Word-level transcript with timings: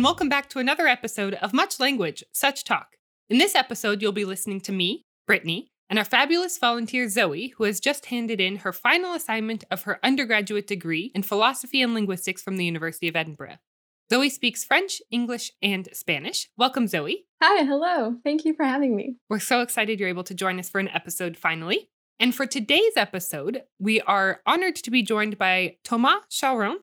and 0.00 0.04
welcome 0.06 0.30
back 0.30 0.48
to 0.48 0.58
another 0.58 0.86
episode 0.86 1.34
of 1.34 1.52
Much 1.52 1.78
Language, 1.78 2.24
Such 2.32 2.64
Talk. 2.64 2.96
In 3.28 3.36
this 3.36 3.54
episode, 3.54 4.00
you'll 4.00 4.12
be 4.12 4.24
listening 4.24 4.58
to 4.62 4.72
me, 4.72 5.04
Brittany, 5.26 5.72
and 5.90 5.98
our 5.98 6.06
fabulous 6.06 6.56
volunteer 6.56 7.06
Zoe, 7.06 7.48
who 7.58 7.64
has 7.64 7.80
just 7.80 8.06
handed 8.06 8.40
in 8.40 8.56
her 8.56 8.72
final 8.72 9.12
assignment 9.12 9.64
of 9.70 9.82
her 9.82 10.00
undergraduate 10.02 10.66
degree 10.66 11.12
in 11.14 11.22
philosophy 11.22 11.82
and 11.82 11.92
linguistics 11.92 12.40
from 12.40 12.56
the 12.56 12.64
University 12.64 13.08
of 13.08 13.14
Edinburgh. 13.14 13.58
Zoe 14.10 14.30
speaks 14.30 14.64
French, 14.64 15.02
English, 15.10 15.52
and 15.60 15.86
Spanish. 15.92 16.48
Welcome, 16.56 16.86
Zoe. 16.86 17.26
Hi, 17.42 17.62
hello. 17.62 18.16
Thank 18.24 18.46
you 18.46 18.54
for 18.54 18.64
having 18.64 18.96
me. 18.96 19.16
We're 19.28 19.38
so 19.38 19.60
excited 19.60 20.00
you're 20.00 20.08
able 20.08 20.24
to 20.24 20.34
join 20.34 20.58
us 20.58 20.70
for 20.70 20.78
an 20.78 20.88
episode 20.88 21.36
finally. 21.36 21.90
And 22.18 22.34
for 22.34 22.46
today's 22.46 22.96
episode, 22.96 23.64
we 23.78 24.00
are 24.00 24.40
honored 24.46 24.76
to 24.76 24.90
be 24.90 25.02
joined 25.02 25.36
by 25.36 25.76
Thomas 25.84 26.22
Chauron 26.30 26.78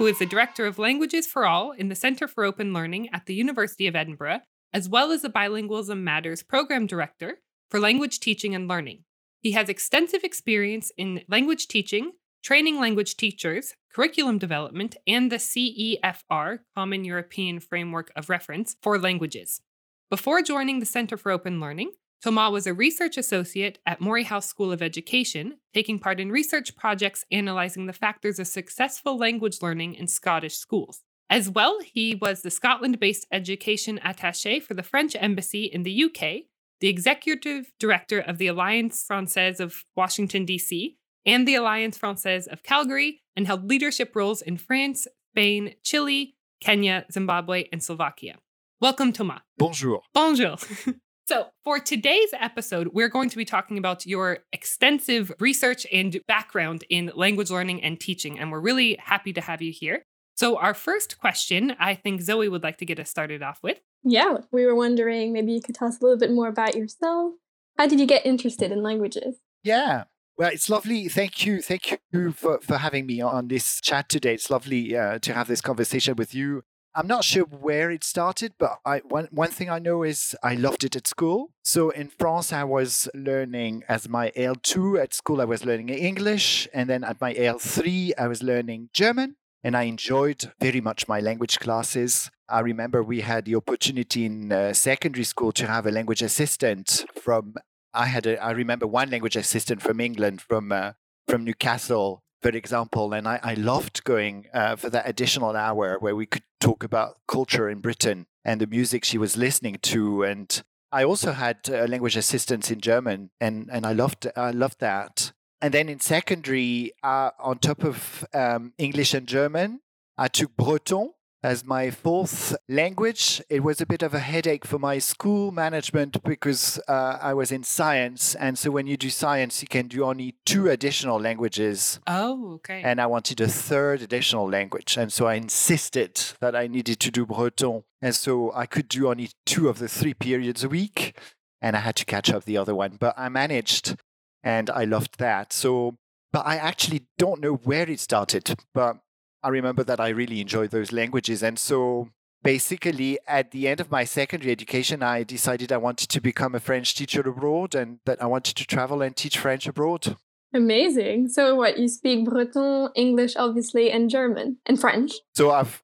who 0.00 0.06
is 0.06 0.18
the 0.18 0.24
Director 0.24 0.64
of 0.64 0.78
Languages 0.78 1.26
for 1.26 1.44
All 1.46 1.72
in 1.72 1.90
the 1.90 1.94
Centre 1.94 2.26
for 2.26 2.42
Open 2.42 2.72
Learning 2.72 3.10
at 3.12 3.26
the 3.26 3.34
University 3.34 3.86
of 3.86 3.94
Edinburgh, 3.94 4.40
as 4.72 4.88
well 4.88 5.12
as 5.12 5.20
the 5.20 5.28
Bilingualism 5.28 6.00
Matters 6.00 6.42
Program 6.42 6.86
Director 6.86 7.40
for 7.68 7.78
Language 7.78 8.18
Teaching 8.18 8.54
and 8.54 8.66
Learning. 8.66 9.04
He 9.42 9.52
has 9.52 9.68
extensive 9.68 10.24
experience 10.24 10.90
in 10.96 11.20
language 11.28 11.68
teaching, 11.68 12.12
training 12.42 12.80
language 12.80 13.18
teachers, 13.18 13.74
curriculum 13.94 14.38
development, 14.38 14.96
and 15.06 15.30
the 15.30 15.36
CEFR, 15.36 16.60
Common 16.74 17.04
European 17.04 17.60
Framework 17.60 18.10
of 18.16 18.30
Reference, 18.30 18.76
for 18.82 18.98
languages. 18.98 19.60
Before 20.08 20.40
joining 20.40 20.80
the 20.80 20.86
Centre 20.86 21.18
for 21.18 21.30
Open 21.30 21.60
Learning, 21.60 21.90
Thomas 22.22 22.52
was 22.52 22.66
a 22.66 22.74
research 22.74 23.16
associate 23.16 23.78
at 23.86 24.00
Moray 24.00 24.24
House 24.24 24.46
School 24.46 24.72
of 24.72 24.82
Education, 24.82 25.56
taking 25.72 25.98
part 25.98 26.20
in 26.20 26.30
research 26.30 26.76
projects 26.76 27.24
analyzing 27.30 27.86
the 27.86 27.94
factors 27.94 28.38
of 28.38 28.46
successful 28.46 29.16
language 29.16 29.62
learning 29.62 29.94
in 29.94 30.06
Scottish 30.06 30.56
schools. 30.56 31.00
As 31.30 31.48
well, 31.48 31.78
he 31.80 32.14
was 32.14 32.42
the 32.42 32.50
Scotland 32.50 33.00
based 33.00 33.26
education 33.32 33.98
attache 34.04 34.60
for 34.60 34.74
the 34.74 34.82
French 34.82 35.16
Embassy 35.18 35.64
in 35.64 35.82
the 35.82 36.04
UK, 36.04 36.42
the 36.80 36.88
executive 36.88 37.72
director 37.78 38.18
of 38.18 38.36
the 38.36 38.48
Alliance 38.48 39.02
Francaise 39.06 39.58
of 39.58 39.84
Washington, 39.96 40.44
D.C., 40.44 40.98
and 41.24 41.48
the 41.48 41.54
Alliance 41.54 41.96
Francaise 41.96 42.46
of 42.46 42.62
Calgary, 42.62 43.22
and 43.34 43.46
held 43.46 43.66
leadership 43.66 44.14
roles 44.14 44.42
in 44.42 44.58
France, 44.58 45.06
Spain, 45.32 45.74
Chile, 45.82 46.34
Kenya, 46.60 47.06
Zimbabwe, 47.10 47.64
and 47.72 47.82
Slovakia. 47.82 48.36
Welcome, 48.78 49.12
Thomas. 49.12 49.40
Bonjour. 49.56 50.02
Bonjour. 50.12 50.56
So, 51.30 51.46
for 51.62 51.78
today's 51.78 52.30
episode, 52.32 52.88
we're 52.92 53.08
going 53.08 53.28
to 53.28 53.36
be 53.36 53.44
talking 53.44 53.78
about 53.78 54.04
your 54.04 54.38
extensive 54.52 55.30
research 55.38 55.86
and 55.92 56.20
background 56.26 56.82
in 56.90 57.12
language 57.14 57.52
learning 57.52 57.84
and 57.84 58.00
teaching, 58.00 58.36
and 58.36 58.50
we're 58.50 58.58
really 58.58 58.96
happy 59.00 59.32
to 59.34 59.40
have 59.40 59.62
you 59.62 59.70
here. 59.70 60.02
So, 60.34 60.58
our 60.58 60.74
first 60.74 61.20
question, 61.20 61.76
I 61.78 61.94
think 61.94 62.20
Zoe 62.20 62.48
would 62.48 62.64
like 62.64 62.78
to 62.78 62.84
get 62.84 62.98
us 62.98 63.10
started 63.10 63.44
off 63.44 63.60
with. 63.62 63.78
Yeah, 64.02 64.38
we 64.50 64.66
were 64.66 64.74
wondering 64.74 65.32
maybe 65.32 65.52
you 65.52 65.62
could 65.62 65.76
tell 65.76 65.86
us 65.86 66.00
a 66.00 66.02
little 66.02 66.18
bit 66.18 66.32
more 66.32 66.48
about 66.48 66.74
yourself. 66.74 67.34
How 67.78 67.86
did 67.86 68.00
you 68.00 68.06
get 68.06 68.26
interested 68.26 68.72
in 68.72 68.82
languages? 68.82 69.36
Yeah, 69.62 70.06
well, 70.36 70.50
it's 70.50 70.68
lovely. 70.68 71.06
Thank 71.06 71.46
you. 71.46 71.62
Thank 71.62 72.00
you 72.12 72.32
for, 72.32 72.58
for 72.60 72.78
having 72.78 73.06
me 73.06 73.20
on 73.20 73.46
this 73.46 73.80
chat 73.80 74.08
today. 74.08 74.34
It's 74.34 74.50
lovely 74.50 74.96
uh, 74.96 75.20
to 75.20 75.34
have 75.34 75.46
this 75.46 75.60
conversation 75.60 76.16
with 76.16 76.34
you. 76.34 76.64
I'm 76.94 77.06
not 77.06 77.22
sure 77.22 77.44
where 77.44 77.90
it 77.90 78.02
started, 78.02 78.54
but 78.58 78.80
I, 78.84 78.98
one, 78.98 79.28
one 79.30 79.50
thing 79.50 79.70
I 79.70 79.78
know 79.78 80.02
is 80.02 80.34
I 80.42 80.54
loved 80.56 80.82
it 80.82 80.96
at 80.96 81.06
school. 81.06 81.50
So 81.62 81.90
in 81.90 82.08
France, 82.08 82.52
I 82.52 82.64
was 82.64 83.08
learning 83.14 83.84
as 83.88 84.08
my 84.08 84.32
L2 84.36 85.00
at 85.00 85.14
school, 85.14 85.40
I 85.40 85.44
was 85.44 85.64
learning 85.64 85.90
English. 85.90 86.66
And 86.74 86.90
then 86.90 87.04
at 87.04 87.20
my 87.20 87.32
L3, 87.34 88.12
I 88.18 88.26
was 88.26 88.42
learning 88.42 88.90
German. 88.92 89.36
And 89.62 89.76
I 89.76 89.82
enjoyed 89.84 90.52
very 90.58 90.80
much 90.80 91.06
my 91.06 91.20
language 91.20 91.60
classes. 91.60 92.30
I 92.48 92.60
remember 92.60 93.02
we 93.02 93.20
had 93.20 93.44
the 93.44 93.54
opportunity 93.54 94.24
in 94.24 94.50
uh, 94.50 94.72
secondary 94.72 95.24
school 95.24 95.52
to 95.52 95.66
have 95.66 95.86
a 95.86 95.92
language 95.92 96.22
assistant 96.22 97.04
from, 97.14 97.54
I 97.94 98.06
had 98.06 98.26
a, 98.26 98.42
I 98.42 98.50
remember 98.50 98.86
one 98.86 99.10
language 99.10 99.36
assistant 99.36 99.80
from 99.82 100.00
England, 100.00 100.40
from, 100.40 100.72
uh, 100.72 100.92
from 101.28 101.44
Newcastle 101.44 102.24
for 102.40 102.50
example. 102.50 103.12
And 103.12 103.28
I, 103.28 103.40
I 103.42 103.54
loved 103.54 104.04
going 104.04 104.46
uh, 104.52 104.76
for 104.76 104.90
that 104.90 105.08
additional 105.08 105.56
hour 105.56 105.98
where 105.98 106.16
we 106.16 106.26
could 106.26 106.42
talk 106.60 106.84
about 106.84 107.18
culture 107.26 107.68
in 107.68 107.80
Britain 107.80 108.26
and 108.44 108.60
the 108.60 108.66
music 108.66 109.04
she 109.04 109.18
was 109.18 109.36
listening 109.36 109.78
to. 109.82 110.24
And 110.24 110.62
I 110.92 111.04
also 111.04 111.32
had 111.32 111.58
uh, 111.68 111.84
language 111.84 112.16
assistance 112.16 112.70
in 112.70 112.80
German, 112.80 113.30
and, 113.40 113.68
and 113.70 113.86
I 113.86 113.92
loved 113.92 114.26
I 114.36 114.50
loved 114.50 114.80
that. 114.80 115.32
And 115.62 115.74
then 115.74 115.88
in 115.88 116.00
secondary, 116.00 116.92
uh, 117.02 117.30
on 117.38 117.58
top 117.58 117.84
of 117.84 118.24
um, 118.32 118.72
English 118.78 119.12
and 119.12 119.26
German, 119.26 119.80
I 120.16 120.28
took 120.28 120.56
Breton, 120.56 121.12
as 121.42 121.64
my 121.64 121.90
fourth 121.90 122.56
language. 122.68 123.42
It 123.48 123.62
was 123.62 123.80
a 123.80 123.86
bit 123.86 124.02
of 124.02 124.14
a 124.14 124.18
headache 124.18 124.66
for 124.66 124.78
my 124.78 124.98
school 124.98 125.52
management 125.52 126.22
because 126.22 126.78
uh, 126.86 127.18
I 127.20 127.34
was 127.34 127.50
in 127.50 127.62
science. 127.62 128.34
And 128.34 128.58
so 128.58 128.70
when 128.70 128.86
you 128.86 128.96
do 128.96 129.10
science, 129.10 129.62
you 129.62 129.68
can 129.68 129.88
do 129.88 130.04
only 130.04 130.36
two 130.44 130.68
additional 130.68 131.18
languages. 131.18 132.00
Oh, 132.06 132.54
okay. 132.54 132.82
And 132.84 133.00
I 133.00 133.06
wanted 133.06 133.40
a 133.40 133.48
third 133.48 134.02
additional 134.02 134.48
language. 134.48 134.96
And 134.96 135.12
so 135.12 135.26
I 135.26 135.34
insisted 135.34 136.20
that 136.40 136.54
I 136.54 136.66
needed 136.66 137.00
to 137.00 137.10
do 137.10 137.24
Breton. 137.24 137.84
And 138.02 138.14
so 138.14 138.52
I 138.54 138.66
could 138.66 138.88
do 138.88 139.08
only 139.08 139.30
two 139.46 139.68
of 139.68 139.78
the 139.78 139.88
three 139.88 140.14
periods 140.14 140.64
a 140.64 140.68
week. 140.68 141.16
And 141.62 141.76
I 141.76 141.80
had 141.80 141.96
to 141.96 142.04
catch 142.04 142.30
up 142.30 142.44
the 142.44 142.56
other 142.56 142.74
one. 142.74 142.96
But 142.98 143.14
I 143.18 143.28
managed 143.28 143.96
and 144.42 144.70
I 144.70 144.84
loved 144.84 145.18
that. 145.18 145.52
So, 145.52 145.96
but 146.32 146.46
I 146.46 146.56
actually 146.56 147.06
don't 147.18 147.40
know 147.40 147.54
where 147.54 147.88
it 147.88 148.00
started. 148.00 148.54
But 148.72 148.98
I 149.42 149.48
remember 149.48 149.84
that 149.84 150.00
I 150.00 150.08
really 150.08 150.40
enjoyed 150.40 150.70
those 150.70 150.92
languages. 150.92 151.42
And 151.42 151.58
so 151.58 152.08
basically, 152.42 153.18
at 153.26 153.50
the 153.50 153.68
end 153.68 153.80
of 153.80 153.90
my 153.90 154.04
secondary 154.04 154.52
education, 154.52 155.02
I 155.02 155.22
decided 155.22 155.72
I 155.72 155.78
wanted 155.78 156.08
to 156.10 156.20
become 156.20 156.54
a 156.54 156.60
French 156.60 156.94
teacher 156.94 157.20
abroad 157.20 157.74
and 157.74 158.00
that 158.06 158.22
I 158.22 158.26
wanted 158.26 158.56
to 158.56 158.66
travel 158.66 159.02
and 159.02 159.16
teach 159.16 159.38
French 159.38 159.66
abroad. 159.66 160.16
Amazing. 160.52 161.28
So, 161.28 161.54
what 161.54 161.78
you 161.78 161.88
speak 161.88 162.28
Breton, 162.28 162.90
English, 162.96 163.36
obviously, 163.36 163.90
and 163.90 164.10
German 164.10 164.58
and 164.66 164.80
French. 164.80 165.12
So, 165.34 165.52
I've 165.52 165.82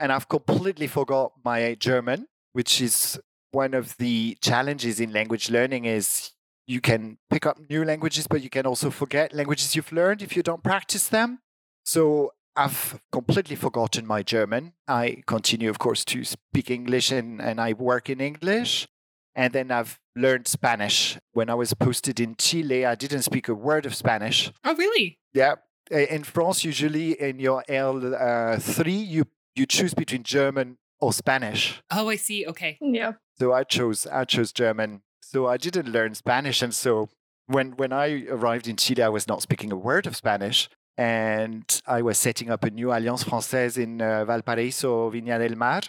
and 0.00 0.12
I've 0.12 0.28
completely 0.28 0.86
forgot 0.86 1.32
my 1.44 1.74
German, 1.74 2.26
which 2.52 2.80
is 2.80 3.20
one 3.50 3.74
of 3.74 3.96
the 3.98 4.36
challenges 4.40 5.00
in 5.00 5.12
language 5.12 5.50
learning 5.50 5.84
is 5.84 6.32
you 6.66 6.80
can 6.80 7.18
pick 7.30 7.46
up 7.46 7.58
new 7.70 7.84
languages 7.84 8.26
but 8.26 8.42
you 8.42 8.50
can 8.50 8.66
also 8.66 8.90
forget 8.90 9.32
languages 9.32 9.74
you've 9.74 9.90
learned 9.90 10.20
if 10.20 10.36
you 10.36 10.42
don't 10.42 10.62
practice 10.62 11.08
them 11.08 11.38
so 11.82 12.30
I've 12.58 13.00
completely 13.12 13.54
forgotten 13.54 14.04
my 14.04 14.24
German. 14.24 14.72
I 14.88 15.22
continue, 15.26 15.70
of 15.70 15.78
course, 15.78 16.04
to 16.06 16.24
speak 16.24 16.72
English 16.72 17.12
and, 17.12 17.40
and 17.40 17.60
I 17.60 17.72
work 17.72 18.10
in 18.10 18.20
English. 18.20 18.88
And 19.36 19.52
then 19.52 19.70
I've 19.70 20.00
learned 20.16 20.48
Spanish. 20.48 21.18
When 21.32 21.48
I 21.50 21.54
was 21.54 21.72
posted 21.72 22.18
in 22.18 22.34
Chile, 22.36 22.84
I 22.84 22.96
didn't 22.96 23.22
speak 23.22 23.48
a 23.48 23.54
word 23.54 23.86
of 23.86 23.94
Spanish. 23.94 24.50
Oh, 24.64 24.74
really? 24.74 25.20
Yeah. 25.32 25.54
In 25.92 26.24
France, 26.24 26.64
usually 26.64 27.12
in 27.12 27.38
your 27.38 27.62
L3, 27.68 28.80
uh, 28.80 28.88
you, 28.88 29.24
you 29.54 29.64
choose 29.64 29.94
between 29.94 30.24
German 30.24 30.78
or 31.00 31.12
Spanish. 31.12 31.80
Oh, 31.92 32.08
I 32.08 32.16
see. 32.16 32.44
Okay. 32.44 32.76
Yeah. 32.80 33.12
So 33.38 33.52
I 33.52 33.62
chose 33.62 34.04
I 34.04 34.24
chose 34.24 34.52
German. 34.52 35.02
So 35.22 35.46
I 35.46 35.58
didn't 35.58 35.92
learn 35.92 36.16
Spanish. 36.16 36.60
And 36.60 36.74
so 36.74 37.08
when 37.46 37.76
when 37.76 37.92
I 37.92 38.26
arrived 38.28 38.66
in 38.66 38.76
Chile, 38.76 39.04
I 39.04 39.08
was 39.08 39.28
not 39.28 39.42
speaking 39.42 39.70
a 39.70 39.76
word 39.76 40.06
of 40.08 40.16
Spanish 40.16 40.68
and 40.98 41.80
I 41.86 42.02
was 42.02 42.18
setting 42.18 42.50
up 42.50 42.64
a 42.64 42.70
new 42.70 42.90
Alliance 42.90 43.22
Francaise 43.22 43.78
in 43.78 44.02
uh, 44.02 44.24
Valparaiso, 44.24 45.10
Viña 45.12 45.38
del 45.38 45.56
Mar, 45.56 45.82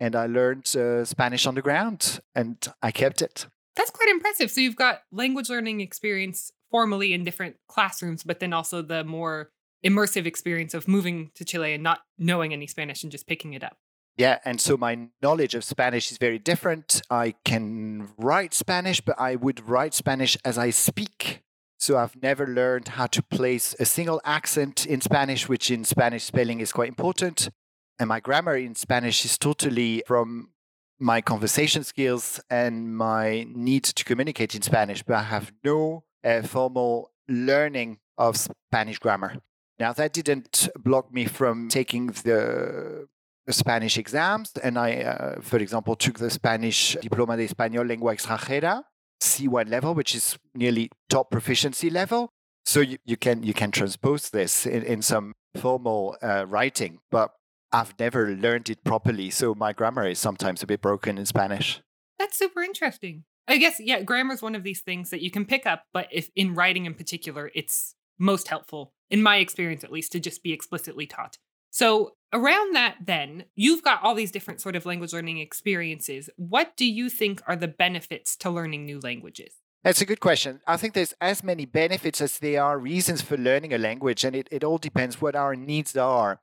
and 0.00 0.16
I 0.16 0.26
learned 0.26 0.74
uh, 0.74 1.04
Spanish 1.04 1.46
on 1.46 1.54
the 1.54 1.62
ground, 1.62 2.20
and 2.34 2.56
I 2.82 2.90
kept 2.90 3.20
it. 3.20 3.46
That's 3.76 3.90
quite 3.90 4.08
impressive. 4.08 4.50
So 4.50 4.62
you've 4.62 4.74
got 4.74 5.02
language 5.12 5.50
learning 5.50 5.82
experience 5.82 6.50
formally 6.70 7.12
in 7.12 7.22
different 7.22 7.56
classrooms, 7.68 8.24
but 8.24 8.40
then 8.40 8.54
also 8.54 8.80
the 8.80 9.04
more 9.04 9.50
immersive 9.84 10.24
experience 10.24 10.72
of 10.72 10.88
moving 10.88 11.30
to 11.34 11.44
Chile 11.44 11.74
and 11.74 11.82
not 11.82 12.00
knowing 12.18 12.54
any 12.54 12.66
Spanish 12.66 13.02
and 13.02 13.12
just 13.12 13.26
picking 13.26 13.52
it 13.52 13.62
up. 13.62 13.76
Yeah, 14.16 14.38
and 14.46 14.58
so 14.58 14.78
my 14.78 15.08
knowledge 15.22 15.54
of 15.54 15.64
Spanish 15.64 16.10
is 16.10 16.16
very 16.16 16.38
different. 16.38 17.02
I 17.10 17.34
can 17.44 18.08
write 18.16 18.54
Spanish, 18.54 19.02
but 19.02 19.20
I 19.20 19.36
would 19.36 19.68
write 19.68 19.92
Spanish 19.92 20.38
as 20.42 20.56
I 20.56 20.70
speak. 20.70 21.42
So 21.78 21.98
I've 21.98 22.20
never 22.22 22.46
learned 22.46 22.88
how 22.88 23.06
to 23.08 23.22
place 23.22 23.74
a 23.78 23.84
single 23.84 24.20
accent 24.24 24.86
in 24.86 25.00
Spanish, 25.00 25.48
which 25.48 25.70
in 25.70 25.84
Spanish 25.84 26.24
spelling 26.24 26.60
is 26.60 26.72
quite 26.72 26.88
important. 26.88 27.50
And 27.98 28.08
my 28.08 28.20
grammar 28.20 28.56
in 28.56 28.74
Spanish 28.74 29.24
is 29.24 29.38
totally 29.38 30.02
from 30.06 30.50
my 30.98 31.20
conversation 31.20 31.84
skills 31.84 32.40
and 32.50 32.96
my 32.96 33.46
need 33.48 33.84
to 33.84 34.04
communicate 34.04 34.54
in 34.54 34.62
Spanish, 34.62 35.02
but 35.02 35.16
I 35.16 35.22
have 35.24 35.52
no 35.62 36.04
uh, 36.24 36.42
formal 36.42 37.12
learning 37.28 37.98
of 38.16 38.36
Spanish 38.36 38.98
grammar. 38.98 39.36
Now, 39.78 39.92
that 39.92 40.12
didn't 40.12 40.68
block 40.78 41.12
me 41.12 41.26
from 41.26 41.68
taking 41.68 42.06
the, 42.08 43.08
Spanish 43.48 43.96
exams. 43.96 44.52
And 44.60 44.76
I, 44.76 45.02
uh, 45.02 45.40
for 45.40 45.58
example, 45.58 45.94
took 45.94 46.18
the 46.18 46.30
Spanish 46.30 46.96
Diploma 47.00 47.36
de 47.36 47.46
Español 47.46 47.86
Lengua 47.86 48.12
Extranjera, 48.12 48.82
C1 49.20 49.68
level, 49.68 49.94
which 49.94 50.14
is 50.14 50.38
nearly 50.54 50.90
top 51.08 51.30
proficiency 51.30 51.90
level. 51.90 52.30
So 52.64 52.80
you, 52.80 52.98
you 53.04 53.16
can 53.16 53.42
you 53.42 53.54
can 53.54 53.70
transpose 53.70 54.30
this 54.30 54.66
in, 54.66 54.82
in 54.82 55.02
some 55.02 55.32
formal 55.56 56.16
uh, 56.22 56.46
writing. 56.48 56.98
But 57.10 57.30
I've 57.72 57.94
never 57.98 58.34
learned 58.34 58.70
it 58.70 58.84
properly. 58.84 59.30
So 59.30 59.54
my 59.54 59.72
grammar 59.72 60.06
is 60.06 60.18
sometimes 60.18 60.62
a 60.62 60.66
bit 60.66 60.80
broken 60.80 61.18
in 61.18 61.26
Spanish. 61.26 61.80
That's 62.18 62.38
super 62.38 62.62
interesting. 62.62 63.24
I 63.48 63.58
guess, 63.58 63.78
yeah, 63.78 64.02
grammar 64.02 64.34
is 64.34 64.42
one 64.42 64.54
of 64.54 64.64
these 64.64 64.80
things 64.80 65.10
that 65.10 65.22
you 65.22 65.30
can 65.30 65.44
pick 65.44 65.66
up, 65.66 65.84
but 65.92 66.08
if 66.10 66.30
in 66.34 66.54
writing 66.54 66.84
in 66.86 66.94
particular, 66.94 67.50
it's 67.54 67.94
most 68.18 68.48
helpful, 68.48 68.92
in 69.08 69.22
my 69.22 69.36
experience 69.36 69.84
at 69.84 69.92
least, 69.92 70.12
to 70.12 70.20
just 70.20 70.42
be 70.42 70.52
explicitly 70.52 71.06
taught. 71.06 71.38
So, 71.76 72.14
around 72.32 72.74
that, 72.74 72.96
then, 73.04 73.44
you've 73.54 73.82
got 73.82 74.02
all 74.02 74.14
these 74.14 74.30
different 74.30 74.62
sort 74.62 74.76
of 74.76 74.86
language 74.86 75.12
learning 75.12 75.40
experiences. 75.40 76.30
What 76.36 76.74
do 76.74 76.86
you 76.86 77.10
think 77.10 77.42
are 77.46 77.54
the 77.54 77.68
benefits 77.68 78.34
to 78.36 78.48
learning 78.48 78.86
new 78.86 78.98
languages? 78.98 79.52
That's 79.84 80.00
a 80.00 80.06
good 80.06 80.20
question. 80.20 80.62
I 80.66 80.78
think 80.78 80.94
there's 80.94 81.12
as 81.20 81.44
many 81.44 81.66
benefits 81.66 82.22
as 82.22 82.38
there 82.38 82.62
are 82.62 82.78
reasons 82.78 83.20
for 83.20 83.36
learning 83.36 83.74
a 83.74 83.78
language, 83.78 84.24
and 84.24 84.34
it, 84.34 84.48
it 84.50 84.64
all 84.64 84.78
depends 84.78 85.20
what 85.20 85.36
our 85.36 85.54
needs 85.54 85.94
are. 85.98 86.40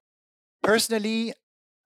Personally, 0.62 1.34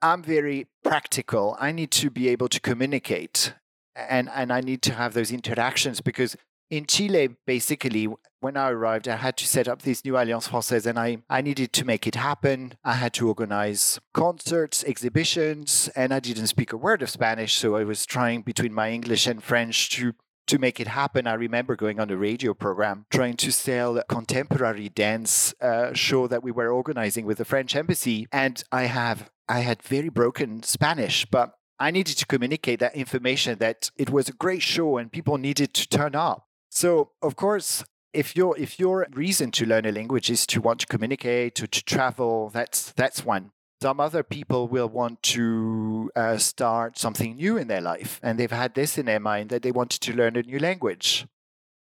I'm 0.02 0.24
very 0.24 0.68
practical. 0.84 1.56
I 1.58 1.72
need 1.72 1.92
to 1.92 2.10
be 2.10 2.28
able 2.28 2.50
to 2.50 2.60
communicate 2.60 3.54
and, 3.96 4.28
and 4.28 4.52
I 4.52 4.60
need 4.60 4.82
to 4.82 4.94
have 4.94 5.14
those 5.14 5.32
interactions 5.32 6.02
because 6.02 6.36
in 6.69 6.86
Chile, 6.86 7.30
basically, 7.46 8.08
when 8.40 8.58
I 8.58 8.69
arrived, 8.69 9.08
I 9.08 9.16
had 9.16 9.38
to 9.38 9.48
set 9.48 9.68
up 9.68 9.81
this 9.81 10.04
new 10.06 10.16
Alliance 10.16 10.48
Francaise 10.48 10.86
and 10.86 11.00
I, 11.00 11.19
I 11.30 11.42
needed 11.42 11.74
to 11.74 11.86
make 11.86 12.06
it 12.06 12.16
happen. 12.16 12.75
I 12.84 12.94
had 12.94 13.14
to 13.14 13.28
organize 13.28 14.00
concerts, 14.14 14.84
exhibitions, 14.84 15.90
and 15.96 16.14
I 16.14 16.19
didn't 16.19 16.48
speak 16.48 16.74
a 16.74 16.78
word 16.78 17.02
of 17.02 17.10
Spanish. 17.10 17.54
So 17.54 17.75
I 17.75 17.84
was 17.84 18.06
trying 18.06 18.42
between 18.42 18.74
my 18.74 18.92
English 18.92 19.28
and 19.28 19.44
French 19.44 19.90
to 19.92 20.14
to 20.48 20.58
make 20.58 20.80
it 20.80 20.88
happen, 20.88 21.28
I 21.28 21.34
remember 21.34 21.75
going 21.75 22.00
on 22.00 22.10
a 22.10 22.18
radio 22.18 22.54
program 22.54 23.06
trying 23.12 23.36
to 23.38 23.52
sell 23.52 23.98
a 23.98 24.04
contemporary 24.06 24.90
dance 24.90 25.54
uh, 25.62 25.94
show 25.94 26.28
that 26.28 26.42
we 26.42 26.52
were 26.52 26.72
organizing 26.72 27.25
with 27.25 27.38
the 27.38 27.46
French 27.46 27.75
embassy, 27.75 28.28
and 28.31 28.63
I 28.72 28.84
have 28.84 29.30
I 29.50 29.60
had 29.60 29.84
very 29.84 30.10
broken 30.10 30.63
Spanish, 30.63 31.25
but 31.25 31.54
I 31.80 31.92
needed 31.92 32.18
to 32.18 32.25
communicate 32.25 32.80
that 32.80 32.96
information 32.96 33.60
that 33.60 33.92
it 33.98 34.10
was 34.10 34.30
a 34.30 34.34
great 34.34 34.62
show 34.62 34.98
and 34.98 35.12
people 35.12 35.38
needed 35.38 35.74
to 35.75 35.88
turn 35.88 36.16
up. 36.16 36.47
So, 36.69 37.12
of 37.22 37.36
course, 37.36 37.84
if 38.14 38.36
your 38.36 38.58
if 38.58 38.80
your 38.80 39.08
reason 39.14 39.52
to 39.52 39.66
learn 39.66 39.86
a 39.86 39.92
language 39.92 40.30
is 40.30 40.46
to 40.48 40.62
want 40.62 40.80
to 40.81 40.88
communicate, 40.88 41.56
to, 41.56 41.68
to 41.68 41.84
travel, 41.84 42.50
that's 42.50 42.92
that's 42.94 43.25
one. 43.25 43.52
Some 43.81 44.00
other 44.00 44.24
people 44.24 44.68
will 44.68 44.90
want 44.90 45.22
to 45.34 46.10
uh, 46.16 46.38
start 46.38 46.98
something 46.98 47.36
new 47.36 47.58
in 47.58 47.68
their 47.68 47.81
life, 47.81 48.19
and 48.24 48.40
they've 48.40 48.52
had 48.52 48.74
this 48.74 48.98
in 48.98 49.06
their 49.06 49.19
mind 49.19 49.50
that 49.52 49.62
they 49.62 49.72
wanted 49.72 50.02
to 50.02 50.14
learn 50.14 50.36
a 50.36 50.42
new 50.42 50.58
language. 50.58 51.28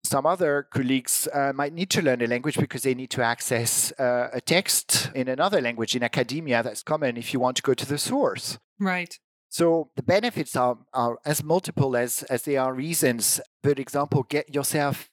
Some 0.04 0.26
other 0.26 0.66
colleagues 0.70 1.28
uh, 1.32 1.52
might 1.54 1.72
need 1.72 1.90
to 1.90 2.02
learn 2.02 2.22
a 2.22 2.26
language 2.26 2.58
because 2.58 2.82
they 2.82 2.94
need 2.94 3.10
to 3.10 3.22
access 3.22 3.92
uh, 3.98 4.30
a 4.32 4.40
text 4.40 5.10
in 5.14 5.28
another 5.28 5.60
language 5.60 5.96
in 5.96 6.02
academia. 6.02 6.62
That's 6.62 6.82
common 6.82 7.16
if 7.16 7.32
you 7.32 7.40
want 7.40 7.56
to 7.56 7.62
go 7.62 7.74
to 7.74 7.86
the 7.86 7.98
source. 7.98 8.58
Right. 8.78 9.18
So 9.52 9.90
the 9.96 10.02
benefits 10.02 10.56
are, 10.56 10.78
are 10.94 11.18
as 11.26 11.44
multiple 11.44 11.94
as, 11.94 12.22
as 12.22 12.44
there 12.44 12.62
are 12.62 12.72
reasons. 12.72 13.38
For 13.62 13.72
example, 13.72 14.22
get 14.22 14.54
yourself 14.54 15.10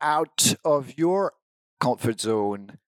out 0.00 0.56
of 0.64 0.98
your 0.98 1.34
comfort 1.78 2.20
zone 2.20 2.78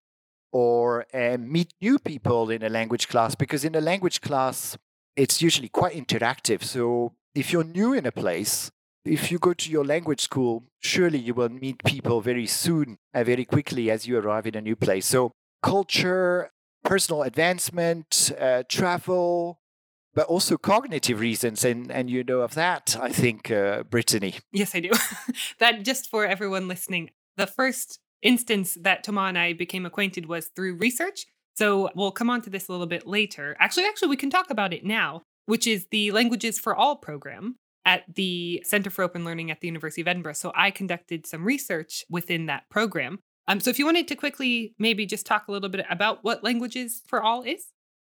or 0.51 1.07
uh, 1.15 1.37
meet 1.39 1.73
new 1.81 2.01
people 2.01 2.51
in 2.51 2.65
a 2.65 2.69
language 2.69 3.07
class 3.07 3.37
because 3.37 3.65
in 3.65 3.77
a 3.77 3.81
language 3.81 4.21
class, 4.21 4.77
it's 5.15 5.41
usually 5.41 5.69
quite 5.69 5.95
interactive. 5.95 6.65
So 6.65 7.13
if 7.33 7.53
you're 7.53 7.63
new 7.63 7.93
in 7.93 8.05
a 8.05 8.11
place, 8.11 8.73
if 9.05 9.31
you 9.31 9.39
go 9.39 9.55
to 9.55 9.71
your 9.71 9.85
language 9.85 10.23
school, 10.23 10.65
surely 10.81 11.21
you 11.21 11.33
will 11.33 11.49
meet 11.49 11.85
people 11.85 12.21
very 12.21 12.49
soon 12.49 12.99
and 13.15 13.25
very 13.25 13.45
quickly 13.45 13.89
as 13.89 14.09
you 14.09 14.19
arrive 14.19 14.49
in 14.49 14.57
a 14.57 14.61
new 14.61 14.75
place. 14.75 15.07
So 15.07 15.31
culture, 15.63 16.51
personal 16.83 17.23
advancement, 17.23 18.33
uh, 18.37 18.65
travel, 18.69 19.61
but 20.19 20.27
also 20.27 20.59
cognitive 20.59 21.21
reasons. 21.21 21.65
And, 21.65 21.93
and 21.93 22.11
you 22.11 22.25
know 22.25 22.41
of 22.41 22.55
that, 22.55 22.97
I 23.01 23.11
think, 23.11 23.53
uh, 23.53 23.85
Brittany. 23.85 24.35
Yes, 24.51 24.75
I 24.75 24.81
do. 24.81 24.91
that 25.61 25.85
just 25.85 26.11
for 26.11 26.27
everyone 26.27 26.67
listening, 26.67 27.11
the 27.37 27.47
first 27.47 28.01
instance 28.21 28.77
that 28.83 29.05
Thomas 29.05 29.29
and 29.29 29.39
I 29.39 29.53
became 29.53 29.87
acquainted 29.87 30.27
was 30.27 30.51
through 30.57 30.75
research. 30.75 31.27
So 31.55 31.91
we'll 31.95 32.11
come 32.11 32.31
on 32.31 32.43
to 32.43 32.51
this 32.51 32.67
a 32.67 32.73
little 32.73 32.89
bit 32.89 33.07
later. 33.07 33.57
Actually, 33.61 33.85
actually, 33.85 34.09
we 34.09 34.17
can 34.17 34.29
talk 34.29 34.51
about 34.51 34.73
it 34.73 34.85
now, 34.85 35.23
which 35.47 35.69
is 35.69 35.87
the 35.93 36.11
Languages 36.11 36.59
for 36.59 36.75
All 36.75 36.97
program 36.97 37.55
at 37.85 38.03
the 38.13 38.61
Center 38.67 38.91
for 38.91 39.05
Open 39.05 39.25
Learning 39.25 39.53
at 39.53 39.61
the 39.61 39.69
University 39.69 40.01
of 40.01 40.09
Edinburgh. 40.09 40.33
So 40.33 40.51
I 40.57 40.73
conducted 40.73 41.29
some 41.29 41.45
research 41.45 42.05
within 42.11 42.47
that 42.47 42.69
program. 42.71 43.21
Um, 43.47 43.61
so 43.61 43.71
if 43.71 43.79
you 43.79 43.85
wanted 43.85 44.09
to 44.09 44.17
quickly 44.17 44.75
maybe 44.81 45.07
just 45.07 45.27
talk 45.27 45.47
a 45.47 45.53
little 45.53 45.69
bit 45.69 45.87
about 45.89 46.25
what 46.25 46.43
Languages 46.43 47.03
for 47.07 47.23
All 47.23 47.43
is. 47.43 47.67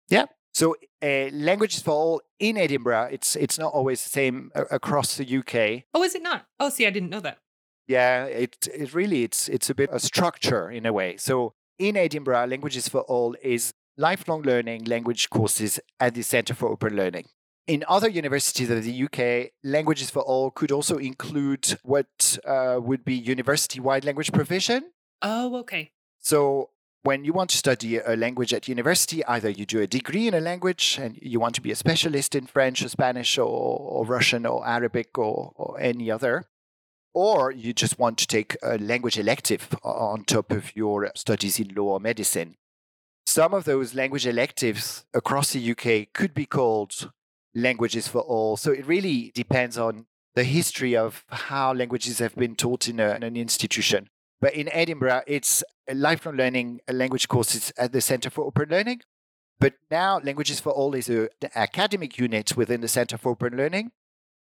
Yeah, 0.08 0.26
so 0.56 0.74
uh, 1.02 1.28
languages 1.34 1.82
for 1.82 1.90
all 1.90 2.22
in 2.40 2.56
Edinburgh, 2.56 3.10
it's 3.12 3.36
it's 3.36 3.58
not 3.58 3.74
always 3.74 4.02
the 4.02 4.08
same 4.08 4.50
across 4.54 5.18
the 5.18 5.36
UK. 5.38 5.84
Oh, 5.92 6.02
is 6.02 6.14
it 6.14 6.22
not? 6.22 6.46
Oh, 6.58 6.70
see, 6.70 6.86
I 6.86 6.90
didn't 6.90 7.10
know 7.10 7.20
that. 7.20 7.36
Yeah, 7.86 8.24
it 8.24 8.66
it 8.72 8.94
really 8.94 9.22
it's 9.22 9.50
it's 9.50 9.68
a 9.68 9.74
bit 9.74 9.90
a 9.92 10.00
structure 10.00 10.70
in 10.70 10.86
a 10.86 10.94
way. 10.94 11.18
So 11.18 11.52
in 11.78 11.94
Edinburgh, 11.94 12.46
Languages 12.46 12.88
for 12.88 13.02
All 13.02 13.36
is 13.42 13.74
lifelong 13.98 14.40
learning 14.40 14.84
language 14.84 15.28
courses 15.28 15.78
at 16.00 16.14
the 16.14 16.22
Centre 16.22 16.54
for 16.54 16.70
Open 16.70 16.96
Learning. 16.96 17.26
In 17.66 17.84
other 17.86 18.08
universities 18.08 18.70
of 18.70 18.82
the 18.82 19.04
UK, 19.04 19.52
Languages 19.62 20.08
for 20.08 20.22
All 20.22 20.50
could 20.50 20.72
also 20.72 20.96
include 20.96 21.78
what 21.82 22.38
uh, 22.46 22.78
would 22.80 23.04
be 23.04 23.14
university 23.14 23.78
wide 23.78 24.06
language 24.06 24.32
provision. 24.32 24.84
Oh, 25.20 25.56
okay. 25.56 25.90
So 26.18 26.70
when 27.06 27.24
you 27.24 27.32
want 27.32 27.48
to 27.50 27.56
study 27.56 27.98
a 27.98 28.16
language 28.16 28.52
at 28.52 28.66
university, 28.66 29.24
either 29.26 29.48
you 29.48 29.64
do 29.64 29.80
a 29.80 29.86
degree 29.86 30.26
in 30.26 30.34
a 30.34 30.40
language 30.40 30.98
and 31.00 31.16
you 31.22 31.38
want 31.38 31.54
to 31.54 31.60
be 31.60 31.70
a 31.70 31.76
specialist 31.76 32.34
in 32.34 32.48
French 32.48 32.82
or 32.82 32.88
Spanish 32.88 33.38
or, 33.38 33.46
or 33.46 34.04
Russian 34.04 34.44
or 34.44 34.66
Arabic 34.66 35.16
or, 35.16 35.52
or 35.54 35.78
any 35.78 36.10
other, 36.10 36.46
or 37.14 37.52
you 37.52 37.72
just 37.72 37.96
want 37.96 38.18
to 38.18 38.26
take 38.26 38.56
a 38.60 38.76
language 38.78 39.20
elective 39.20 39.68
on 39.84 40.24
top 40.24 40.50
of 40.50 40.74
your 40.74 41.08
studies 41.14 41.60
in 41.60 41.72
law 41.76 41.92
or 41.92 42.00
medicine. 42.00 42.56
Some 43.24 43.54
of 43.54 43.66
those 43.66 43.94
language 43.94 44.26
electives 44.26 45.04
across 45.14 45.52
the 45.52 45.70
UK 45.70 46.12
could 46.12 46.34
be 46.34 46.44
called 46.44 47.12
languages 47.54 48.08
for 48.08 48.22
all. 48.22 48.56
So 48.56 48.72
it 48.72 48.84
really 48.84 49.30
depends 49.32 49.78
on 49.78 50.06
the 50.34 50.42
history 50.42 50.96
of 50.96 51.24
how 51.28 51.72
languages 51.72 52.18
have 52.18 52.34
been 52.34 52.56
taught 52.56 52.88
in, 52.88 52.98
a, 52.98 53.14
in 53.14 53.22
an 53.22 53.36
institution. 53.36 54.10
But 54.40 54.54
in 54.54 54.68
Edinburgh, 54.70 55.22
it's 55.26 55.64
lifelong 55.92 56.36
learning 56.36 56.80
language 56.90 57.28
courses 57.28 57.72
at 57.78 57.92
the 57.92 58.00
Center 58.00 58.30
for 58.30 58.44
Open 58.44 58.68
Learning. 58.68 59.00
But 59.58 59.74
now, 59.90 60.18
Languages 60.18 60.60
for 60.60 60.70
All 60.70 60.94
is 60.94 61.08
an 61.08 61.28
academic 61.54 62.18
unit 62.18 62.56
within 62.56 62.82
the 62.82 62.88
Center 62.88 63.16
for 63.16 63.32
Open 63.32 63.56
Learning. 63.56 63.92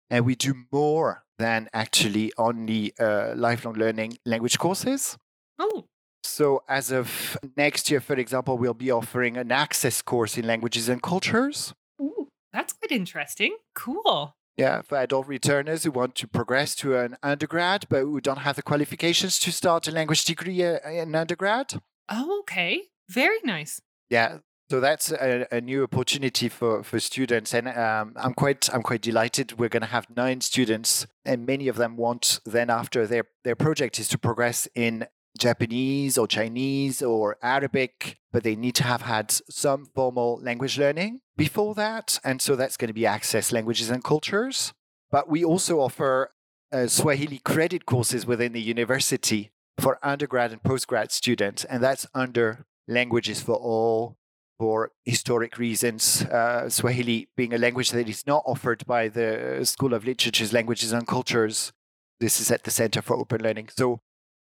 And 0.08 0.24
we 0.24 0.34
do 0.34 0.54
more 0.72 1.24
than 1.38 1.68
actually 1.72 2.32
only 2.36 2.92
uh, 2.98 3.34
lifelong 3.34 3.74
learning 3.74 4.18
language 4.24 4.58
courses. 4.58 5.16
Oh. 5.58 5.86
So, 6.22 6.62
as 6.68 6.92
of 6.92 7.38
next 7.56 7.90
year, 7.90 8.00
for 8.00 8.14
example, 8.14 8.58
we'll 8.58 8.74
be 8.74 8.90
offering 8.90 9.36
an 9.36 9.50
access 9.50 10.02
course 10.02 10.36
in 10.36 10.46
languages 10.46 10.88
and 10.88 11.02
cultures. 11.02 11.74
Ooh, 12.00 12.28
that's 12.52 12.72
quite 12.72 12.92
interesting. 12.92 13.56
Cool. 13.74 14.34
Yeah, 14.60 14.82
for 14.82 14.98
adult 14.98 15.26
returners 15.26 15.84
who 15.84 15.90
want 15.90 16.14
to 16.16 16.28
progress 16.28 16.74
to 16.76 16.94
an 16.94 17.16
undergrad 17.22 17.86
but 17.88 18.02
who 18.02 18.20
don't 18.20 18.40
have 18.40 18.56
the 18.56 18.62
qualifications 18.62 19.38
to 19.38 19.52
start 19.52 19.88
a 19.88 19.90
language 19.90 20.22
degree 20.26 20.62
uh, 20.62 20.78
in 20.86 21.14
undergrad. 21.14 21.80
Oh, 22.10 22.40
okay. 22.40 22.82
Very 23.08 23.38
nice. 23.42 23.80
Yeah, 24.10 24.40
so 24.68 24.78
that's 24.78 25.12
a, 25.12 25.46
a, 25.50 25.62
new 25.62 25.84
opportunity 25.84 26.50
for, 26.50 26.82
for 26.82 27.00
students, 27.00 27.54
and 27.54 27.68
um, 27.68 28.12
I'm 28.16 28.34
quite 28.34 28.68
I'm 28.72 28.82
quite 28.82 29.00
delighted. 29.00 29.58
We're 29.58 29.70
going 29.70 29.80
to 29.80 29.88
have 29.88 30.14
nine 30.14 30.42
students, 30.42 31.06
and 31.24 31.46
many 31.46 31.66
of 31.66 31.76
them 31.76 31.96
want 31.96 32.40
then 32.44 32.68
after 32.68 33.06
their 33.06 33.24
their 33.44 33.56
project 33.56 33.98
is 33.98 34.08
to 34.08 34.18
progress 34.18 34.68
in 34.74 35.06
Japanese 35.40 36.16
or 36.16 36.28
Chinese 36.28 37.02
or 37.02 37.36
Arabic, 37.42 38.18
but 38.32 38.44
they 38.44 38.54
need 38.54 38.74
to 38.76 38.84
have 38.84 39.02
had 39.02 39.30
some 39.30 39.86
formal 39.94 40.38
language 40.42 40.78
learning 40.78 41.20
before 41.36 41.74
that. 41.74 42.18
And 42.22 42.40
so 42.40 42.54
that's 42.54 42.76
going 42.76 42.88
to 42.88 42.94
be 42.94 43.06
Access 43.06 43.50
Languages 43.50 43.90
and 43.90 44.04
Cultures. 44.04 44.72
But 45.10 45.28
we 45.28 45.44
also 45.44 45.80
offer 45.80 46.32
uh, 46.72 46.86
Swahili 46.86 47.38
credit 47.38 47.86
courses 47.86 48.26
within 48.26 48.52
the 48.52 48.60
university 48.60 49.50
for 49.80 49.98
undergrad 50.02 50.52
and 50.52 50.62
postgrad 50.62 51.10
students. 51.10 51.64
And 51.64 51.82
that's 51.82 52.06
under 52.14 52.66
Languages 52.86 53.42
for 53.42 53.56
All 53.56 54.16
for 54.58 54.92
historic 55.06 55.56
reasons. 55.56 56.22
Uh, 56.24 56.68
Swahili 56.68 57.28
being 57.34 57.54
a 57.54 57.58
language 57.58 57.90
that 57.92 58.08
is 58.08 58.26
not 58.26 58.42
offered 58.46 58.86
by 58.86 59.08
the 59.08 59.60
School 59.64 59.94
of 59.94 60.04
Literatures, 60.04 60.52
Languages 60.52 60.92
and 60.92 61.06
Cultures. 61.06 61.72
This 62.20 62.40
is 62.40 62.50
at 62.50 62.64
the 62.64 62.70
Center 62.70 63.00
for 63.00 63.16
Open 63.16 63.40
Learning. 63.40 63.70
So 63.74 64.02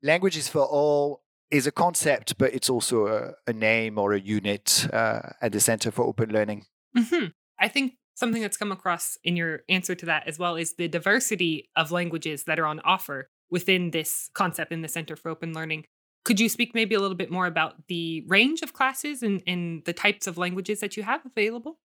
languages 0.05 0.49
for 0.49 0.61
all 0.61 1.23
is 1.51 1.67
a 1.67 1.73
concept, 1.73 2.39
but 2.39 2.55
it's 2.55 2.71
also 2.71 3.07
a, 3.07 3.33
a 3.51 3.53
name 3.53 3.99
or 3.99 4.13
a 4.13 4.21
unit 4.21 4.87
uh, 4.93 5.21
at 5.41 5.53
the 5.53 5.61
Center 5.61 5.91
for 5.91 6.05
Open 6.05 6.31
Learning. 6.31 6.67
Mm-hmm. 6.97 7.27
I 7.59 7.69
think 7.69 7.95
something 8.15 8.43
that's 8.43 8.57
come 8.57 8.71
across 8.71 9.19
in 9.25 9.37
your 9.37 9.63
answer 9.69 9.95
to 9.95 10.07
that 10.07 10.29
as 10.29 10.39
well 10.39 10.57
is 10.57 10.75
the 10.75 10.89
diversity 10.89 11.71
of 11.75 11.91
languages 11.91 12.45
that 12.45 12.59
are 12.59 12.67
on 12.67 12.81
offer 12.81 13.31
within 13.51 13.91
this 13.91 14.31
concept 14.35 14.73
in 14.73 14.83
the 14.83 14.89
Center 14.89 15.17
for 15.17 15.31
Open 15.31 15.53
Learning. 15.53 15.85
Could 16.25 16.41
you 16.41 16.49
speak 16.49 16.75
maybe 16.75 16.95
a 16.95 17.01
little 17.01 17.17
bit 17.17 17.31
more 17.31 17.47
about 17.47 17.87
the 17.89 18.25
range 18.27 18.63
of 18.63 18.73
classes 18.73 19.23
and, 19.23 19.43
and 19.47 19.85
the 19.85 19.93
types 19.93 20.27
of 20.27 20.39
languages 20.39 20.81
that 20.81 20.97
you 20.97 21.03
have 21.03 21.21
available? 21.27 21.79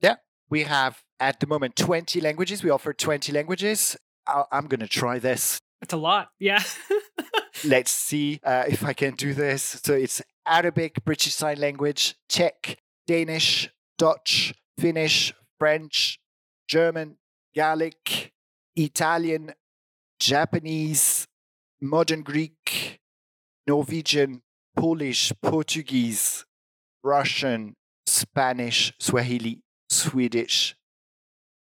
Yeah, 0.00 0.16
we 0.50 0.64
have 0.64 1.02
at 1.20 1.40
the 1.40 1.46
moment 1.46 1.76
20 1.76 2.20
languages. 2.20 2.62
We 2.62 2.70
offer 2.70 2.92
20 2.92 3.32
languages. 3.32 3.96
i 4.26 4.44
am 4.52 4.66
going 4.66 4.80
to 4.80 4.88
try 4.88 5.18
this. 5.18 5.60
It's 5.80 5.94
a 5.94 5.96
lot. 5.96 6.30
Yeah. 6.38 6.62
Let's 7.64 7.90
see 7.90 8.40
uh, 8.44 8.64
if 8.68 8.84
I 8.84 8.92
can 8.92 9.14
do 9.14 9.34
this. 9.34 9.80
So 9.84 9.94
it's 9.94 10.22
Arabic, 10.46 11.04
British 11.04 11.34
Sign 11.34 11.58
Language, 11.58 12.14
Czech, 12.28 12.78
Danish, 13.06 13.70
Dutch, 13.98 14.54
Finnish, 14.78 15.34
French, 15.58 16.20
German, 16.68 17.16
Gaelic, 17.54 18.32
Italian, 18.76 19.54
Japanese, 20.20 21.26
Modern 21.80 22.22
Greek, 22.22 23.00
Norwegian, 23.66 24.42
Polish, 24.76 25.32
Portuguese, 25.42 26.44
Russian, 27.02 27.74
Spanish, 28.06 28.92
Swahili, 28.98 29.62
Swedish, 29.88 30.76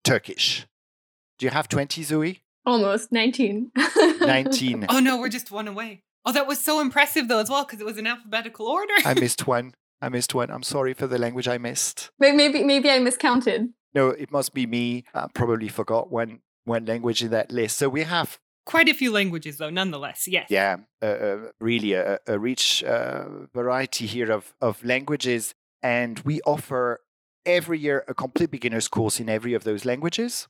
Turkish. 0.04 0.66
Do 1.38 1.46
you 1.46 1.50
have 1.50 1.68
20, 1.68 2.02
Zoe? 2.02 2.42
Almost 2.64 3.12
19. 3.12 3.72
19. 4.20 4.86
Oh 4.88 5.00
no, 5.00 5.18
we're 5.18 5.28
just 5.28 5.50
one 5.50 5.68
away. 5.68 6.02
Oh, 6.24 6.32
that 6.32 6.46
was 6.46 6.60
so 6.60 6.80
impressive 6.80 7.28
though 7.28 7.40
as 7.40 7.50
well 7.50 7.64
because 7.64 7.80
it 7.80 7.84
was 7.84 7.98
in 7.98 8.06
alphabetical 8.06 8.66
order. 8.66 8.94
I 9.04 9.14
missed 9.14 9.46
one. 9.46 9.74
I 10.00 10.08
missed 10.08 10.34
one. 10.34 10.50
I'm 10.50 10.62
sorry 10.62 10.94
for 10.94 11.06
the 11.06 11.18
language 11.18 11.48
I 11.48 11.58
missed. 11.58 12.10
Maybe 12.18 12.62
maybe 12.62 12.90
I 12.90 12.98
miscounted. 12.98 13.70
No, 13.94 14.08
it 14.10 14.30
must 14.30 14.54
be 14.54 14.66
me. 14.66 15.04
I 15.14 15.26
probably 15.34 15.68
forgot 15.68 16.10
one 16.10 16.40
one 16.64 16.84
language 16.86 17.22
in 17.22 17.30
that 17.30 17.50
list. 17.50 17.76
So 17.78 17.88
we 17.88 18.02
have 18.02 18.38
quite 18.64 18.88
a 18.88 18.94
few 18.94 19.10
languages 19.10 19.58
though 19.58 19.70
nonetheless 19.70 20.28
yes 20.28 20.46
yeah 20.48 20.76
uh, 21.02 21.06
uh, 21.06 21.36
really 21.60 21.94
a, 21.94 22.18
a 22.26 22.38
rich 22.38 22.84
uh, 22.84 23.24
variety 23.52 24.06
here 24.06 24.30
of, 24.30 24.54
of 24.60 24.84
languages 24.84 25.52
and 25.82 26.20
we 26.20 26.40
offer 26.42 27.00
every 27.44 27.78
year 27.78 28.04
a 28.06 28.14
complete 28.14 28.50
beginner's 28.52 28.86
course 28.86 29.18
in 29.18 29.28
every 29.28 29.52
of 29.52 29.64
those 29.64 29.84
languages 29.84 30.46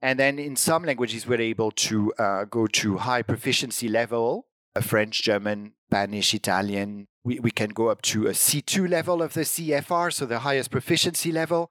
and 0.00 0.18
then 0.18 0.38
in 0.38 0.56
some 0.56 0.84
languages 0.84 1.26
we're 1.26 1.40
able 1.40 1.70
to 1.70 2.12
uh, 2.18 2.44
go 2.44 2.66
to 2.66 2.98
high 2.98 3.22
proficiency 3.22 3.88
level 3.88 4.46
french 4.80 5.22
german 5.22 5.72
spanish 5.88 6.32
italian 6.34 7.08
we, 7.24 7.40
we 7.40 7.50
can 7.50 7.70
go 7.70 7.88
up 7.88 8.00
to 8.00 8.26
a 8.26 8.30
c2 8.30 8.88
level 8.88 9.20
of 9.22 9.34
the 9.34 9.40
cfr 9.40 10.12
so 10.12 10.24
the 10.24 10.40
highest 10.40 10.70
proficiency 10.70 11.32
level 11.32 11.70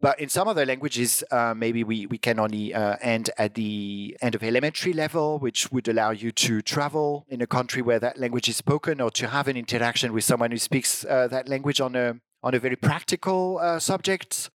but 0.00 0.20
in 0.20 0.28
some 0.28 0.46
other 0.46 0.64
languages, 0.64 1.24
uh, 1.32 1.54
maybe 1.56 1.82
we, 1.82 2.06
we 2.06 2.18
can 2.18 2.38
only 2.38 2.72
uh, 2.72 2.96
end 3.00 3.30
at 3.36 3.54
the 3.54 4.16
end 4.22 4.36
of 4.36 4.44
elementary 4.44 4.92
level, 4.92 5.40
which 5.40 5.72
would 5.72 5.88
allow 5.88 6.10
you 6.10 6.30
to 6.30 6.62
travel 6.62 7.26
in 7.28 7.42
a 7.42 7.48
country 7.48 7.82
where 7.82 7.98
that 7.98 8.16
language 8.16 8.48
is 8.48 8.56
spoken 8.56 9.00
or 9.00 9.10
to 9.12 9.26
have 9.26 9.48
an 9.48 9.56
interaction 9.56 10.12
with 10.12 10.22
someone 10.22 10.52
who 10.52 10.58
speaks 10.58 11.04
uh, 11.04 11.26
that 11.28 11.48
language 11.48 11.80
on 11.80 11.96
a, 11.96 12.14
on 12.44 12.54
a 12.54 12.60
very 12.60 12.76
practical 12.76 13.58
uh, 13.60 13.80
subject. 13.80 14.50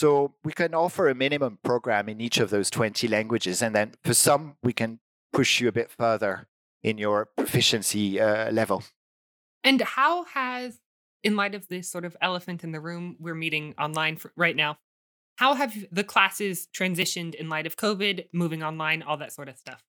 So 0.00 0.32
we 0.44 0.54
can 0.54 0.74
offer 0.74 1.10
a 1.10 1.14
minimum 1.14 1.58
program 1.62 2.08
in 2.08 2.22
each 2.22 2.38
of 2.38 2.48
those 2.48 2.70
20 2.70 3.06
languages. 3.06 3.60
And 3.60 3.74
then 3.74 3.92
for 4.02 4.14
some, 4.14 4.56
we 4.62 4.72
can 4.72 4.98
push 5.30 5.60
you 5.60 5.68
a 5.68 5.72
bit 5.72 5.90
further 5.90 6.48
in 6.82 6.96
your 6.96 7.28
proficiency 7.36 8.18
uh, 8.18 8.50
level. 8.50 8.82
And 9.62 9.82
how 9.82 10.24
has 10.24 10.80
in 11.22 11.36
light 11.36 11.54
of 11.54 11.68
this 11.68 11.86
sort 11.86 12.06
of 12.06 12.16
elephant 12.22 12.64
in 12.64 12.72
the 12.72 12.80
room 12.80 13.16
we're 13.20 13.34
meeting 13.34 13.74
online 13.78 14.16
for, 14.16 14.32
right 14.38 14.56
now, 14.56 14.78
how 15.36 15.52
have 15.52 15.74
the 15.92 16.02
classes 16.02 16.66
transitioned 16.74 17.34
in 17.34 17.50
light 17.50 17.66
of 17.66 17.76
COVID, 17.76 18.28
moving 18.32 18.62
online, 18.62 19.02
all 19.02 19.18
that 19.18 19.34
sort 19.34 19.50
of 19.50 19.58
stuff? 19.58 19.84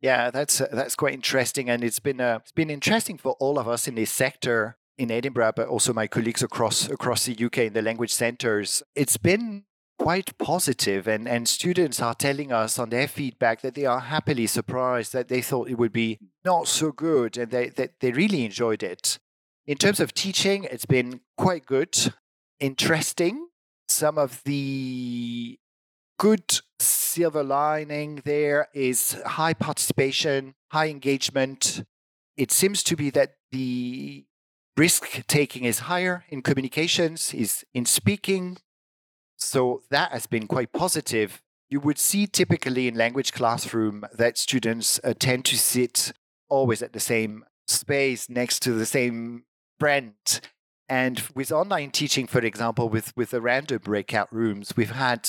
Yeah, 0.00 0.30
that's 0.30 0.60
uh, 0.60 0.68
that's 0.70 0.94
quite 0.94 1.14
interesting, 1.14 1.68
and 1.68 1.82
it's 1.82 1.98
been 1.98 2.20
uh, 2.20 2.38
it's 2.42 2.52
been 2.52 2.70
interesting 2.70 3.18
for 3.18 3.32
all 3.40 3.58
of 3.58 3.66
us 3.66 3.88
in 3.88 3.96
this 3.96 4.12
sector 4.12 4.76
in 4.98 5.10
Edinburgh, 5.10 5.52
but 5.56 5.68
also 5.68 5.92
my 5.92 6.06
colleagues 6.06 6.42
across 6.42 6.88
across 6.88 7.24
the 7.26 7.44
UK 7.44 7.58
in 7.58 7.72
the 7.72 7.82
language 7.82 8.12
centres. 8.12 8.82
It's 8.94 9.16
been 9.16 9.64
quite 9.98 10.36
positive 10.38 11.08
and, 11.08 11.26
and 11.26 11.48
students 11.48 12.00
are 12.00 12.14
telling 12.14 12.52
us 12.52 12.78
on 12.78 12.90
their 12.90 13.08
feedback 13.08 13.62
that 13.62 13.74
they 13.74 13.84
are 13.84 14.00
happily 14.00 14.46
surprised 14.46 15.12
that 15.12 15.28
they 15.28 15.42
thought 15.42 15.68
it 15.68 15.74
would 15.74 15.92
be 15.92 16.18
not 16.44 16.68
so 16.68 16.92
good 16.92 17.36
and 17.36 17.50
they, 17.50 17.68
that 17.70 17.94
they 18.00 18.12
really 18.12 18.44
enjoyed 18.44 18.84
it 18.84 19.18
in 19.68 19.76
terms 19.76 20.00
of 20.00 20.14
teaching, 20.14 20.64
it's 20.64 20.86
been 20.86 21.20
quite 21.36 21.66
good, 21.66 22.14
interesting. 22.58 23.48
Some 23.86 24.16
of 24.16 24.42
the 24.44 25.58
good 26.18 26.60
silver 26.80 27.44
lining 27.44 28.22
there 28.24 28.68
is 28.72 29.20
high 29.26 29.52
participation, 29.52 30.54
high 30.72 30.88
engagement. 30.88 31.84
It 32.34 32.50
seems 32.50 32.82
to 32.84 32.96
be 32.96 33.10
that 33.10 33.34
the 33.52 34.24
risk 34.78 35.26
taking 35.26 35.64
is 35.64 35.80
higher 35.80 36.24
in 36.28 36.40
communications, 36.40 37.34
is 37.34 37.66
in 37.74 37.84
speaking. 37.84 38.58
So 39.36 39.82
that 39.90 40.12
has 40.12 40.26
been 40.26 40.46
quite 40.46 40.72
positive. 40.72 41.42
You 41.68 41.80
would 41.80 41.98
see 41.98 42.26
typically 42.26 42.86
in 42.86 42.94
language 42.94 43.32
classroom 43.32 44.06
that 44.14 44.38
students 44.38 45.00
uh, 45.02 45.14
tend 45.18 45.44
to 45.46 45.58
sit 45.58 46.12
always 46.48 46.80
at 46.80 46.92
the 46.92 47.00
same 47.00 47.44
space 47.66 48.30
next 48.30 48.60
to 48.60 48.72
the 48.72 48.86
same 48.86 49.44
friend. 49.78 50.14
And 50.88 51.22
with 51.34 51.52
online 51.52 51.90
teaching, 51.90 52.26
for 52.26 52.40
example, 52.40 52.88
with, 52.88 53.14
with 53.16 53.30
the 53.30 53.40
random 53.40 53.80
breakout 53.84 54.32
rooms, 54.32 54.72
we've 54.76 54.92
had 54.92 55.28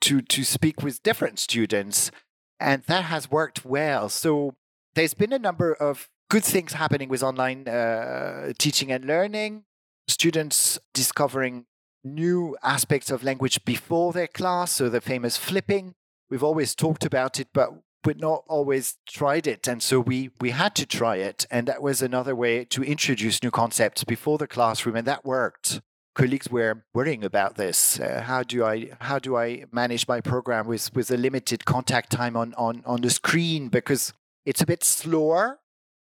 to, 0.00 0.20
to 0.22 0.44
speak 0.44 0.82
with 0.82 1.02
different 1.02 1.38
students, 1.38 2.10
and 2.58 2.82
that 2.84 3.04
has 3.04 3.30
worked 3.30 3.64
well. 3.64 4.08
So 4.08 4.56
there's 4.94 5.14
been 5.14 5.32
a 5.32 5.38
number 5.38 5.72
of 5.72 6.08
good 6.28 6.44
things 6.44 6.74
happening 6.74 7.08
with 7.08 7.22
online 7.22 7.66
uh, 7.68 8.52
teaching 8.58 8.92
and 8.92 9.04
learning, 9.04 9.64
students 10.06 10.78
discovering 10.94 11.66
new 12.04 12.56
aspects 12.62 13.10
of 13.10 13.24
language 13.24 13.64
before 13.64 14.12
their 14.12 14.26
class, 14.26 14.72
so 14.72 14.88
the 14.88 15.00
famous 15.00 15.36
flipping. 15.36 15.94
We've 16.30 16.44
always 16.44 16.74
talked 16.74 17.04
about 17.04 17.40
it, 17.40 17.48
but 17.52 17.70
but 18.02 18.20
not 18.20 18.44
always 18.46 18.96
tried 19.08 19.46
it. 19.46 19.66
And 19.66 19.82
so 19.82 19.98
we, 19.98 20.30
we 20.40 20.50
had 20.50 20.74
to 20.76 20.86
try 20.86 21.16
it. 21.16 21.46
And 21.50 21.66
that 21.66 21.82
was 21.82 22.00
another 22.00 22.34
way 22.34 22.64
to 22.66 22.82
introduce 22.82 23.42
new 23.42 23.50
concepts 23.50 24.04
before 24.04 24.38
the 24.38 24.46
classroom. 24.46 24.96
And 24.96 25.06
that 25.06 25.24
worked. 25.24 25.80
Colleagues 26.14 26.48
were 26.48 26.84
worrying 26.94 27.24
about 27.24 27.56
this. 27.56 27.98
Uh, 27.98 28.22
how 28.24 28.44
do 28.44 28.64
I 28.64 28.90
how 29.00 29.18
do 29.18 29.36
I 29.36 29.64
manage 29.72 30.06
my 30.08 30.20
program 30.20 30.66
with, 30.66 30.94
with 30.94 31.10
a 31.10 31.16
limited 31.16 31.64
contact 31.64 32.10
time 32.10 32.36
on, 32.36 32.54
on, 32.54 32.82
on 32.86 33.00
the 33.00 33.10
screen? 33.10 33.68
Because 33.68 34.12
it's 34.46 34.62
a 34.62 34.66
bit 34.66 34.84
slower, 34.84 35.58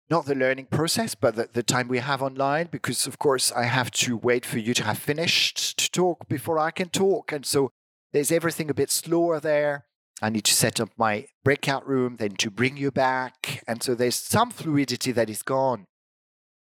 not 0.08 0.26
the 0.26 0.34
learning 0.34 0.66
process, 0.66 1.14
but 1.14 1.34
the, 1.34 1.48
the 1.52 1.62
time 1.62 1.88
we 1.88 1.98
have 1.98 2.22
online. 2.22 2.68
Because 2.70 3.06
of 3.06 3.18
course 3.18 3.52
I 3.52 3.64
have 3.64 3.90
to 3.92 4.16
wait 4.16 4.46
for 4.46 4.58
you 4.58 4.74
to 4.74 4.84
have 4.84 4.98
finished 4.98 5.78
to 5.78 5.90
talk 5.90 6.28
before 6.28 6.58
I 6.58 6.70
can 6.70 6.88
talk. 6.88 7.32
And 7.32 7.44
so 7.44 7.72
there's 8.12 8.32
everything 8.32 8.70
a 8.70 8.74
bit 8.74 8.90
slower 8.90 9.40
there. 9.40 9.86
I 10.22 10.30
need 10.30 10.44
to 10.44 10.54
set 10.54 10.80
up 10.80 10.90
my 10.96 11.26
breakout 11.44 11.86
room, 11.86 12.16
then 12.16 12.36
to 12.36 12.50
bring 12.50 12.76
you 12.76 12.90
back. 12.90 13.62
And 13.68 13.82
so 13.82 13.94
there's 13.94 14.16
some 14.16 14.50
fluidity 14.50 15.12
that 15.12 15.28
is 15.28 15.42
gone. 15.42 15.86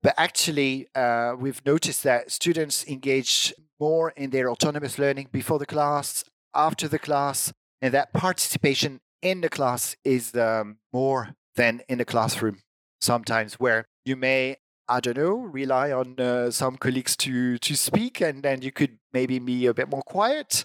But 0.02 0.14
actually, 0.18 0.88
uh, 0.94 1.34
we've 1.38 1.64
noticed 1.64 2.02
that 2.04 2.30
students 2.30 2.86
engage 2.86 3.54
more 3.80 4.10
in 4.10 4.30
their 4.30 4.50
autonomous 4.50 4.98
learning 4.98 5.28
before 5.32 5.58
the 5.58 5.66
class, 5.66 6.24
after 6.54 6.88
the 6.88 6.98
class, 6.98 7.52
and 7.80 7.94
that 7.94 8.12
participation 8.12 9.00
in 9.22 9.40
the 9.40 9.48
class 9.48 9.96
is 10.04 10.34
um, 10.36 10.76
more 10.92 11.34
than 11.56 11.80
in 11.88 11.98
the 11.98 12.04
classroom 12.04 12.58
sometimes, 13.00 13.54
where 13.54 13.86
you 14.04 14.16
may, 14.16 14.56
I 14.88 15.00
don't 15.00 15.16
know, 15.16 15.36
rely 15.36 15.92
on 15.92 16.18
uh, 16.18 16.50
some 16.50 16.76
colleagues 16.76 17.16
to, 17.18 17.58
to 17.58 17.76
speak, 17.76 18.20
and 18.20 18.42
then 18.42 18.62
you 18.62 18.72
could 18.72 18.98
maybe 19.12 19.38
be 19.38 19.66
a 19.66 19.74
bit 19.74 19.88
more 19.88 20.02
quiet. 20.02 20.64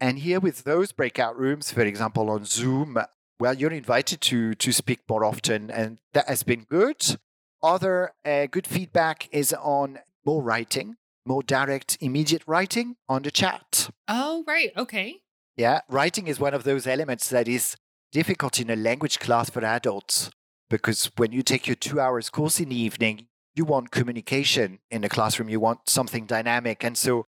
And 0.00 0.20
here 0.20 0.40
with 0.40 0.64
those 0.64 0.92
breakout 0.92 1.36
rooms, 1.36 1.72
for 1.72 1.82
example, 1.82 2.30
on 2.30 2.44
Zoom, 2.44 2.98
well, 3.40 3.54
you're 3.54 3.72
invited 3.72 4.20
to, 4.22 4.54
to 4.54 4.72
speak 4.72 5.00
more 5.08 5.24
often, 5.24 5.70
and 5.70 5.98
that 6.12 6.28
has 6.28 6.42
been 6.42 6.64
good. 6.68 7.18
Other 7.62 8.12
uh, 8.24 8.46
good 8.46 8.66
feedback 8.66 9.28
is 9.32 9.52
on 9.52 9.98
more 10.24 10.42
writing, 10.42 10.96
more 11.26 11.42
direct, 11.42 11.98
immediate 12.00 12.42
writing 12.46 12.96
on 13.08 13.22
the 13.22 13.30
chat. 13.30 13.90
Oh, 14.06 14.44
right. 14.46 14.70
Okay. 14.76 15.20
Yeah, 15.56 15.80
writing 15.88 16.28
is 16.28 16.38
one 16.38 16.54
of 16.54 16.62
those 16.62 16.86
elements 16.86 17.28
that 17.30 17.48
is 17.48 17.76
difficult 18.12 18.60
in 18.60 18.70
a 18.70 18.76
language 18.76 19.18
class 19.18 19.50
for 19.50 19.64
adults 19.64 20.30
because 20.70 21.10
when 21.16 21.32
you 21.32 21.42
take 21.42 21.66
your 21.66 21.76
two 21.76 22.00
hours 22.00 22.30
course 22.30 22.60
in 22.60 22.68
the 22.68 22.80
evening, 22.80 23.26
you 23.54 23.64
want 23.64 23.90
communication 23.90 24.78
in 24.90 25.02
the 25.02 25.08
classroom, 25.08 25.48
you 25.48 25.60
want 25.60 25.88
something 25.88 26.26
dynamic. 26.26 26.84
And 26.84 26.96
so 26.96 27.26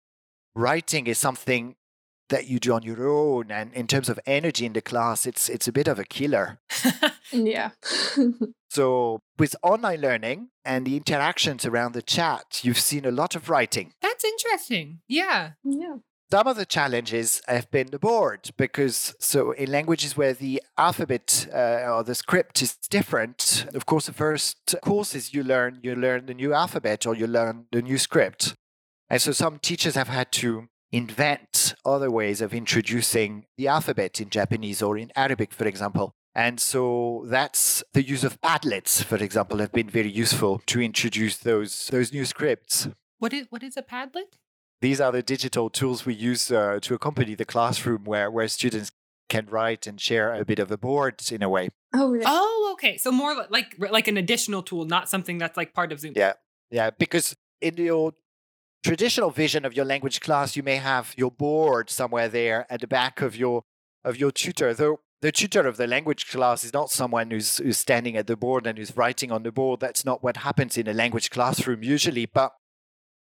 writing 0.56 1.08
is 1.08 1.18
something 1.18 1.76
that 2.30 2.48
you 2.48 2.60
do 2.60 2.74
on 2.74 2.84
your 2.84 3.08
own 3.10 3.52
and 3.52 3.74
in 3.74 3.88
terms 3.88 4.08
of 4.08 4.20
energy 4.28 4.64
in 4.64 4.74
the 4.74 4.82
class 4.82 5.26
it's 5.26 5.50
it's 5.50 5.68
a 5.68 5.72
bit 5.72 5.88
of 5.88 6.00
a 6.00 6.06
killer. 6.06 6.60
Yeah. 7.32 7.72
So 8.72 9.22
with 9.40 9.56
online 9.64 10.02
learning 10.02 10.50
and 10.64 10.86
the 10.86 10.96
interactions 10.96 11.66
around 11.66 11.94
the 11.94 12.04
chat 12.04 12.62
you've 12.64 12.80
seen 12.80 13.04
a 13.04 13.12
lot 13.12 13.36
of 13.36 13.50
writing. 13.50 13.94
That's 14.02 14.24
interesting. 14.24 15.00
Yeah. 15.08 15.52
Yeah 15.64 15.98
some 16.32 16.48
of 16.48 16.58
the 16.58 16.66
challenges 16.66 17.42
have 17.48 17.70
been 17.72 17.88
the 17.88 18.00
board 18.00 18.52
because 18.58 19.16
so 19.20 19.52
in 19.52 19.72
languages 19.72 20.16
where 20.16 20.34
the 20.34 20.62
alphabet 20.78 21.48
uh, 21.54 21.92
or 21.92 22.04
the 22.04 22.16
script 22.16 22.62
is 22.62 22.76
different 22.90 23.66
of 23.74 23.86
course 23.86 24.06
the 24.06 24.14
first 24.14 24.76
courses 24.84 25.34
you 25.34 25.44
learn 25.44 25.80
you 25.82 25.96
learn 25.96 26.28
the 26.28 26.34
new 26.34 26.54
alphabet 26.54 27.06
or 27.08 27.16
you 27.16 27.28
learn 27.28 27.66
the 27.72 27.82
new 27.82 27.98
script. 27.98 28.54
And 29.10 29.20
so 29.22 29.32
some 29.32 29.58
teachers 29.58 29.96
have 29.96 30.08
had 30.08 30.32
to 30.34 30.68
invent 30.92 31.74
other 31.84 32.12
ways 32.12 32.42
of 32.42 32.54
introducing 32.54 33.46
the 33.58 33.68
alphabet 33.68 34.22
in 34.22 34.30
japanese 34.30 34.82
or 34.82 34.98
in 34.98 35.12
arabic 35.16 35.52
for 35.54 35.68
example. 35.68 36.12
And 36.36 36.60
so 36.60 37.26
that's 37.28 37.84
the 37.94 38.04
use 38.04 38.24
of 38.24 38.40
padlets 38.40 39.04
for 39.04 39.18
example 39.18 39.58
have 39.60 39.72
been 39.72 39.90
very 39.90 40.12
useful 40.12 40.62
to 40.68 40.80
introduce 40.80 41.38
those 41.38 41.88
those 41.88 42.14
new 42.14 42.26
scripts. 42.26 42.88
What 43.18 43.34
is 43.34 43.48
what 43.50 43.64
is 43.64 43.78
a 43.78 43.82
padlet 43.82 44.38
these 44.82 45.02
are 45.02 45.12
the 45.12 45.24
digital 45.24 45.70
tools 45.70 46.06
we 46.06 46.14
use 46.14 46.52
uh, 46.52 46.80
to 46.82 46.94
accompany 46.94 47.36
the 47.36 47.46
classroom 47.46 48.06
where, 48.06 48.32
where 48.32 48.48
students 48.48 48.92
can 49.28 49.46
write 49.46 49.86
and 49.86 50.00
share 50.02 50.34
a 50.34 50.44
bit 50.44 50.60
of 50.60 50.72
a 50.72 50.78
board 50.78 51.22
in 51.32 51.44
a 51.44 51.50
way. 51.50 51.70
Oh, 51.94 52.10
really? 52.10 52.26
Oh, 52.28 52.70
okay. 52.74 52.98
So 52.98 53.12
more 53.12 53.46
like 53.50 53.76
like 53.80 54.08
an 54.08 54.18
additional 54.18 54.64
tool, 54.64 54.86
not 54.86 55.10
something 55.10 55.38
that's 55.38 55.56
like 55.56 55.74
part 55.74 55.92
of 55.92 56.00
Zoom. 56.00 56.14
Yeah. 56.16 56.34
Yeah, 56.72 56.92
because 56.92 57.36
in 57.62 57.78
your 57.78 58.14
traditional 58.84 59.32
vision 59.32 59.66
of 59.66 59.76
your 59.76 59.86
language 59.86 60.22
class, 60.22 60.56
you 60.56 60.64
may 60.64 60.78
have 60.78 61.14
your 61.18 61.32
board 61.32 61.90
somewhere 61.90 62.30
there 62.30 62.66
at 62.70 62.82
the 62.82 62.88
back 62.88 63.22
of 63.22 63.36
your 63.36 63.64
of 64.04 64.18
your 64.18 64.32
tutor. 64.32 64.74
Though 64.74 65.00
the 65.22 65.32
tutor 65.32 65.68
of 65.68 65.78
the 65.78 65.88
language 65.88 66.30
class 66.30 66.64
is 66.64 66.74
not 66.74 66.90
someone 66.90 67.32
who's 67.32 67.58
who's 67.58 67.78
standing 67.78 68.16
at 68.18 68.28
the 68.28 68.36
board 68.36 68.66
and 68.66 68.78
who's 68.78 68.96
writing 68.96 69.32
on 69.32 69.44
the 69.44 69.52
board. 69.52 69.80
That's 69.80 70.06
not 70.06 70.24
what 70.24 70.38
happens 70.38 70.78
in 70.78 70.88
a 70.88 70.94
language 70.94 71.30
classroom 71.30 71.84
usually. 71.84 72.26
But 72.26 72.54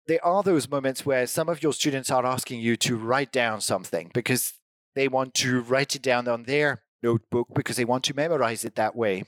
there 0.08 0.24
are 0.26 0.44
those 0.44 0.70
moments 0.70 1.06
where 1.06 1.28
some 1.28 1.50
of 1.50 1.62
your 1.62 1.74
students 1.74 2.10
are 2.10 2.26
asking 2.26 2.60
you 2.60 2.76
to 2.78 2.98
write 2.98 3.32
down 3.32 3.62
something 3.62 4.12
because 4.14 4.54
they 4.96 5.08
want 5.08 5.34
to 5.36 5.62
write 5.62 5.96
it 5.96 6.02
down 6.02 6.28
on 6.28 6.44
their 6.44 6.82
notebook 7.04 7.48
because 7.56 7.78
they 7.78 7.86
want 7.86 8.04
to 8.06 8.14
memorize 8.14 8.66
it 8.66 8.76
that 8.76 8.96
way. 8.96 9.24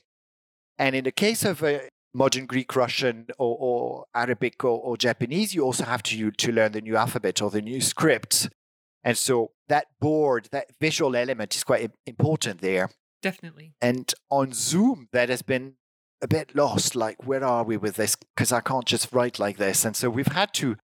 And 0.77 0.95
in 0.95 1.03
the 1.03 1.11
case 1.11 1.45
of 1.45 1.63
a 1.63 1.89
modern 2.13 2.45
Greek, 2.45 2.75
Russian, 2.75 3.27
or, 3.37 3.57
or 3.59 4.05
Arabic 4.13 4.63
or, 4.63 4.79
or, 4.79 4.97
Japanese, 4.97 5.55
you 5.55 5.63
also 5.63 5.83
have 5.85 6.03
to, 6.03 6.31
to 6.31 6.51
learn 6.51 6.71
the 6.71 6.81
new 6.81 6.95
alphabet 6.95 7.41
or 7.41 7.49
the 7.49 7.61
new 7.61 7.81
script. 7.81 8.49
And 9.03 9.17
so 9.17 9.51
that 9.67 9.87
board, 9.99 10.49
that 10.51 10.67
visual 10.79 11.15
element 11.15 11.55
is 11.55 11.63
quite 11.63 11.91
important 12.05 12.61
there. 12.61 12.89
Definitely. 13.21 13.73
And 13.81 14.13
on 14.29 14.53
Zoom, 14.53 15.07
that 15.11 15.29
has 15.29 15.41
been 15.41 15.75
a 16.23 16.27
bit 16.27 16.55
lost 16.55 16.95
like 16.95 17.27
where 17.27 17.43
are 17.43 17.63
we 17.63 17.77
with 17.77 17.97
this? 17.97 18.15
Because 18.15 18.51
i 18.51 18.61
can't 18.61 18.85
just 18.85 19.11
write 19.11 19.37
like 19.37 19.57
this. 19.57 19.85
And 19.85 19.95
so 19.95 20.09
we've 20.09 20.27
had 20.27 20.53
to 20.55 20.77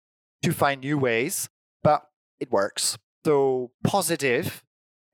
to 0.44 0.52
find 0.52 0.82
new 0.82 0.98
ways 0.98 1.50
but 1.82 2.04
it 2.40 2.52
works. 2.52 2.98
So 3.26 3.72
positive 3.84 4.64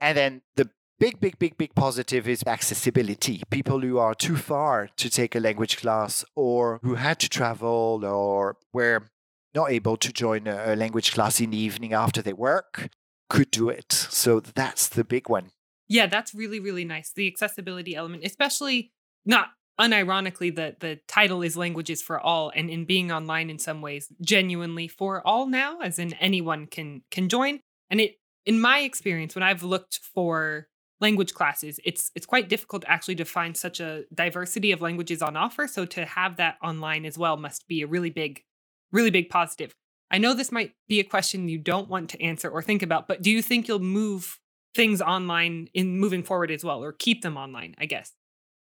and 0.01 0.17
then 0.17 0.41
the 0.55 0.69
big 0.99 1.19
big 1.19 1.37
big 1.37 1.57
big 1.57 1.75
positive 1.75 2.27
is 2.27 2.43
accessibility. 2.45 3.43
People 3.49 3.79
who 3.79 3.97
are 3.99 4.15
too 4.15 4.35
far 4.35 4.89
to 4.97 5.09
take 5.09 5.35
a 5.35 5.39
language 5.39 5.77
class 5.77 6.25
or 6.35 6.79
who 6.83 6.95
had 6.95 7.19
to 7.19 7.29
travel 7.29 8.01
or 8.03 8.57
were 8.73 9.09
not 9.53 9.71
able 9.71 9.95
to 9.97 10.11
join 10.11 10.47
a 10.47 10.75
language 10.75 11.13
class 11.13 11.39
in 11.39 11.51
the 11.51 11.57
evening 11.57 11.93
after 11.93 12.21
they 12.21 12.33
work 12.33 12.89
could 13.29 13.51
do 13.51 13.69
it. 13.69 13.91
So 13.91 14.39
that's 14.39 14.87
the 14.87 15.03
big 15.03 15.29
one. 15.29 15.51
Yeah 15.87 16.07
that's 16.07 16.33
really 16.33 16.59
really 16.59 16.85
nice. 16.85 17.11
The 17.15 17.27
accessibility 17.27 17.95
element 17.95 18.23
especially 18.25 18.91
not 19.23 19.49
unironically 19.79 20.55
the 20.55 20.75
the 20.79 20.99
title 21.07 21.41
is 21.41 21.57
languages 21.57 22.01
for 22.01 22.19
all 22.19 22.51
and 22.55 22.69
in 22.69 22.85
being 22.85 23.11
online 23.11 23.49
in 23.49 23.59
some 23.59 23.81
ways 23.81 24.11
genuinely 24.21 24.87
for 24.87 25.25
all 25.27 25.47
now 25.47 25.79
as 25.81 25.99
in 25.99 26.13
anyone 26.13 26.65
can 26.65 27.01
can 27.11 27.27
join. 27.29 27.59
And 27.89 27.99
it 27.99 28.15
in 28.45 28.61
my 28.61 28.79
experience 28.79 29.35
when 29.35 29.43
i've 29.43 29.63
looked 29.63 29.99
for 30.13 30.67
language 31.01 31.33
classes 31.33 31.79
it's 31.83 32.11
it's 32.15 32.25
quite 32.25 32.47
difficult 32.47 32.85
actually 32.87 33.15
to 33.15 33.25
find 33.25 33.57
such 33.57 33.79
a 33.79 34.03
diversity 34.13 34.71
of 34.71 34.81
languages 34.81 35.21
on 35.21 35.35
offer. 35.35 35.67
So 35.67 35.85
to 35.85 36.05
have 36.05 36.37
that 36.37 36.55
online 36.63 37.05
as 37.05 37.17
well 37.17 37.35
must 37.35 37.67
be 37.67 37.81
a 37.81 37.87
really 37.87 38.09
big 38.09 38.43
really 38.91 39.11
big 39.11 39.29
positive. 39.29 39.73
I 40.09 40.19
know 40.19 40.33
this 40.33 40.51
might 40.51 40.71
be 40.87 40.99
a 40.99 41.03
question 41.03 41.49
you 41.49 41.57
don't 41.57 41.89
want 41.89 42.11
to 42.11 42.23
answer 42.23 42.49
or 42.49 42.61
think 42.61 42.81
about 42.81 43.07
but 43.07 43.21
do 43.21 43.29
you 43.29 43.41
think 43.41 43.67
you'll 43.67 43.79
move 43.79 44.39
things 44.73 45.01
online 45.01 45.67
in 45.73 45.99
moving 45.99 46.21
forward 46.21 46.51
as 46.51 46.63
well 46.63 46.83
or 46.83 46.91
keep 46.91 47.21
them 47.21 47.37
online 47.37 47.73
i 47.77 47.85
guess 47.85 48.11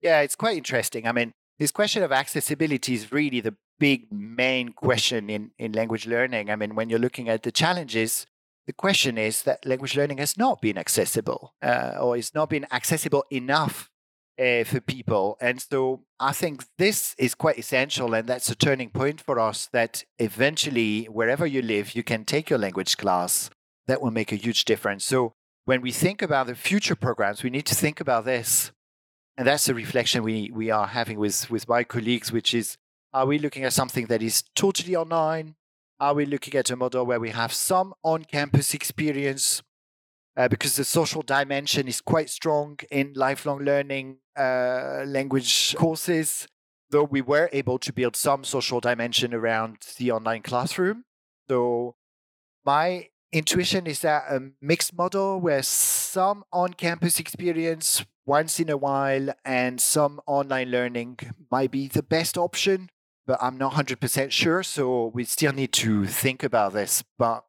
yeah, 0.02 0.20
it's 0.20 0.36
quite 0.36 0.56
interesting. 0.56 1.06
I 1.06 1.12
mean, 1.12 1.32
this 1.58 1.70
question 1.70 2.02
of 2.02 2.12
accessibility 2.12 2.94
is 2.94 3.12
really 3.12 3.40
the 3.40 3.56
big 3.78 4.12
main 4.12 4.70
question 4.70 5.30
in, 5.30 5.50
in 5.58 5.72
language 5.72 6.06
learning. 6.06 6.50
I 6.50 6.56
mean, 6.56 6.74
when 6.74 6.90
you're 6.90 6.98
looking 6.98 7.28
at 7.28 7.42
the 7.42 7.52
challenges, 7.52 8.26
the 8.66 8.72
question 8.72 9.16
is 9.16 9.42
that 9.42 9.64
language 9.64 9.96
learning 9.96 10.18
has 10.18 10.36
not 10.36 10.60
been 10.60 10.76
accessible 10.76 11.54
uh, 11.62 11.94
or 12.00 12.16
it's 12.16 12.34
not 12.34 12.50
been 12.50 12.66
accessible 12.72 13.24
enough 13.30 13.90
uh, 14.38 14.64
for 14.64 14.80
people. 14.80 15.36
And 15.40 15.60
so 15.62 16.02
I 16.20 16.32
think 16.32 16.64
this 16.76 17.14
is 17.18 17.34
quite 17.34 17.58
essential. 17.58 18.14
And 18.14 18.28
that's 18.28 18.50
a 18.50 18.54
turning 18.54 18.90
point 18.90 19.20
for 19.20 19.38
us 19.38 19.68
that 19.72 20.04
eventually, 20.18 21.04
wherever 21.04 21.46
you 21.46 21.62
live, 21.62 21.94
you 21.94 22.02
can 22.02 22.24
take 22.24 22.50
your 22.50 22.58
language 22.58 22.96
class. 22.96 23.50
That 23.86 24.02
will 24.02 24.10
make 24.10 24.32
a 24.32 24.36
huge 24.36 24.64
difference. 24.64 25.04
So 25.04 25.34
when 25.64 25.80
we 25.80 25.92
think 25.92 26.20
about 26.20 26.48
the 26.48 26.56
future 26.56 26.96
programs, 26.96 27.44
we 27.44 27.50
need 27.50 27.66
to 27.66 27.74
think 27.74 28.00
about 28.00 28.24
this 28.24 28.72
and 29.36 29.46
that's 29.46 29.66
the 29.66 29.74
reflection 29.74 30.22
we, 30.22 30.50
we 30.52 30.70
are 30.70 30.86
having 30.86 31.18
with, 31.18 31.50
with 31.50 31.68
my 31.68 31.84
colleagues, 31.84 32.32
which 32.32 32.54
is 32.54 32.78
are 33.12 33.26
we 33.26 33.38
looking 33.38 33.64
at 33.64 33.72
something 33.72 34.06
that 34.06 34.22
is 34.22 34.42
totally 34.54 34.96
online? 34.96 35.54
Are 35.98 36.14
we 36.14 36.26
looking 36.26 36.54
at 36.54 36.70
a 36.70 36.76
model 36.76 37.06
where 37.06 37.20
we 37.20 37.30
have 37.30 37.52
some 37.52 37.94
on 38.02 38.24
campus 38.24 38.74
experience? 38.74 39.62
Uh, 40.36 40.48
because 40.48 40.76
the 40.76 40.84
social 40.84 41.22
dimension 41.22 41.88
is 41.88 42.02
quite 42.02 42.28
strong 42.28 42.78
in 42.90 43.14
lifelong 43.14 43.60
learning 43.60 44.18
uh, 44.38 45.02
language 45.06 45.74
courses, 45.76 46.46
though 46.90 47.04
we 47.04 47.22
were 47.22 47.48
able 47.54 47.78
to 47.78 47.92
build 47.92 48.14
some 48.16 48.44
social 48.44 48.80
dimension 48.80 49.32
around 49.32 49.78
the 49.96 50.10
online 50.10 50.42
classroom. 50.42 51.04
So, 51.48 51.96
my 52.66 53.08
intuition 53.36 53.86
is 53.86 54.00
that 54.00 54.24
a 54.30 54.50
mixed 54.62 54.96
model 54.96 55.38
where 55.40 55.62
some 55.62 56.44
on 56.52 56.72
campus 56.72 57.20
experience 57.20 58.04
once 58.24 58.58
in 58.58 58.70
a 58.70 58.76
while 58.76 59.28
and 59.44 59.80
some 59.80 60.20
online 60.26 60.70
learning 60.70 61.18
might 61.50 61.70
be 61.70 61.86
the 61.86 62.02
best 62.02 62.38
option, 62.38 62.88
but 63.26 63.38
I'm 63.40 63.58
not 63.58 63.74
100% 63.74 64.30
sure. 64.30 64.62
So 64.62 65.06
we 65.14 65.24
still 65.24 65.52
need 65.52 65.72
to 65.74 66.06
think 66.06 66.42
about 66.42 66.72
this. 66.72 67.04
But 67.18 67.44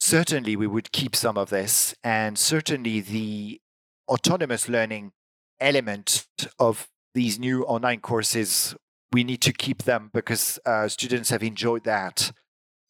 certainly 0.00 0.56
we 0.56 0.66
would 0.66 0.90
keep 0.92 1.14
some 1.14 1.38
of 1.38 1.50
this. 1.50 1.94
And 2.02 2.36
certainly 2.36 3.00
the 3.00 3.60
autonomous 4.08 4.68
learning 4.68 5.12
element 5.60 6.26
of 6.58 6.88
these 7.14 7.38
new 7.38 7.64
online 7.64 8.00
courses, 8.00 8.74
we 9.12 9.24
need 9.24 9.40
to 9.42 9.52
keep 9.52 9.84
them 9.84 10.10
because 10.12 10.58
uh, 10.66 10.88
students 10.88 11.30
have 11.30 11.42
enjoyed 11.42 11.84
that. 11.84 12.32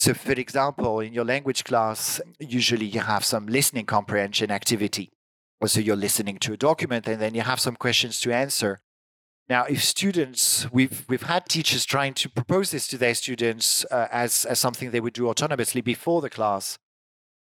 So, 0.00 0.14
for 0.14 0.32
example, 0.32 1.00
in 1.00 1.12
your 1.12 1.24
language 1.24 1.64
class, 1.64 2.20
usually 2.38 2.86
you 2.86 3.00
have 3.00 3.24
some 3.24 3.46
listening 3.46 3.86
comprehension 3.86 4.50
activity 4.50 5.10
so 5.66 5.80
you're 5.80 5.96
listening 5.96 6.38
to 6.38 6.52
a 6.52 6.56
document 6.56 7.08
and 7.08 7.20
then 7.20 7.34
you 7.34 7.42
have 7.42 7.60
some 7.60 7.74
questions 7.74 8.20
to 8.20 8.32
answer. 8.32 8.80
Now, 9.48 9.64
if 9.64 9.82
students, 9.82 10.70
we've 10.70 11.04
we've 11.08 11.22
had 11.22 11.46
teachers 11.46 11.84
trying 11.84 12.14
to 12.14 12.28
propose 12.28 12.70
this 12.70 12.86
to 12.88 12.98
their 12.98 13.14
students 13.14 13.84
uh, 13.90 14.06
as 14.12 14.44
as 14.44 14.58
something 14.58 14.90
they 14.90 15.00
would 15.00 15.14
do 15.14 15.24
autonomously 15.24 15.82
before 15.82 16.20
the 16.20 16.30
class. 16.30 16.78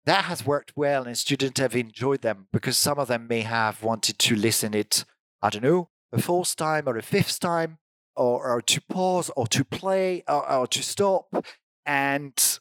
That 0.05 0.27
has 0.27 0.47
worked 0.47 0.75
well, 0.77 1.05
and 1.05 1.19
students 1.19 1.59
have 1.59 1.75
enjoyed 1.75 2.21
them 2.21 2.47
because 2.53 2.77
some 2.77 2.99
of 2.99 3.09
them 3.09 3.27
may 3.27 3.41
have 3.41 3.83
wanted 3.83 4.19
to 4.21 4.37
listen 4.37 4.73
it, 4.75 5.05
I 5.43 5.51
don't 5.51 5.65
know, 5.65 5.89
a 6.13 6.21
fourth 6.21 6.55
time 6.55 6.87
or 6.87 6.97
a 6.97 7.03
fifth 7.03 7.41
time, 7.41 7.79
or, 8.15 8.47
or 8.47 8.63
to 8.63 8.81
pause 8.83 9.31
or 9.35 9.49
to 9.49 9.65
play 9.65 10.23
or, 10.29 10.49
or 10.49 10.67
to 10.69 10.83
stop, 10.83 11.45
and 11.87 12.59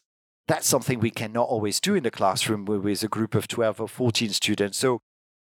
that's 0.47 0.67
something 0.67 0.99
we 0.99 1.11
cannot 1.11 1.47
always 1.47 1.79
do 1.79 1.95
in 1.95 2.03
the 2.03 2.11
classroom 2.11 2.65
with 2.65 3.03
a 3.03 3.07
group 3.07 3.33
of 3.35 3.47
12 3.47 3.81
or 3.81 3.87
14 3.87 4.29
students. 4.29 4.77
So 4.77 5.01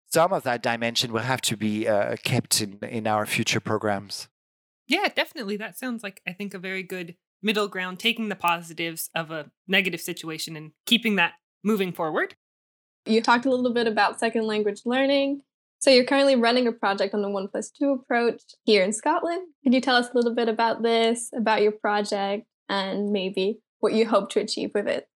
some 0.06 0.32
of 0.32 0.44
that 0.44 0.62
dimension 0.62 1.12
will 1.12 1.20
have 1.20 1.40
to 1.42 1.56
be 1.56 1.88
uh, 1.88 2.16
kept 2.22 2.60
in, 2.60 2.78
in 2.82 3.06
our 3.06 3.26
future 3.26 3.60
programs. 3.60 4.28
Yeah, 4.86 5.08
definitely. 5.14 5.56
That 5.56 5.76
sounds 5.76 6.04
like, 6.04 6.22
I 6.26 6.32
think, 6.32 6.54
a 6.54 6.58
very 6.58 6.84
good 6.84 7.16
middle 7.42 7.66
ground, 7.66 7.98
taking 7.98 8.28
the 8.28 8.36
positives 8.36 9.10
of 9.14 9.30
a 9.32 9.50
negative 9.66 10.00
situation 10.00 10.56
and 10.56 10.72
keeping 10.86 11.16
that 11.16 11.32
moving 11.64 11.92
forward. 11.92 12.36
You 13.04 13.20
talked 13.20 13.46
a 13.46 13.50
little 13.50 13.74
bit 13.74 13.88
about 13.88 14.20
second 14.20 14.46
language 14.46 14.82
learning. 14.84 15.42
So 15.78 15.90
you're 15.90 16.04
currently 16.04 16.36
running 16.36 16.66
a 16.66 16.72
project 16.72 17.14
on 17.14 17.22
the 17.22 17.28
one 17.28 17.48
plus 17.48 17.70
two 17.70 17.90
approach 17.90 18.42
here 18.64 18.82
in 18.82 18.92
Scotland. 18.92 19.42
Could 19.62 19.74
you 19.74 19.80
tell 19.80 19.96
us 19.96 20.08
a 20.10 20.16
little 20.16 20.34
bit 20.34 20.48
about 20.48 20.82
this, 20.82 21.30
about 21.36 21.62
your 21.62 21.72
project, 21.72 22.46
and 22.68 23.12
maybe 23.12 23.60
what 23.80 23.92
you 23.92 24.06
hope 24.06 24.30
to 24.30 24.40
achieve 24.40 24.70
with 24.74 24.88
it? 24.88 25.08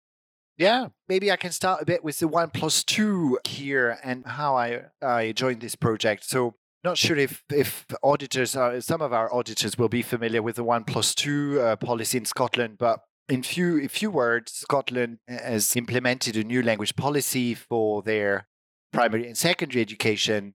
Yeah, 0.56 0.88
maybe 1.08 1.32
I 1.32 1.36
can 1.36 1.52
start 1.52 1.80
a 1.82 1.86
bit 1.86 2.04
with 2.04 2.18
the 2.18 2.28
one 2.28 2.50
plus 2.50 2.84
two 2.84 3.38
here 3.48 3.98
and 4.04 4.26
how 4.26 4.56
I, 4.56 4.82
I 5.00 5.32
joined 5.32 5.62
this 5.62 5.74
project. 5.74 6.24
So 6.24 6.56
not 6.84 6.98
sure 6.98 7.16
if, 7.16 7.42
if 7.50 7.86
auditors 8.02 8.56
are, 8.56 8.80
some 8.80 9.00
of 9.00 9.12
our 9.12 9.32
auditors 9.32 9.78
will 9.78 9.88
be 9.88 10.02
familiar 10.02 10.42
with 10.42 10.56
the 10.56 10.64
one 10.64 10.84
plus 10.84 11.14
two 11.14 11.60
uh, 11.60 11.76
policy 11.76 12.18
in 12.18 12.24
Scotland, 12.26 12.76
but 12.78 13.00
in 13.30 13.42
few 13.42 13.78
in 13.78 13.88
few 13.88 14.10
words, 14.10 14.52
Scotland 14.52 15.18
has 15.28 15.76
implemented 15.76 16.36
a 16.36 16.44
new 16.44 16.62
language 16.62 16.96
policy 16.96 17.54
for 17.54 18.02
their 18.02 18.48
primary 18.92 19.26
and 19.26 19.38
secondary 19.38 19.80
education, 19.80 20.54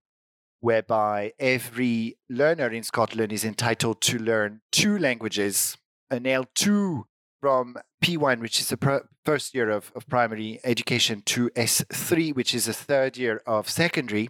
whereby 0.60 1.32
every 1.40 2.18
learner 2.30 2.68
in 2.68 2.84
Scotland 2.84 3.32
is 3.32 3.46
entitled 3.46 4.02
to 4.02 4.20
learn 4.20 4.62
two 4.72 4.98
languages, 4.98 5.78
an 6.10 6.24
L2 6.24 7.04
from 7.42 7.78
P1, 8.04 8.40
which 8.40 8.60
is 8.60 8.70
the 8.70 8.78
pr- 8.78 9.06
first 9.24 9.54
year 9.54 9.70
of, 9.70 9.92
of 9.96 10.08
primary 10.08 10.60
education, 10.64 11.22
to 11.26 11.50
S3, 11.52 12.36
which 12.36 12.54
is 12.54 12.66
the 12.66 12.74
third 12.74 13.18
year 13.18 13.42
of 13.46 13.70
secondary, 13.70 14.30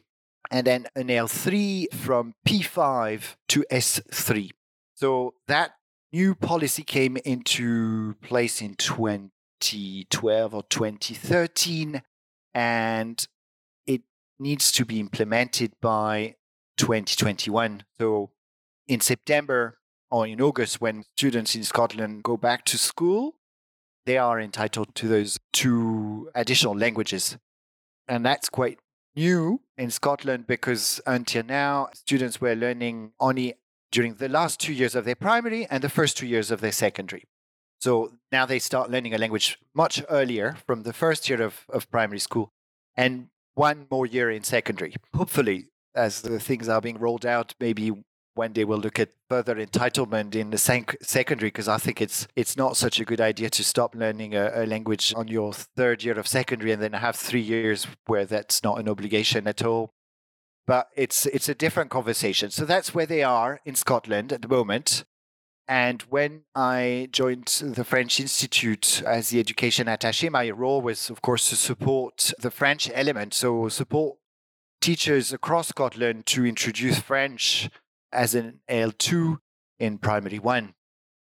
and 0.52 0.68
then 0.68 0.88
an 0.96 1.08
L3 1.08 1.94
from 1.94 2.34
P5 2.48 3.36
to 3.50 3.66
S3. 3.72 4.52
So 4.96 5.34
that 5.48 5.72
new 6.12 6.36
policy 6.36 6.84
came 6.84 7.18
into 7.26 8.16
place 8.22 8.62
in 8.62 8.76
2012 8.76 10.54
or 10.54 10.64
2013, 10.64 12.02
and 12.54 13.28
it 13.86 14.02
needs 14.40 14.72
to 14.72 14.86
be 14.86 15.00
implemented 15.00 15.74
by 15.82 16.36
2021. 16.78 17.84
So 17.98 18.32
in 18.88 19.00
September 19.00 19.78
or 20.12 20.28
in 20.28 20.42
August, 20.42 20.82
when 20.82 21.04
students 21.18 21.56
in 21.56 21.64
Scotland 21.64 22.24
go 22.24 22.38
back 22.38 22.66
to 22.66 22.78
school, 22.78 23.36
they 24.06 24.18
are 24.18 24.40
entitled 24.40 24.94
to 24.96 25.08
those 25.08 25.40
two 25.52 26.30
additional 26.36 26.78
languages. 26.78 27.38
And 28.08 28.26
that's 28.26 28.50
quite 28.50 28.80
new 29.16 29.62
in 29.78 29.90
Scotland 29.90 30.46
because 30.48 31.02
until 31.08 31.44
now, 31.44 31.90
students 31.94 32.40
were 32.40 32.56
learning 32.56 33.14
only 33.20 33.56
during 33.92 34.16
the 34.16 34.30
last 34.30 34.60
two 34.60 34.74
years 34.74 34.96
of 34.96 35.06
their 35.06 35.16
primary 35.16 35.66
and 35.66 35.84
the 35.84 35.90
first 35.90 36.18
two 36.18 36.28
years 36.28 36.52
of 36.52 36.62
their 36.62 36.72
secondary. 36.72 37.24
So 37.80 38.14
now 38.32 38.46
they 38.46 38.60
start 38.60 38.90
learning 38.90 39.14
a 39.14 39.18
language 39.18 39.58
much 39.74 40.04
earlier 40.10 40.58
from 40.66 40.84
the 40.84 40.94
first 40.94 41.30
year 41.30 41.42
of, 41.42 41.66
of 41.70 41.90
primary 41.90 42.20
school 42.20 42.52
and 42.96 43.30
one 43.54 43.88
more 43.90 44.06
year 44.06 44.30
in 44.30 44.44
secondary. 44.44 44.96
Hopefully, 45.16 45.68
as 45.96 46.22
the 46.22 46.40
things 46.40 46.68
are 46.68 46.82
being 46.82 46.98
rolled 46.98 47.26
out, 47.26 47.54
maybe 47.60 47.92
one 48.36 48.52
day 48.52 48.66
we'll 48.66 48.78
look 48.78 49.00
at 49.00 49.10
further 49.30 49.56
entitlement 49.56 50.36
in 50.36 50.52
the 50.52 50.58
sec- 50.58 50.98
secondary 51.02 51.48
because 51.48 51.68
I 51.68 51.78
think 51.78 52.02
it's 52.02 52.28
it's 52.36 52.56
not 52.56 52.78
such 52.78 53.00
a 53.00 53.06
good 53.06 53.22
idea 53.22 53.50
to 53.50 53.64
stop 53.64 53.96
learning 53.96 54.36
a, 54.36 54.52
a, 54.54 54.66
language 54.66 55.14
on 55.16 55.28
your 55.28 55.54
third 55.54 56.04
year 56.04 56.20
of 56.20 56.28
secondary 56.28 56.72
and 56.72 56.82
then 56.82 56.94
have 56.94 57.16
three 57.16 57.42
years 57.42 57.88
where 58.06 58.26
that's 58.26 58.64
not 58.64 58.80
an 58.80 58.90
obligation 58.90 59.48
at 59.48 59.64
all. 59.64 59.90
But 60.68 60.90
it's 60.96 61.26
it's 61.28 61.50
a 61.50 61.56
different 61.56 61.90
conversation. 61.92 62.52
So 62.52 62.66
that's 62.66 62.94
where 62.94 63.06
they 63.06 63.24
are 63.24 63.62
in 63.66 63.76
Scotland 63.76 64.34
at 64.34 64.42
the 64.42 64.48
moment. 64.48 65.06
And 65.68 66.04
when 66.04 66.44
I 66.54 67.10
joined 67.12 67.48
the 67.64 67.84
French 67.84 68.20
Institute 68.20 69.02
as 69.04 69.30
the 69.30 69.40
education 69.40 69.88
attaché, 69.88 70.30
my 70.30 70.48
role 70.52 70.80
was, 70.80 71.10
of 71.10 71.24
course, 71.24 71.50
to 71.50 71.56
support 71.56 72.34
the 72.38 72.52
French 72.52 72.92
element. 72.94 73.34
So 73.34 73.68
support 73.70 74.18
teachers 74.80 75.34
across 75.34 75.70
Scotland 75.70 76.28
to 76.28 76.46
introduce 76.46 77.00
French 77.00 77.70
as 78.16 78.34
an 78.34 78.62
L2 78.70 79.38
in 79.80 79.98
primary 79.98 80.40
one. 80.40 80.74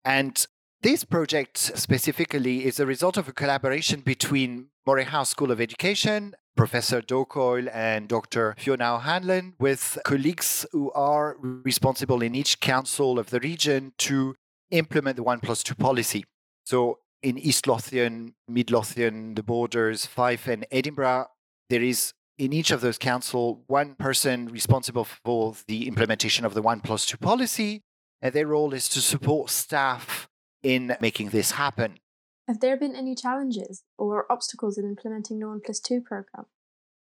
And 0.05 0.45
this 0.81 1.03
project 1.03 1.57
specifically 1.57 2.65
is 2.65 2.79
a 2.79 2.85
result 2.85 3.17
of 3.17 3.27
a 3.27 3.33
collaboration 3.33 4.01
between 4.01 4.67
Moray 4.85 5.05
House 5.05 5.29
School 5.29 5.51
of 5.51 5.61
Education, 5.61 6.35
Professor 6.55 7.01
Doug 7.01 7.35
and 7.71 8.07
Dr. 8.07 8.55
Fiona 8.57 8.95
O'Hanlon, 8.95 9.53
with 9.59 9.97
colleagues 10.03 10.65
who 10.71 10.91
are 10.91 11.37
responsible 11.39 12.21
in 12.21 12.35
each 12.35 12.59
council 12.59 13.17
of 13.17 13.29
the 13.29 13.39
region 13.39 13.93
to 13.99 14.35
implement 14.71 15.15
the 15.15 15.23
one 15.23 15.39
plus 15.39 15.63
two 15.63 15.75
policy. 15.75 16.25
So 16.65 16.99
in 17.21 17.37
East 17.37 17.65
Lothian, 17.65 18.35
Mid 18.47 18.69
Lothian, 18.69 19.35
the 19.35 19.43
borders, 19.43 20.05
Fife, 20.05 20.47
and 20.47 20.65
Edinburgh, 20.69 21.27
there 21.69 21.81
is 21.81 22.13
in 22.37 22.53
each 22.53 22.71
of 22.71 22.81
those 22.81 22.97
council 22.97 23.63
one 23.67 23.95
person 23.95 24.47
responsible 24.47 25.05
for 25.05 25.55
the 25.67 25.87
implementation 25.87 26.45
of 26.45 26.53
the 26.53 26.61
one 26.61 26.79
plus 26.79 27.05
two 27.05 27.17
policy, 27.17 27.81
and 28.21 28.33
their 28.33 28.47
role 28.47 28.73
is 28.73 28.89
to 28.89 29.01
support 29.01 29.49
staff 29.49 30.27
in 30.61 30.95
making 31.01 31.29
this 31.29 31.51
happen. 31.51 31.99
Have 32.47 32.59
there 32.59 32.77
been 32.77 32.95
any 32.95 33.15
challenges 33.15 33.83
or 33.97 34.31
obstacles 34.31 34.77
in 34.77 34.85
implementing 34.85 35.39
the 35.39 35.47
one 35.47 35.61
plus 35.63 35.79
two 35.79 36.01
program? 36.01 36.45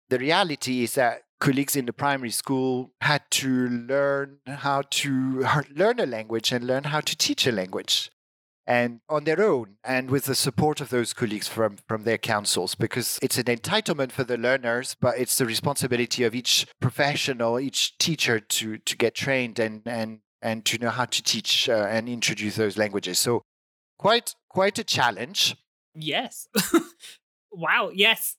The 0.08 0.18
reality 0.18 0.82
is 0.82 0.94
that 0.94 1.22
colleagues 1.38 1.76
in 1.76 1.86
the 1.86 1.92
primary 1.92 2.30
school 2.30 2.90
had 3.00 3.22
to 3.30 3.68
learn 3.68 4.38
how 4.46 4.82
to 4.90 5.46
learn 5.74 6.00
a 6.00 6.06
language 6.06 6.52
and 6.52 6.66
learn 6.66 6.84
how 6.84 7.00
to 7.00 7.16
teach 7.16 7.46
a 7.46 7.52
language 7.52 8.10
and 8.70 9.00
on 9.08 9.24
their 9.24 9.42
own 9.42 9.76
and 9.84 10.10
with 10.10 10.24
the 10.24 10.34
support 10.34 10.80
of 10.80 10.88
those 10.90 11.12
colleagues 11.12 11.48
from, 11.48 11.76
from 11.88 12.04
their 12.04 12.18
councils 12.18 12.74
because 12.74 13.18
it's 13.20 13.38
an 13.38 13.44
entitlement 13.44 14.12
for 14.12 14.24
the 14.24 14.38
learners 14.38 14.96
but 15.00 15.18
it's 15.18 15.36
the 15.38 15.46
responsibility 15.54 16.22
of 16.22 16.34
each 16.34 16.66
professional 16.80 17.58
each 17.58 17.98
teacher 17.98 18.38
to 18.38 18.78
to 18.78 18.96
get 18.96 19.14
trained 19.14 19.58
and 19.58 19.82
and 19.86 20.20
and 20.42 20.64
to 20.64 20.78
know 20.78 20.90
how 20.90 21.04
to 21.04 21.22
teach 21.22 21.68
uh, 21.68 21.86
and 21.90 22.08
introduce 22.08 22.56
those 22.56 22.78
languages. 22.78 23.18
So 23.18 23.42
quite 23.98 24.34
quite 24.48 24.78
a 24.78 24.84
challenge. 24.84 25.56
Yes. 25.94 26.48
Wow 27.52 27.90
yes. 27.92 28.36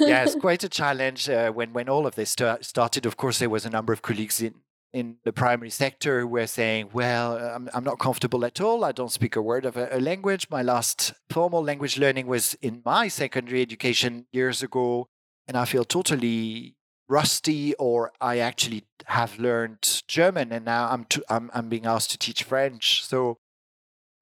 Yes 0.00 0.34
quite 0.40 0.64
a 0.64 0.68
challenge 0.68 1.28
uh, 1.28 1.52
when 1.52 1.72
when 1.72 1.88
all 1.88 2.08
of 2.08 2.16
this 2.16 2.30
st- 2.30 2.64
started. 2.64 3.06
Of 3.06 3.16
course 3.16 3.38
there 3.38 3.48
was 3.48 3.64
a 3.64 3.70
number 3.70 3.92
of 3.92 4.02
colleagues 4.02 4.42
in 4.42 4.54
in 4.92 5.16
the 5.24 5.32
primary 5.32 5.70
sector 5.70 6.20
who 6.20 6.26
were 6.26 6.46
saying, 6.46 6.90
well, 6.92 7.34
uh, 7.34 7.54
I'm, 7.54 7.68
I'm 7.74 7.84
not 7.84 7.98
comfortable 7.98 8.44
at 8.44 8.60
all. 8.60 8.84
I 8.84 8.92
don't 8.92 9.12
speak 9.12 9.36
a 9.36 9.42
word 9.42 9.64
of 9.64 9.76
a, 9.76 9.88
a, 9.92 10.00
language. 10.00 10.48
My 10.50 10.62
last 10.62 11.12
formal 11.28 11.62
language 11.62 11.98
learning 11.98 12.26
was 12.26 12.54
in 12.62 12.82
my 12.84 13.08
secondary 13.08 13.60
education 13.60 14.26
years 14.32 14.62
ago, 14.62 15.08
and 15.46 15.56
I 15.56 15.64
feel 15.66 15.84
totally 15.84 16.76
rusty, 17.08 17.74
or 17.74 18.12
I 18.20 18.38
actually 18.38 18.84
have 19.06 19.38
learned 19.38 20.02
German, 20.08 20.52
and 20.52 20.64
now 20.64 20.88
I'm, 20.90 21.04
to, 21.06 21.24
I'm, 21.28 21.50
I'm 21.54 21.68
being 21.68 21.86
asked 21.86 22.10
to 22.12 22.18
teach 22.18 22.42
French. 22.42 23.04
So 23.04 23.38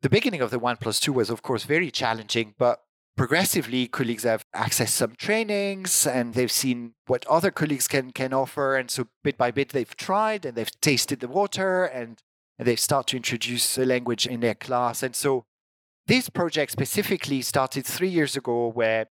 the 0.03 0.11
beginning 0.11 0.41
of 0.41 0.51
the 0.51 0.59
one 0.59 0.77
plus 0.77 1.01
two 1.01 1.13
was, 1.13 1.31
of 1.31 1.43
course, 1.43 1.65
very 1.65 1.91
challenging, 1.91 2.55
but 2.59 2.83
progressively 3.17 3.87
colleagues 3.87 4.25
have 4.25 4.45
accessed 4.55 4.91
some 4.91 5.15
trainings 5.17 6.07
and 6.07 6.35
they've 6.35 6.53
seen 6.53 6.93
what 7.07 7.27
other 7.27 7.51
colleagues 7.51 7.89
can 7.89 8.11
can 8.11 8.33
offer 8.33 8.77
and 8.77 8.91
so 8.91 9.09
bit 9.25 9.39
by 9.39 9.51
bit 9.51 9.71
they've 9.71 9.97
tried 9.97 10.45
and 10.45 10.57
they've 10.57 10.81
tasted 10.81 11.21
the 11.21 11.29
water 11.29 11.85
and, 11.85 12.23
they 12.59 12.75
start 12.75 13.07
to 13.07 13.19
introduce 13.19 13.77
a 13.77 13.85
language 13.85 14.27
in 14.27 14.41
their 14.41 14.55
class. 14.55 15.03
And 15.03 15.15
so 15.15 15.45
this 16.07 16.31
project 16.31 16.73
specifically 16.73 17.43
started 17.43 17.85
three 17.85 18.09
years 18.09 18.35
ago 18.35 18.69
where 18.69 19.09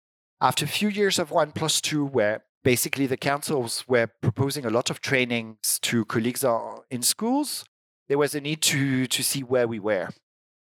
after 0.43 0.67
a 0.67 0.69
few 0.69 0.91
years 0.91 1.19
of 1.19 1.31
one 1.31 1.53
plus 1.53 1.81
two 1.81 2.05
where 2.05 2.45
basically 2.63 3.07
the 3.07 3.17
councils 3.17 3.85
were 3.89 4.09
proposing 4.21 4.67
a 4.67 4.71
lot 4.71 4.91
of 4.91 5.01
trainings 5.01 5.79
to 5.81 6.05
colleagues 6.05 6.45
uh, 6.45 6.81
in 6.91 7.01
schools 7.01 7.65
there 8.09 8.19
was 8.19 8.35
a 8.35 8.41
need 8.43 8.61
to 8.61 9.07
to 9.07 9.23
see 9.23 9.43
where 9.43 9.67
we 9.67 9.79
were 9.79 10.11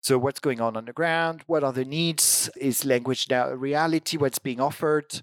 so, 0.05 0.19
what's 0.19 0.38
going 0.38 0.61
on 0.61 0.77
on 0.77 0.85
the 0.85 0.93
ground? 0.93 1.45
What 1.47 1.64
are 1.64 1.73
the 1.73 1.87
needs? 1.87 2.51
Is 2.59 2.85
language 2.85 3.27
now 3.31 3.49
a 3.49 3.57
reality? 3.57 4.19
What's 4.19 4.38
being 4.38 4.61
offered? 4.61 5.23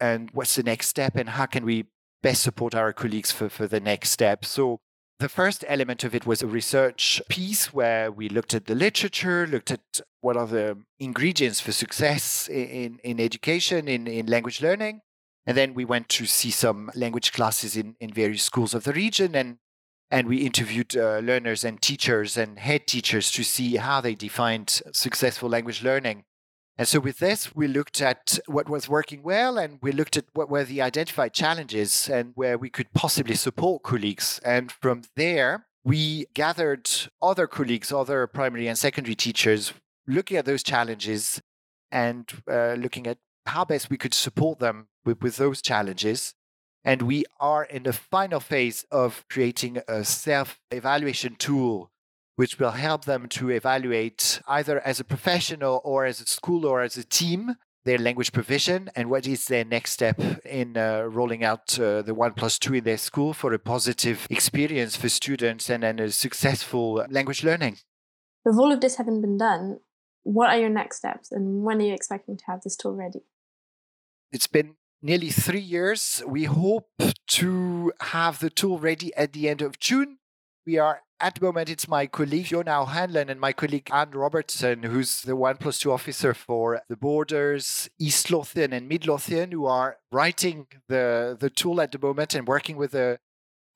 And 0.00 0.30
what's 0.32 0.54
the 0.54 0.62
next 0.62 0.88
step? 0.88 1.14
And 1.16 1.28
how 1.28 1.44
can 1.44 1.62
we 1.66 1.84
best 2.22 2.42
support 2.42 2.74
our 2.74 2.94
colleagues 2.94 3.30
for, 3.30 3.50
for 3.50 3.66
the 3.66 3.80
next 3.80 4.12
step? 4.12 4.46
So, 4.46 4.80
the 5.18 5.28
first 5.28 5.62
element 5.68 6.04
of 6.04 6.14
it 6.14 6.24
was 6.24 6.40
a 6.40 6.46
research 6.46 7.20
piece 7.28 7.74
where 7.74 8.10
we 8.10 8.30
looked 8.30 8.54
at 8.54 8.64
the 8.64 8.74
literature, 8.74 9.46
looked 9.46 9.70
at 9.70 10.00
what 10.22 10.38
are 10.38 10.46
the 10.46 10.78
ingredients 10.98 11.60
for 11.60 11.72
success 11.72 12.48
in, 12.48 13.00
in 13.04 13.20
education, 13.20 13.88
in, 13.88 14.06
in 14.06 14.24
language 14.24 14.62
learning. 14.62 15.02
And 15.46 15.54
then 15.54 15.74
we 15.74 15.84
went 15.84 16.08
to 16.08 16.24
see 16.24 16.50
some 16.50 16.90
language 16.94 17.30
classes 17.34 17.76
in, 17.76 17.94
in 18.00 18.10
various 18.10 18.42
schools 18.42 18.72
of 18.72 18.84
the 18.84 18.94
region 18.94 19.34
and 19.34 19.58
and 20.10 20.28
we 20.28 20.38
interviewed 20.38 20.96
uh, 20.96 21.18
learners 21.18 21.64
and 21.64 21.80
teachers 21.80 22.36
and 22.36 22.58
head 22.58 22.86
teachers 22.86 23.30
to 23.32 23.42
see 23.42 23.76
how 23.76 24.00
they 24.00 24.14
defined 24.14 24.82
successful 24.92 25.48
language 25.48 25.82
learning. 25.82 26.24
And 26.76 26.88
so, 26.88 26.98
with 26.98 27.18
this, 27.18 27.54
we 27.54 27.68
looked 27.68 28.00
at 28.00 28.38
what 28.46 28.68
was 28.68 28.88
working 28.88 29.22
well 29.22 29.58
and 29.58 29.78
we 29.80 29.92
looked 29.92 30.16
at 30.16 30.24
what 30.32 30.50
were 30.50 30.64
the 30.64 30.82
identified 30.82 31.32
challenges 31.32 32.08
and 32.08 32.32
where 32.34 32.58
we 32.58 32.68
could 32.68 32.92
possibly 32.92 33.36
support 33.36 33.84
colleagues. 33.84 34.40
And 34.44 34.72
from 34.72 35.02
there, 35.14 35.66
we 35.84 36.26
gathered 36.34 36.90
other 37.22 37.46
colleagues, 37.46 37.92
other 37.92 38.26
primary 38.26 38.66
and 38.66 38.76
secondary 38.76 39.14
teachers, 39.14 39.72
looking 40.08 40.36
at 40.36 40.46
those 40.46 40.64
challenges 40.64 41.40
and 41.92 42.28
uh, 42.50 42.72
looking 42.74 43.06
at 43.06 43.18
how 43.46 43.64
best 43.64 43.88
we 43.88 43.96
could 43.96 44.14
support 44.14 44.58
them 44.58 44.88
with, 45.04 45.22
with 45.22 45.36
those 45.36 45.62
challenges. 45.62 46.34
And 46.84 47.02
we 47.02 47.24
are 47.40 47.64
in 47.64 47.84
the 47.84 47.92
final 47.92 48.40
phase 48.40 48.84
of 48.90 49.24
creating 49.30 49.78
a 49.88 50.04
self 50.04 50.60
evaluation 50.70 51.36
tool, 51.36 51.90
which 52.36 52.58
will 52.58 52.72
help 52.72 53.04
them 53.06 53.28
to 53.30 53.50
evaluate 53.50 54.40
either 54.46 54.80
as 54.80 55.00
a 55.00 55.04
professional 55.04 55.80
or 55.84 56.04
as 56.04 56.20
a 56.20 56.26
school 56.26 56.66
or 56.66 56.82
as 56.82 56.96
a 56.96 57.04
team 57.04 57.56
their 57.84 57.98
language 57.98 58.32
provision 58.32 58.90
and 58.96 59.10
what 59.10 59.26
is 59.26 59.46
their 59.46 59.64
next 59.64 59.92
step 59.92 60.20
in 60.44 60.76
uh, 60.76 61.02
rolling 61.02 61.44
out 61.44 61.78
uh, 61.78 62.02
the 62.02 62.14
one 62.14 62.32
plus 62.32 62.58
two 62.58 62.74
in 62.74 62.84
their 62.84 62.96
school 62.96 63.32
for 63.32 63.52
a 63.52 63.58
positive 63.58 64.26
experience 64.30 64.96
for 64.96 65.08
students 65.08 65.68
and, 65.68 65.84
and 65.84 66.00
a 66.00 66.10
successful 66.10 67.04
language 67.10 67.44
learning. 67.44 67.76
With 68.44 68.58
all 68.58 68.72
of 68.72 68.80
this 68.80 68.96
having 68.96 69.20
been 69.20 69.38
done, 69.38 69.80
what 70.22 70.48
are 70.48 70.58
your 70.58 70.70
next 70.70 70.98
steps 70.98 71.30
and 71.30 71.62
when 71.62 71.78
are 71.78 71.84
you 71.84 71.94
expecting 71.94 72.36
to 72.38 72.44
have 72.46 72.62
this 72.62 72.76
tool 72.76 72.94
ready? 72.94 73.20
It's 74.32 74.46
been 74.46 74.76
nearly 75.04 75.28
three 75.28 75.60
years. 75.60 76.22
We 76.26 76.44
hope 76.44 76.88
to 77.26 77.92
have 78.00 78.38
the 78.38 78.48
tool 78.48 78.78
ready 78.78 79.14
at 79.14 79.34
the 79.34 79.48
end 79.50 79.60
of 79.60 79.78
June. 79.78 80.18
We 80.66 80.78
are 80.78 81.02
at 81.20 81.36
the 81.36 81.44
moment, 81.44 81.70
it's 81.70 81.86
my 81.86 82.06
colleague 82.06 82.46
Fiona 82.46 82.82
O'Hanlon 82.82 83.28
and 83.28 83.38
my 83.38 83.52
colleague 83.52 83.88
Anne 83.92 84.10
Robertson, 84.10 84.82
who's 84.82 85.22
the 85.22 85.36
one 85.36 85.56
plus 85.58 85.78
two 85.78 85.92
officer 85.92 86.34
for 86.34 86.80
the 86.88 86.96
borders, 86.96 87.88
East 87.98 88.30
Lothian 88.30 88.72
and 88.72 88.88
Mid 88.88 89.06
Lothian, 89.06 89.52
who 89.52 89.66
are 89.66 89.98
writing 90.10 90.66
the, 90.88 91.36
the 91.38 91.50
tool 91.50 91.80
at 91.80 91.92
the 91.92 91.98
moment 91.98 92.34
and 92.34 92.48
working 92.48 92.76
with 92.76 92.92
the 92.92 93.18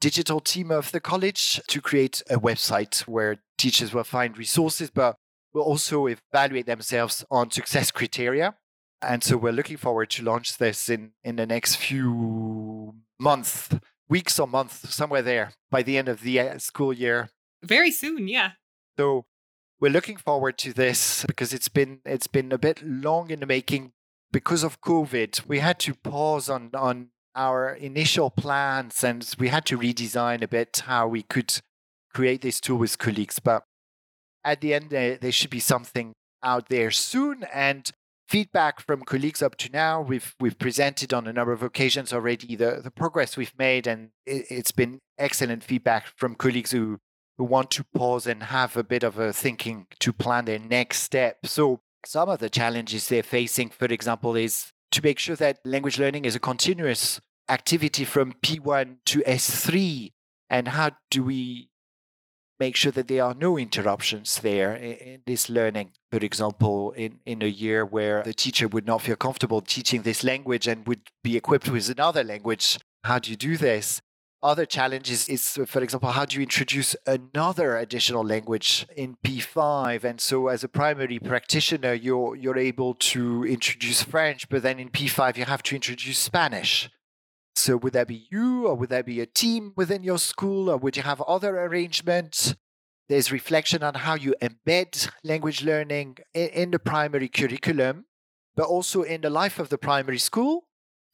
digital 0.01 0.41
team 0.41 0.71
of 0.71 0.93
the 0.93 1.01
college 1.01 1.61
to 1.69 1.81
create 1.81 2.23
a 2.29 2.39
website 2.39 3.01
where 3.03 3.37
teachers 3.57 3.95
will 3.95 4.05
find 4.05 4.37
resources, 4.37 4.91
but 4.91 5.17
will 5.53 5.63
also 5.63 6.07
evaluate 6.07 6.67
themselves 6.67 7.25
on 7.31 7.51
success 7.51 7.91
criteria. 7.91 8.57
And 9.01 9.23
so 9.23 9.37
we're 9.37 9.53
looking 9.53 9.77
forward 9.77 10.11
to 10.11 10.25
launch 10.25 10.59
this 10.59 10.89
in, 10.89 11.13
in 11.23 11.37
the 11.37 11.47
next 11.47 11.77
few 11.77 12.95
months, 13.19 13.69
weeks 14.09 14.39
or 14.39 14.47
months, 14.49 14.95
somewhere 14.95 15.23
there 15.23 15.53
by 15.71 15.83
the 15.83 15.97
end 15.97 16.09
of 16.09 16.23
the 16.23 16.41
uh, 16.41 16.59
school 16.59 16.93
year. 16.93 17.31
Very 17.63 17.91
soon, 17.91 18.29
yeah. 18.29 18.53
So 18.99 19.27
we're 19.81 19.93
looking 19.93 20.17
forward 20.17 20.59
to 20.59 20.73
this 20.73 21.25
because 21.27 21.53
it's 21.53 21.69
been 21.69 22.01
it's 22.05 22.27
been 22.27 22.51
a 22.51 22.59
bit 22.59 22.83
long 22.85 23.31
in 23.31 23.41
the 23.41 23.47
making 23.47 23.93
because 24.33 24.65
of 24.65 24.81
COVID. 24.81 25.47
We 25.47 25.61
had 25.61 25.79
to 25.81 25.95
pause 25.95 26.49
on 26.49 26.71
on 26.75 27.11
our 27.37 27.73
initial 27.73 28.31
plans 28.31 29.05
and 29.05 29.25
we 29.39 29.49
had 29.49 29.65
to 29.67 29.79
redesign 29.79 30.43
a 30.43 30.49
bit 30.49 30.83
how 30.87 31.07
we 31.07 31.23
could 31.23 31.61
create 32.13 32.41
this 32.43 32.61
tool 32.61 32.79
with 32.79 32.99
colleagues. 32.99 33.39
But 33.39 33.63
at 34.45 34.61
the 34.61 34.75
end, 34.75 34.91
there, 34.91 35.17
there 35.17 35.33
should 35.33 35.51
be 35.51 35.61
something 35.61 36.15
out 36.43 36.69
there 36.69 36.91
soon. 36.91 37.45
And 37.53 37.89
feedback 38.29 38.81
from 38.81 39.03
colleagues 39.03 39.43
up 39.43 39.57
to 39.57 39.71
now, 39.73 40.01
we've 40.01 40.35
we've 40.39 40.59
presented 40.59 41.13
on 41.15 41.27
a 41.27 41.33
number 41.33 41.53
of 41.53 41.63
occasions 41.63 42.13
already 42.13 42.55
the, 42.57 42.81
the 42.83 42.91
progress 42.91 43.37
we've 43.37 43.59
made, 43.59 43.87
and 43.87 44.11
it, 44.27 44.47
it's 44.51 44.73
been 44.73 45.01
excellent 45.19 45.65
feedback 45.65 46.07
from 46.17 46.35
colleagues 46.35 46.71
who 46.71 46.99
who 47.39 47.45
want 47.45 47.71
to 47.71 47.85
pause 47.95 48.27
and 48.27 48.45
have 48.45 48.77
a 48.77 48.85
bit 48.85 49.03
of 49.03 49.19
a 49.19 49.33
thinking 49.33 49.87
to 50.01 50.13
plan 50.13 50.45
their 50.45 50.59
next 50.59 51.03
step. 51.03 51.39
So 51.45 51.81
some 52.05 52.29
of 52.29 52.41
the 52.41 52.51
challenges 52.51 53.09
they're 53.09 53.23
facing, 53.23 53.71
for 53.71 53.87
example, 53.87 54.37
is 54.37 54.73
to 54.91 55.03
make 55.03 55.19
sure 55.19 55.37
that 55.37 55.59
language 55.65 55.99
learning 55.99 56.25
is 56.25 56.35
a 56.35 56.41
continuous 56.41 57.21
activity 57.49 58.05
from 58.05 58.35
P1 58.43 58.97
to 59.07 59.21
S3, 59.21 60.13
and 60.51 60.69
how 60.69 60.91
do 61.11 61.23
we 61.23 61.68
make 62.59 62.77
sure 62.77 62.93
that 62.93 63.09
there 63.09 63.25
are 63.25 63.35
no 63.35 63.57
interruptions 63.59 64.41
there 64.41 64.75
in, 64.75 65.21
this 65.27 65.49
learning. 65.49 65.91
For 66.11 66.19
example, 66.19 66.93
in, 66.93 67.21
in 67.25 67.43
a 67.43 67.47
year 67.47 67.85
where 67.85 68.23
the 68.23 68.35
teacher 68.35 68.69
would 68.69 68.87
not 68.87 69.03
feel 69.03 69.17
comfortable 69.17 69.61
teaching 69.61 70.03
this 70.03 70.25
language 70.25 70.67
and 70.67 70.87
would 70.87 71.03
be 71.23 71.37
equipped 71.37 71.69
with 71.69 71.89
another 71.89 72.25
language, 72.25 72.79
how 73.05 73.19
do 73.19 73.31
you 73.31 73.37
do 73.37 73.57
this? 73.57 74.01
Other 74.41 74.67
challenges 74.67 75.29
is, 75.29 75.59
for 75.67 75.83
example, 75.83 76.11
how 76.11 76.25
do 76.25 76.37
you 76.37 76.43
introduce 76.43 76.95
another 77.07 77.77
additional 77.77 78.25
language 78.25 78.87
in 78.97 79.17
P5? 79.25 80.05
And 80.05 80.21
so, 80.21 80.47
as 80.47 80.63
a 80.63 80.69
primary 80.69 81.19
practitioner, 81.19 81.93
you're 81.93 82.37
you're 82.37 82.57
able 82.57 82.95
to 82.95 83.45
introduce 83.45 84.05
French, 84.05 84.49
but 84.49 84.63
then 84.63 84.79
in 84.79 84.91
P5 84.91 85.37
you 85.39 85.45
have 85.45 85.65
to 85.65 85.75
introduce 85.75 86.19
Spanish. 86.19 86.89
So 87.59 87.77
would 87.77 87.93
that 87.95 88.09
be 88.09 88.27
you 88.31 88.67
or 88.67 88.75
would 88.75 88.91
that 88.91 89.07
be 89.07 89.21
a 89.21 89.27
team 89.27 89.73
within 89.77 90.03
your 90.03 90.19
school 90.19 90.71
or 90.71 90.77
would 90.77 90.97
you 90.97 91.03
have 91.03 91.21
other 91.23 91.59
arrangements? 91.59 92.55
There's 93.09 93.33
reflection 93.33 93.83
on 93.83 93.95
how 93.95 94.15
you 94.15 94.35
embed 94.41 95.11
language 95.25 95.63
learning 95.63 96.19
in, 96.35 96.49
in 96.49 96.71
the 96.71 96.79
primary 96.79 97.29
curriculum, 97.29 98.05
but 98.55 98.67
also 98.67 99.03
in 99.03 99.23
the 99.23 99.31
life 99.31 99.59
of 99.59 99.71
the 99.71 99.79
primary 99.79 100.19
school. 100.19 100.65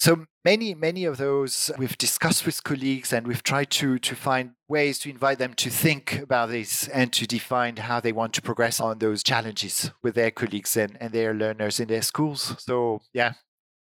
So 0.01 0.27
many, 0.45 0.75
many 0.75 1.05
of 1.05 1.19
those 1.19 1.71
we've 1.79 1.97
discussed 1.97 2.45
with 2.45 2.63
colleagues 2.65 3.13
and 3.13 3.27
we've 3.27 3.45
tried 3.45 3.71
to, 3.71 3.99
to 4.01 4.15
find 4.15 4.51
ways 4.69 4.99
to 5.01 5.11
invite 5.11 5.39
them 5.39 5.55
to 5.55 5.71
think 5.71 6.19
about 6.19 6.51
this 6.51 6.89
and 6.89 7.13
to 7.13 7.27
define 7.27 7.77
how 7.77 8.01
they 8.01 8.13
want 8.13 8.35
to 8.35 8.43
progress 8.43 8.81
on 8.81 8.99
those 8.99 9.23
challenges 9.23 9.93
with 10.03 10.15
their 10.17 10.33
colleagues 10.33 10.77
and, 10.77 10.99
and 11.01 11.13
their 11.13 11.33
learners 11.33 11.81
in 11.81 11.89
their 11.89 12.03
schools. 12.03 12.57
So 12.59 13.01
yeah, 13.13 13.35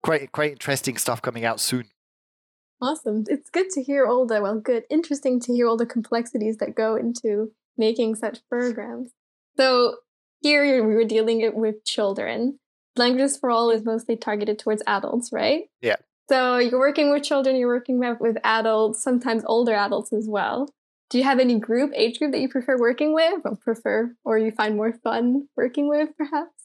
quite 0.02 0.30
quite 0.32 0.52
interesting 0.52 0.98
stuff 0.98 1.22
coming 1.22 1.44
out 1.44 1.60
soon. 1.60 1.86
Awesome. 2.82 3.22
It's 3.28 3.48
good 3.48 3.70
to 3.70 3.82
hear 3.82 4.06
all 4.06 4.26
the, 4.26 4.42
well, 4.42 4.58
good, 4.58 4.84
interesting 4.90 5.38
to 5.40 5.52
hear 5.52 5.68
all 5.68 5.76
the 5.76 5.86
complexities 5.86 6.56
that 6.56 6.74
go 6.74 6.96
into 6.96 7.52
making 7.78 8.16
such 8.16 8.40
programs. 8.48 9.12
So 9.56 9.98
here 10.40 10.84
we 10.84 10.94
were 10.94 11.04
dealing 11.04 11.48
with 11.54 11.84
children. 11.84 12.58
Languages 12.96 13.36
for 13.38 13.50
All 13.50 13.70
is 13.70 13.84
mostly 13.84 14.16
targeted 14.16 14.58
towards 14.58 14.82
adults, 14.86 15.30
right? 15.32 15.64
Yeah. 15.80 15.96
So 16.28 16.58
you're 16.58 16.80
working 16.80 17.12
with 17.12 17.22
children, 17.22 17.56
you're 17.56 17.68
working 17.68 18.00
with 18.18 18.36
adults, 18.42 19.02
sometimes 19.02 19.44
older 19.46 19.74
adults 19.74 20.12
as 20.12 20.26
well. 20.28 20.68
Do 21.08 21.18
you 21.18 21.24
have 21.24 21.38
any 21.38 21.58
group, 21.60 21.92
age 21.94 22.18
group 22.18 22.32
that 22.32 22.40
you 22.40 22.48
prefer 22.48 22.78
working 22.78 23.14
with 23.14 23.42
or 23.44 23.56
prefer, 23.56 24.16
or 24.24 24.38
you 24.38 24.50
find 24.50 24.76
more 24.76 24.92
fun 24.92 25.46
working 25.56 25.88
with 25.88 26.08
perhaps? 26.16 26.61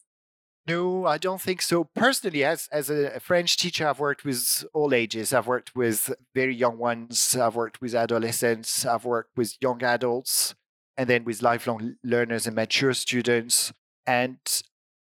No, 0.68 1.06
I 1.06 1.18
don't 1.18 1.40
think 1.40 1.62
so. 1.62 1.86
Personally, 1.86 2.44
as 2.44 2.68
as 2.72 2.90
a 2.90 3.20
French 3.22 3.56
teacher, 3.56 3.88
I've 3.88 4.00
worked 4.00 4.26
with 4.26 4.66
all 4.74 4.94
ages. 4.94 5.34
I've 5.34 5.48
worked 5.48 5.76
with 5.76 6.14
very 6.36 6.56
young 6.56 6.78
ones. 6.78 7.36
I've 7.36 7.56
worked 7.56 7.80
with 7.80 7.96
adolescents. 7.96 8.86
I've 8.86 9.06
worked 9.06 9.38
with 9.38 9.56
young 9.62 9.82
adults, 9.82 10.56
and 10.98 11.10
then 11.10 11.24
with 11.24 11.42
lifelong 11.42 11.96
learners 12.04 12.48
and 12.48 12.56
mature 12.56 12.94
students. 12.94 13.72
And 14.06 14.40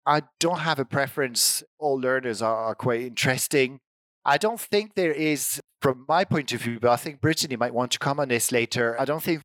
I 0.06 0.24
don't 0.40 0.60
have 0.60 0.80
a 0.80 0.86
preference. 0.86 1.62
All 1.78 1.96
learners 2.00 2.42
are, 2.42 2.74
quite 2.76 3.02
interesting. 3.02 3.82
I 4.24 4.38
don't 4.38 4.60
think 4.60 4.96
there 4.96 5.12
is, 5.12 5.62
from 5.82 6.06
my 6.08 6.24
point 6.24 6.54
of 6.54 6.62
view, 6.62 6.80
but 6.80 6.92
I 6.92 6.96
think 6.96 7.20
Brittany 7.20 7.58
might 7.58 7.74
want 7.74 7.92
to 7.92 8.00
come 8.00 8.20
on 8.20 8.30
this 8.30 8.52
later. 8.52 9.00
I 9.00 9.06
don't 9.06 9.24
think 9.24 9.42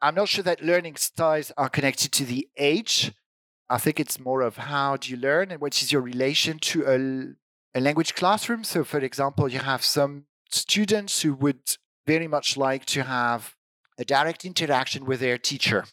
I'm 0.00 0.14
not 0.14 0.28
sure 0.28 0.44
that 0.44 0.62
learning 0.62 0.96
styles 0.96 1.52
are 1.56 1.68
connected 1.68 2.12
to 2.12 2.24
the 2.24 2.48
age 2.56 3.12
I 3.70 3.78
think 3.78 4.00
it's 4.00 4.18
more 4.18 4.40
of 4.40 4.56
how 4.56 4.96
do 4.96 5.10
you 5.10 5.16
learn 5.16 5.50
and 5.50 5.60
what 5.60 5.80
is 5.82 5.92
your 5.92 6.00
relation 6.00 6.58
to 6.58 7.36
a, 7.74 7.78
a 7.78 7.80
language 7.80 8.14
classroom. 8.14 8.64
So, 8.64 8.82
for 8.82 8.98
example, 8.98 9.48
you 9.48 9.58
have 9.58 9.84
some 9.84 10.24
students 10.50 11.22
who 11.22 11.34
would 11.34 11.76
very 12.06 12.28
much 12.28 12.56
like 12.56 12.86
to 12.86 13.02
have 13.02 13.54
a 13.98 14.04
direct 14.04 14.44
interaction 14.44 15.04
with 15.04 15.20
their 15.20 15.36
teacher 15.36 15.84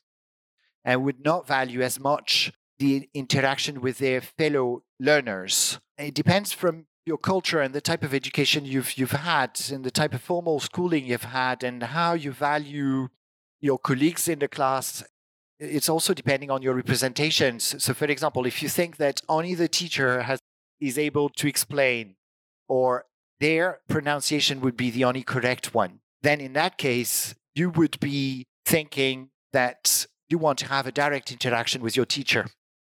and 0.86 1.04
would 1.04 1.24
not 1.26 1.48
value 1.48 1.82
as 1.82 2.00
much 2.00 2.54
the 2.80 3.10
interaction 3.14 3.82
with 3.82 3.98
their 3.98 4.22
fellow 4.22 4.84
learners. 5.00 5.80
It 5.98 6.14
depends 6.14 6.54
from 6.54 6.86
your 7.06 7.18
culture 7.18 7.62
and 7.62 7.74
the 7.74 7.82
type 7.82 8.04
of 8.04 8.14
education 8.14 8.66
you've 8.66 8.98
you've 8.98 9.12
had 9.12 9.60
and 9.72 9.84
the 9.84 9.92
type 9.92 10.14
of 10.14 10.22
formal 10.22 10.60
schooling 10.60 11.06
you've 11.06 11.24
had 11.24 11.64
and 11.64 11.84
how 11.84 12.14
you 12.14 12.32
value 12.32 13.10
your 13.62 13.78
colleagues 13.78 14.28
in 14.28 14.40
the 14.40 14.48
class 14.48 15.04
it's 15.60 15.90
also 15.90 16.14
depending 16.14 16.52
on 16.52 16.62
your 16.62 16.74
representations. 16.74 17.82
So, 17.84 17.94
for 17.94 18.06
example, 18.06 18.46
if 18.46 18.62
you 18.62 18.70
think 18.70 18.98
that 18.98 19.22
only 19.30 19.56
the 19.56 19.68
teacher 19.68 20.24
has 20.24 20.40
is 20.80 20.98
able 20.98 21.30
to 21.30 21.48
explain, 21.48 22.16
or 22.68 23.06
their 23.40 23.80
pronunciation 23.88 24.60
would 24.62 24.76
be 24.76 24.90
the 24.90 25.06
only 25.06 25.24
correct 25.24 25.74
one, 25.74 26.00
then 26.22 26.42
in 26.42 26.54
that 26.54 26.78
case, 26.78 27.34
you 27.54 27.70
would 27.70 28.00
be 28.00 28.46
thinking 28.66 29.30
that 29.54 30.06
you 30.30 30.38
want 30.38 30.60
to 30.60 30.68
have 30.68 30.86
a 30.86 30.92
direct 30.92 31.32
interaction 31.32 31.82
with 31.82 31.96
your 31.96 32.06
teacher. 32.06 32.48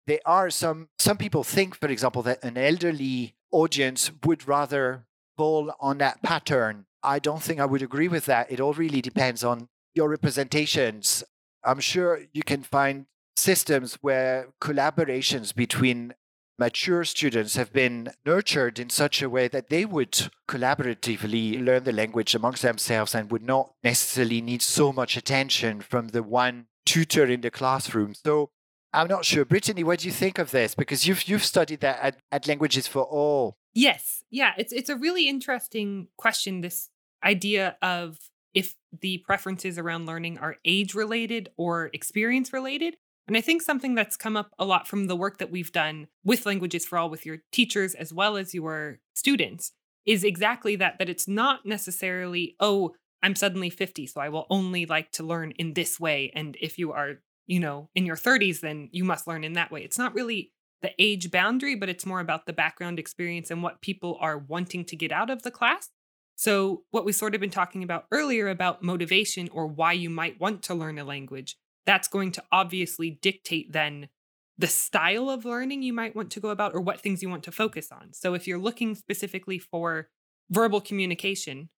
There 0.07 0.19
are 0.25 0.49
some 0.49 0.89
some 0.97 1.17
people 1.17 1.43
think, 1.43 1.75
for 1.75 1.87
example, 1.87 2.23
that 2.23 2.43
an 2.43 2.57
elderly 2.57 3.35
audience 3.51 4.11
would 4.23 4.47
rather 4.47 5.05
fall 5.37 5.73
on 5.79 5.97
that 5.99 6.21
pattern. 6.21 6.85
I 7.03 7.19
don't 7.19 7.43
think 7.43 7.59
I 7.59 7.65
would 7.65 7.83
agree 7.83 8.07
with 8.07 8.25
that. 8.25 8.51
It 8.51 8.59
all 8.59 8.73
really 8.73 9.01
depends 9.01 9.43
on 9.43 9.67
your 9.93 10.09
representations 10.09 11.23
I'm 11.65 11.79
sure 11.79 12.21
you 12.33 12.43
can 12.43 12.63
find 12.63 13.05
systems 13.35 13.95
where 14.01 14.49
collaborations 14.61 15.53
between 15.53 16.13
mature 16.57 17.03
students 17.03 17.55
have 17.55 17.73
been 17.73 18.11
nurtured 18.25 18.79
in 18.79 18.89
such 18.89 19.21
a 19.21 19.29
way 19.29 19.47
that 19.49 19.69
they 19.69 19.83
would 19.85 20.29
collaboratively 20.47 21.63
learn 21.63 21.83
the 21.83 21.91
language 21.91 22.33
amongst 22.33 22.61
themselves 22.61 23.13
and 23.13 23.31
would 23.31 23.43
not 23.43 23.73
necessarily 23.83 24.41
need 24.41 24.61
so 24.61 24.93
much 24.93 25.17
attention 25.17 25.81
from 25.81 26.09
the 26.09 26.23
one 26.23 26.67
tutor 26.85 27.25
in 27.25 27.41
the 27.41 27.51
classroom. 27.51 28.13
So 28.13 28.51
I'm 28.93 29.07
not 29.07 29.25
sure. 29.25 29.43
Brittany, 29.43 29.83
what 29.83 29.99
do 29.99 30.07
you 30.07 30.13
think 30.13 30.39
of 30.39 30.51
this? 30.51 30.75
Because 30.75 31.05
you've 31.05 31.27
you've 31.27 31.43
studied 31.43 31.81
that 31.81 31.99
at, 32.01 32.17
at 32.31 32.47
Languages 32.47 32.87
for 32.87 33.03
All. 33.03 33.57
Yes. 33.73 34.23
Yeah. 34.31 34.53
It's 34.57 34.71
it's 34.71 34.89
a 34.89 34.95
really 34.95 35.27
interesting 35.27 36.07
question, 36.17 36.61
this 36.61 36.89
idea 37.23 37.75
of 37.81 38.17
if 38.55 38.73
the 39.01 39.19
preferences 39.19 39.77
around 39.77 40.07
learning 40.07 40.39
are 40.39 40.55
age 40.65 40.95
related 40.95 41.49
or 41.57 41.91
experience 41.93 42.51
related. 42.53 42.95
And 43.27 43.35
I 43.35 43.41
think 43.41 43.61
something 43.61 43.95
that's 43.95 44.15
come 44.15 44.37
up 44.37 44.51
a 44.57 44.65
lot 44.65 44.87
from 44.87 45.07
the 45.07 45.15
work 45.15 45.39
that 45.39 45.51
we've 45.51 45.71
done 45.71 46.07
with 46.23 46.45
Languages 46.45 46.85
for 46.85 46.97
All 46.97 47.09
with 47.09 47.25
your 47.25 47.39
teachers 47.51 47.93
as 47.93 48.13
well 48.13 48.37
as 48.37 48.53
your 48.53 48.99
students 49.13 49.73
is 50.05 50.23
exactly 50.23 50.75
that 50.77 50.99
that 50.99 51.09
it's 51.09 51.27
not 51.27 51.65
necessarily, 51.65 52.55
oh, 52.59 52.93
I'm 53.23 53.35
suddenly 53.35 53.71
50, 53.71 54.07
so 54.07 54.21
I 54.21 54.29
will 54.29 54.45
only 54.49 54.85
like 54.85 55.11
to 55.13 55.23
learn 55.23 55.51
in 55.51 55.73
this 55.73 55.99
way. 55.99 56.31
And 56.35 56.55
if 56.61 56.77
you 56.77 56.91
are, 56.91 57.15
you 57.47 57.59
know, 57.59 57.89
in 57.95 58.05
your 58.05 58.15
30s, 58.15 58.59
then 58.59 58.89
you 58.91 59.03
must 59.03 59.27
learn 59.27 59.43
in 59.43 59.53
that 59.53 59.71
way. 59.71 59.81
It's 59.81 59.97
not 59.97 60.13
really 60.13 60.51
the 60.83 60.91
age 60.99 61.31
boundary, 61.31 61.73
but 61.73 61.89
it's 61.89 62.05
more 62.05 62.19
about 62.19 62.45
the 62.45 62.53
background 62.53 62.99
experience 62.99 63.49
and 63.49 63.63
what 63.63 63.81
people 63.81 64.19
are 64.21 64.37
wanting 64.37 64.85
to 64.85 64.95
get 64.95 65.11
out 65.11 65.31
of 65.31 65.41
the 65.41 65.49
class. 65.49 65.89
So, 66.35 66.83
what 66.91 67.05
we 67.05 67.13
sort 67.13 67.33
of 67.33 67.41
been 67.41 67.49
talking 67.49 67.83
about 67.83 68.05
earlier 68.11 68.49
about 68.49 68.83
motivation 68.83 69.49
or 69.53 69.67
why 69.67 69.93
you 69.93 70.09
might 70.09 70.39
want 70.39 70.63
to 70.63 70.75
learn 70.75 70.99
a 70.99 71.05
language, 71.05 71.57
that's 71.85 72.07
going 72.07 72.31
to 72.33 72.43
obviously 72.51 73.19
dictate 73.21 73.71
then 73.71 74.09
the 74.57 74.67
style 74.67 75.29
of 75.29 75.45
learning 75.45 75.81
you 75.81 75.93
might 75.93 76.15
want 76.15 76.31
to 76.31 76.39
go 76.39 76.49
about 76.49 76.73
or 76.73 76.81
what 76.81 77.01
things 77.01 77.21
you 77.21 77.29
want 77.29 77.43
to 77.43 77.51
focus 77.51 77.89
on. 77.91 78.13
So, 78.13 78.33
if 78.33 78.47
you're 78.47 78.59
looking 78.59 78.95
specifically 78.95 79.59
for 79.59 80.09
verbal 80.49 80.81
communication, 80.81 81.69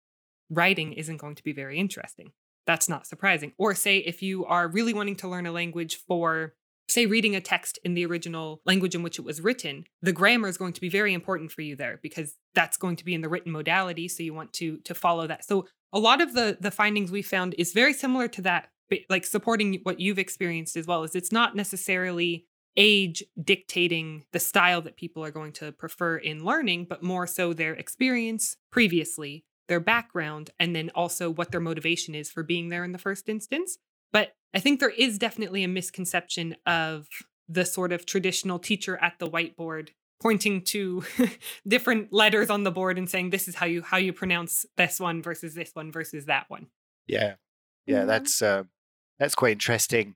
writing 0.50 0.93
isn't 0.93 1.17
going 1.17 1.36
to 1.36 1.43
be 1.43 1.54
very 1.54 1.78
interesting. 1.78 2.32
That's 2.65 2.89
not 2.89 3.06
surprising. 3.06 3.54
Or, 3.60 3.76
say, 3.76 4.00
if 4.00 4.24
you 4.24 4.46
are 4.46 4.67
really 4.67 4.93
wanting 4.93 5.15
to 5.17 5.28
learn 5.28 5.46
a 5.46 5.52
language 5.52 5.98
for 6.08 6.54
say 6.89 7.06
reading 7.06 7.36
a 7.36 7.41
text 7.41 7.80
in 7.84 7.93
the 7.93 8.06
original 8.06 8.62
language 8.65 8.95
in 8.95 9.04
which 9.04 9.19
it 9.19 9.26
was 9.26 9.41
written 9.41 9.86
the 10.02 10.13
grammar 10.13 10.47
is 10.47 10.58
going 10.58 10.73
to 10.73 10.82
be 10.82 10.89
very 10.89 11.13
important 11.13 11.52
for 11.52 11.62
you 11.62 11.76
there 11.76 12.00
because 12.02 12.36
that's 12.54 12.78
going 12.78 12.95
to 12.95 13.06
be 13.06 13.13
in 13.13 13.21
the 13.21 13.30
written 13.30 13.52
modality 13.52 14.08
so 14.08 14.23
you 14.23 14.34
want 14.34 14.54
to 14.54 14.78
to 14.80 14.93
follow 14.93 15.28
that. 15.28 15.45
So 15.45 15.67
a 15.93 16.00
lot 16.00 16.21
of 16.21 16.34
the 16.34 16.58
the 16.60 16.71
findings 16.71 17.12
we 17.12 17.21
found 17.21 17.56
is 17.58 17.73
very 17.73 17.93
similar 17.93 18.28
to 18.30 18.41
that 18.43 18.69
like 19.10 19.26
supporting 19.26 19.80
what 19.84 20.00
you've 20.00 20.19
experienced 20.19 20.78
as 20.78 20.88
well 20.88 21.04
is 21.04 21.15
it's 21.15 21.32
not 21.32 21.56
necessarily 21.56 22.45
age 22.78 23.23
dictating 23.43 24.23
the 24.32 24.39
style 24.39 24.82
that 24.82 24.97
people 24.97 25.23
are 25.23 25.32
going 25.32 25.52
to 25.52 25.71
prefer 25.71 26.17
in 26.17 26.45
learning 26.45 26.86
but 26.89 27.04
more 27.04 27.28
so 27.28 27.54
their 27.54 27.73
experience 27.73 28.56
previously 28.71 29.43
their 29.67 29.80
background 29.80 30.52
and 30.60 30.76
then 30.76 30.89
also 30.95 31.30
what 31.30 31.52
their 31.52 31.60
motivation 31.60 32.15
is 32.15 32.32
for 32.32 32.43
being 32.43 32.69
there 32.69 32.86
in 32.86 32.93
the 32.93 32.97
first 32.97 33.28
instance 33.28 33.78
but 34.12 34.34
I 34.54 34.60
think 34.60 34.80
there 34.80 34.89
is 34.89 35.17
definitely 35.17 35.63
a 35.63 35.67
misconception 35.67 36.56
of 36.65 37.08
the 37.50 37.65
sort 37.65 37.91
of 37.91 38.06
traditional 38.06 38.60
teacher 38.60 38.98
at 39.02 39.13
the 39.20 39.30
whiteboard 39.30 39.89
pointing 40.22 40.63
to 40.63 41.04
different 41.67 42.12
letters 42.12 42.50
on 42.50 42.63
the 42.63 42.72
board 42.72 42.98
and 42.98 43.10
saying 43.10 43.30
this 43.30 43.48
is 43.48 43.56
how 43.56 43.65
you 43.65 43.82
how 43.82 43.98
you 43.98 44.13
pronounce 44.13 44.65
this 44.76 45.00
one 45.00 45.22
versus 45.22 45.54
this 45.54 45.72
one 45.74 45.91
versus 45.91 46.26
that 46.26 46.46
one. 46.50 46.67
Yeah. 47.08 47.36
Yeah, 47.86 48.00
mm-hmm. 48.00 48.08
that's 48.08 48.41
uh, 48.41 48.63
that's 49.20 49.36
quite 49.36 49.54
interesting. 49.54 50.15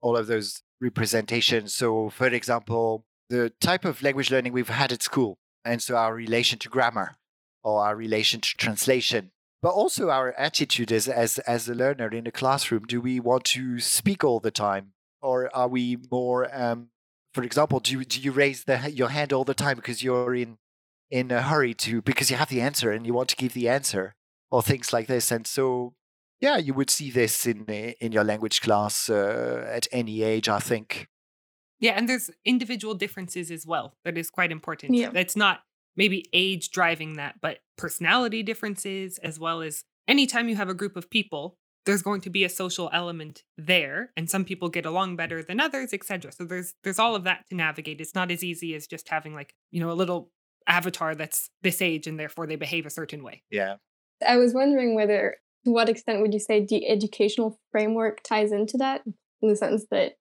All 0.00 0.16
of 0.16 0.26
those 0.26 0.62
representations. 0.80 1.74
So, 1.74 2.08
for 2.08 2.26
example, 2.26 3.04
the 3.28 3.52
type 3.60 3.84
of 3.84 4.02
language 4.02 4.30
learning 4.30 4.52
we've 4.52 4.68
had 4.68 4.92
at 4.92 5.02
school, 5.02 5.38
and 5.64 5.80
so 5.80 5.96
our 5.96 6.14
relation 6.14 6.58
to 6.60 6.68
grammar 6.68 7.16
or 7.62 7.84
our 7.84 7.94
relation 7.94 8.40
to 8.40 8.56
translation 8.56 9.30
but 9.62 9.70
also 9.70 10.10
our 10.10 10.34
attitude 10.36 10.92
as 10.92 11.08
as 11.08 11.38
as 11.40 11.68
a 11.68 11.74
learner 11.74 12.08
in 12.08 12.26
a 12.26 12.32
classroom. 12.32 12.84
Do 12.84 13.00
we 13.00 13.20
want 13.20 13.44
to 13.44 13.78
speak 13.78 14.24
all 14.24 14.40
the 14.40 14.50
time, 14.50 14.92
or 15.22 15.54
are 15.54 15.68
we 15.68 15.96
more? 16.10 16.48
Um, 16.52 16.88
for 17.32 17.44
example, 17.44 17.80
do 17.80 17.92
you, 17.92 18.04
do 18.04 18.20
you 18.20 18.30
raise 18.30 18.64
the, 18.64 18.90
your 18.92 19.08
hand 19.08 19.32
all 19.32 19.44
the 19.44 19.54
time 19.54 19.76
because 19.76 20.02
you're 20.02 20.34
in 20.34 20.58
in 21.10 21.30
a 21.30 21.42
hurry 21.42 21.74
to 21.74 22.02
because 22.02 22.30
you 22.30 22.36
have 22.36 22.50
the 22.50 22.60
answer 22.60 22.90
and 22.90 23.06
you 23.06 23.14
want 23.14 23.28
to 23.30 23.36
give 23.36 23.54
the 23.54 23.68
answer, 23.68 24.14
or 24.50 24.62
things 24.62 24.92
like 24.92 25.06
this? 25.06 25.30
And 25.30 25.46
so, 25.46 25.94
yeah, 26.40 26.58
you 26.58 26.74
would 26.74 26.90
see 26.90 27.10
this 27.10 27.46
in 27.46 27.64
in 27.68 28.12
your 28.12 28.24
language 28.24 28.60
class 28.60 29.08
uh, 29.08 29.64
at 29.68 29.86
any 29.92 30.22
age, 30.22 30.48
I 30.48 30.58
think. 30.58 31.08
Yeah, 31.78 31.92
and 31.92 32.08
there's 32.08 32.30
individual 32.44 32.94
differences 32.94 33.50
as 33.50 33.66
well. 33.66 33.94
That 34.04 34.16
is 34.16 34.30
quite 34.30 34.52
important. 34.52 34.94
Yeah. 34.94 35.10
It's 35.14 35.34
not 35.34 35.62
maybe 35.96 36.26
age 36.32 36.70
driving 36.70 37.16
that, 37.16 37.36
but 37.40 37.58
personality 37.76 38.42
differences, 38.42 39.18
as 39.18 39.38
well 39.38 39.62
as 39.62 39.84
anytime 40.08 40.48
you 40.48 40.56
have 40.56 40.68
a 40.68 40.74
group 40.74 40.96
of 40.96 41.10
people, 41.10 41.56
there's 41.84 42.02
going 42.02 42.20
to 42.20 42.30
be 42.30 42.44
a 42.44 42.48
social 42.48 42.88
element 42.92 43.42
there 43.56 44.12
and 44.16 44.30
some 44.30 44.44
people 44.44 44.68
get 44.68 44.86
along 44.86 45.16
better 45.16 45.42
than 45.42 45.58
others 45.58 45.92
etc 45.92 46.30
so 46.30 46.44
there's 46.44 46.74
there's 46.84 46.98
all 46.98 47.16
of 47.16 47.24
that 47.24 47.44
to 47.48 47.56
navigate. 47.56 48.00
It's 48.00 48.14
not 48.14 48.30
as 48.30 48.44
easy 48.44 48.74
as 48.74 48.86
just 48.86 49.08
having 49.08 49.34
like 49.34 49.54
you 49.70 49.80
know 49.80 49.90
a 49.90 49.94
little 49.94 50.30
avatar 50.68 51.14
that's 51.14 51.50
this 51.62 51.82
age 51.82 52.06
and 52.06 52.18
therefore 52.18 52.46
they 52.46 52.56
behave 52.56 52.86
a 52.86 52.90
certain 52.90 53.22
way. 53.22 53.42
Yeah. 53.50 53.76
I 54.26 54.36
was 54.36 54.54
wondering 54.54 54.94
whether 54.94 55.36
to 55.64 55.70
what 55.70 55.88
extent 55.88 56.20
would 56.20 56.32
you 56.32 56.40
say 56.40 56.64
the 56.64 56.88
educational 56.88 57.58
framework 57.70 58.22
ties 58.22 58.52
into 58.52 58.76
that 58.78 59.02
in 59.42 59.48
the 59.48 59.56
sense 59.56 59.86
that 59.90 60.12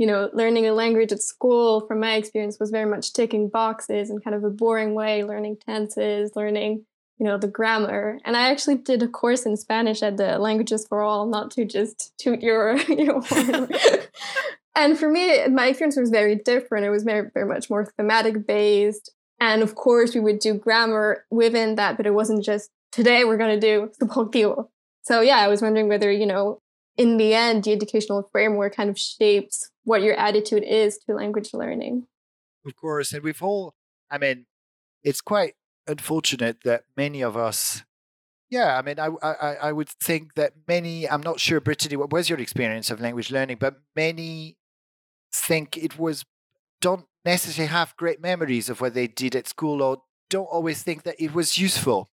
you 0.00 0.06
know, 0.06 0.30
learning 0.32 0.66
a 0.66 0.72
language 0.72 1.12
at 1.12 1.22
school, 1.22 1.82
from 1.82 2.00
my 2.00 2.14
experience, 2.14 2.58
was 2.58 2.70
very 2.70 2.88
much 2.88 3.12
ticking 3.12 3.50
boxes 3.50 4.08
in 4.08 4.18
kind 4.18 4.34
of 4.34 4.42
a 4.42 4.48
boring 4.48 4.94
way, 4.94 5.22
learning 5.24 5.58
tenses, 5.58 6.34
learning, 6.34 6.86
you 7.18 7.26
know, 7.26 7.36
the 7.36 7.46
grammar. 7.46 8.18
And 8.24 8.34
I 8.34 8.50
actually 8.50 8.76
did 8.76 9.02
a 9.02 9.08
course 9.08 9.44
in 9.44 9.58
Spanish 9.58 10.02
at 10.02 10.16
the 10.16 10.38
Languages 10.38 10.86
for 10.88 11.02
All, 11.02 11.26
not 11.26 11.50
to 11.50 11.66
just 11.66 12.14
toot 12.16 12.40
your, 12.40 12.78
your 12.88 13.20
horn. 13.20 13.68
and 14.74 14.98
for 14.98 15.10
me, 15.10 15.46
my 15.48 15.66
experience 15.66 15.98
was 15.98 16.08
very 16.08 16.34
different. 16.34 16.86
It 16.86 16.90
was 16.90 17.02
very, 17.02 17.28
very 17.34 17.46
much 17.46 17.68
more 17.68 17.84
thematic 17.98 18.46
based. 18.46 19.12
And 19.38 19.60
of 19.60 19.74
course, 19.74 20.14
we 20.14 20.20
would 20.20 20.38
do 20.38 20.54
grammar 20.54 21.26
within 21.30 21.74
that, 21.74 21.98
but 21.98 22.06
it 22.06 22.14
wasn't 22.14 22.42
just 22.42 22.70
today 22.90 23.26
we're 23.26 23.36
going 23.36 23.60
to 23.60 23.66
do 23.66 23.90
subjuntivo. 24.00 24.68
So 25.02 25.20
yeah, 25.20 25.40
I 25.40 25.48
was 25.48 25.60
wondering 25.60 25.88
whether, 25.88 26.10
you 26.10 26.24
know, 26.24 26.62
in 27.00 27.16
the 27.16 27.32
end, 27.32 27.64
the 27.64 27.72
educational 27.72 28.28
framework 28.30 28.76
kind 28.76 28.90
of 28.90 28.98
shapes 28.98 29.70
what 29.84 30.02
your 30.02 30.14
attitude 30.16 30.62
is 30.62 30.98
to 30.98 31.14
language 31.14 31.54
learning. 31.54 32.06
Of 32.66 32.76
course. 32.76 33.14
And 33.14 33.24
we've 33.24 33.42
all, 33.42 33.72
I 34.10 34.18
mean, 34.18 34.44
it's 35.02 35.22
quite 35.22 35.54
unfortunate 35.86 36.58
that 36.64 36.84
many 36.98 37.22
of 37.22 37.38
us, 37.38 37.84
yeah, 38.50 38.76
I 38.76 38.82
mean, 38.82 39.00
I, 39.00 39.08
I, 39.22 39.54
I 39.54 39.72
would 39.72 39.88
think 39.88 40.34
that 40.34 40.52
many, 40.68 41.08
I'm 41.08 41.22
not 41.22 41.40
sure, 41.40 41.58
Brittany, 41.58 41.96
what 41.96 42.12
was 42.12 42.28
your 42.28 42.38
experience 42.38 42.90
of 42.90 43.00
language 43.00 43.30
learning, 43.30 43.56
but 43.58 43.80
many 43.96 44.58
think 45.32 45.78
it 45.78 45.98
was, 45.98 46.26
don't 46.82 47.06
necessarily 47.24 47.70
have 47.70 47.96
great 47.96 48.20
memories 48.20 48.68
of 48.68 48.82
what 48.82 48.92
they 48.92 49.06
did 49.06 49.34
at 49.34 49.48
school 49.48 49.80
or 49.82 50.02
don't 50.28 50.44
always 50.44 50.82
think 50.82 51.04
that 51.04 51.18
it 51.18 51.32
was 51.32 51.56
useful. 51.56 52.09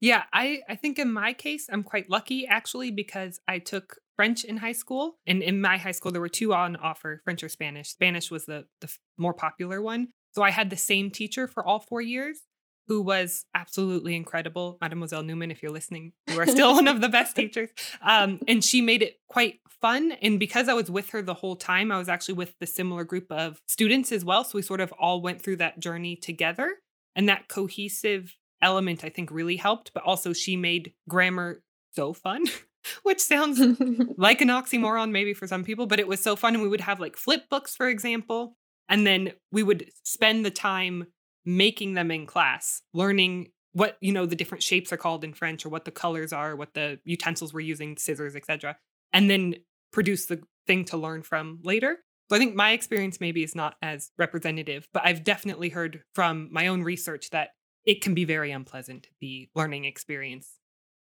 Yeah, 0.00 0.22
I, 0.32 0.62
I 0.68 0.76
think 0.76 0.98
in 0.98 1.12
my 1.12 1.32
case, 1.32 1.68
I'm 1.70 1.82
quite 1.82 2.08
lucky 2.08 2.46
actually 2.46 2.90
because 2.90 3.38
I 3.46 3.58
took 3.58 3.96
French 4.16 4.44
in 4.44 4.58
high 4.58 4.72
school. 4.72 5.16
And 5.26 5.42
in 5.42 5.60
my 5.60 5.76
high 5.76 5.92
school, 5.92 6.10
there 6.10 6.20
were 6.20 6.28
two 6.28 6.52
on 6.52 6.76
offer 6.76 7.20
French 7.24 7.42
or 7.42 7.48
Spanish. 7.48 7.90
Spanish 7.90 8.30
was 8.30 8.46
the, 8.46 8.66
the 8.80 8.94
more 9.18 9.34
popular 9.34 9.80
one. 9.80 10.08
So 10.34 10.42
I 10.42 10.50
had 10.50 10.70
the 10.70 10.76
same 10.76 11.10
teacher 11.10 11.46
for 11.46 11.64
all 11.64 11.80
four 11.80 12.00
years 12.00 12.40
who 12.86 13.02
was 13.02 13.44
absolutely 13.54 14.16
incredible. 14.16 14.76
Mademoiselle 14.80 15.22
Newman, 15.22 15.50
if 15.50 15.62
you're 15.62 15.70
listening, 15.72 16.12
you 16.28 16.40
are 16.40 16.46
still 16.46 16.74
one 16.74 16.88
of 16.88 17.00
the 17.00 17.08
best 17.08 17.36
teachers. 17.36 17.70
Um, 18.02 18.40
and 18.48 18.64
she 18.64 18.80
made 18.80 19.02
it 19.02 19.20
quite 19.28 19.60
fun. 19.68 20.12
And 20.20 20.40
because 20.40 20.68
I 20.68 20.74
was 20.74 20.90
with 20.90 21.10
her 21.10 21.22
the 21.22 21.34
whole 21.34 21.56
time, 21.56 21.92
I 21.92 21.98
was 21.98 22.08
actually 22.08 22.34
with 22.34 22.58
the 22.58 22.66
similar 22.66 23.04
group 23.04 23.30
of 23.30 23.60
students 23.68 24.12
as 24.12 24.24
well. 24.24 24.44
So 24.44 24.52
we 24.56 24.62
sort 24.62 24.80
of 24.80 24.92
all 24.98 25.22
went 25.22 25.40
through 25.40 25.56
that 25.56 25.78
journey 25.78 26.16
together. 26.16 26.74
And 27.16 27.28
that 27.28 27.48
cohesive 27.48 28.36
element, 28.62 29.04
I 29.04 29.08
think, 29.08 29.30
really 29.30 29.56
helped. 29.56 29.92
But 29.92 30.04
also, 30.04 30.32
she 30.32 30.56
made 30.56 30.92
grammar 31.08 31.62
so 31.92 32.12
fun. 32.12 32.44
which 33.02 33.20
sounds 33.20 33.60
like 34.16 34.40
an 34.40 34.48
oxymoron 34.48 35.10
maybe 35.10 35.34
for 35.34 35.46
some 35.46 35.64
people, 35.64 35.86
but 35.86 36.00
it 36.00 36.08
was 36.08 36.22
so 36.22 36.36
fun. 36.36 36.54
And 36.54 36.62
we 36.62 36.68
would 36.68 36.80
have 36.80 37.00
like 37.00 37.16
flip 37.16 37.42
books, 37.50 37.76
for 37.76 37.88
example, 37.88 38.56
and 38.88 39.06
then 39.06 39.32
we 39.52 39.62
would 39.62 39.90
spend 40.02 40.44
the 40.44 40.50
time 40.50 41.06
making 41.44 41.94
them 41.94 42.10
in 42.10 42.26
class, 42.26 42.82
learning 42.92 43.50
what 43.72 43.96
you 44.00 44.12
know 44.12 44.26
the 44.26 44.36
different 44.36 44.62
shapes 44.62 44.92
are 44.92 44.96
called 44.96 45.24
in 45.24 45.32
French 45.32 45.64
or 45.64 45.68
what 45.68 45.84
the 45.84 45.90
colors 45.90 46.32
are, 46.32 46.56
what 46.56 46.74
the 46.74 46.98
utensils 47.04 47.54
we're 47.54 47.60
using, 47.60 47.96
scissors, 47.96 48.34
etc., 48.34 48.76
and 49.12 49.30
then 49.30 49.54
produce 49.92 50.26
the 50.26 50.40
thing 50.66 50.84
to 50.86 50.96
learn 50.96 51.22
from 51.22 51.60
later. 51.62 51.98
So 52.28 52.36
I 52.36 52.38
think 52.38 52.54
my 52.54 52.72
experience 52.72 53.20
maybe 53.20 53.42
is 53.42 53.56
not 53.56 53.74
as 53.82 54.10
representative, 54.16 54.86
but 54.92 55.04
I've 55.04 55.24
definitely 55.24 55.68
heard 55.68 56.02
from 56.14 56.48
my 56.52 56.68
own 56.68 56.82
research 56.82 57.30
that 57.30 57.50
it 57.86 58.00
can 58.00 58.14
be 58.14 58.24
very 58.24 58.50
unpleasant 58.50 59.08
the 59.20 59.48
learning 59.54 59.84
experience 59.84 60.60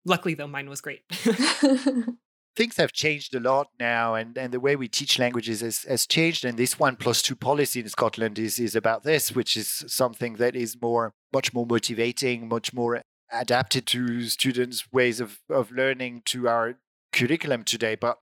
Luckily, 0.06 0.34
though, 0.34 0.48
mine 0.48 0.70
was 0.70 0.82
great. 0.82 1.04
Things 2.56 2.76
have 2.78 2.92
changed 2.92 3.34
a 3.34 3.40
lot 3.40 3.70
now, 3.80 4.16
and, 4.16 4.38
and 4.38 4.52
the 4.52 4.60
way 4.60 4.76
we 4.76 4.88
teach 4.88 5.20
languages 5.20 5.62
has, 5.62 5.84
has 5.84 6.06
changed. 6.06 6.44
And 6.44 6.58
this 6.58 6.78
one 6.78 6.96
plus 6.96 7.22
two 7.22 7.36
policy 7.36 7.80
in 7.80 7.88
Scotland 7.88 8.38
is, 8.38 8.60
is 8.60 8.76
about 8.76 9.04
this, 9.04 9.32
which 9.32 9.56
is 9.56 9.86
something 9.88 10.34
that 10.36 10.56
is 10.56 10.76
more, 10.82 11.13
much 11.32 11.54
more 11.54 11.65
motivating, 11.65 12.50
much 12.50 12.74
more 12.74 13.04
adapted 13.32 13.88
to 13.88 14.24
students' 14.24 14.92
ways 14.92 15.22
of, 15.22 15.40
of 15.50 15.72
learning 15.72 16.24
to 16.26 16.50
our 16.50 16.76
curriculum 17.13 17.63
today. 17.63 17.96
But 17.96 18.17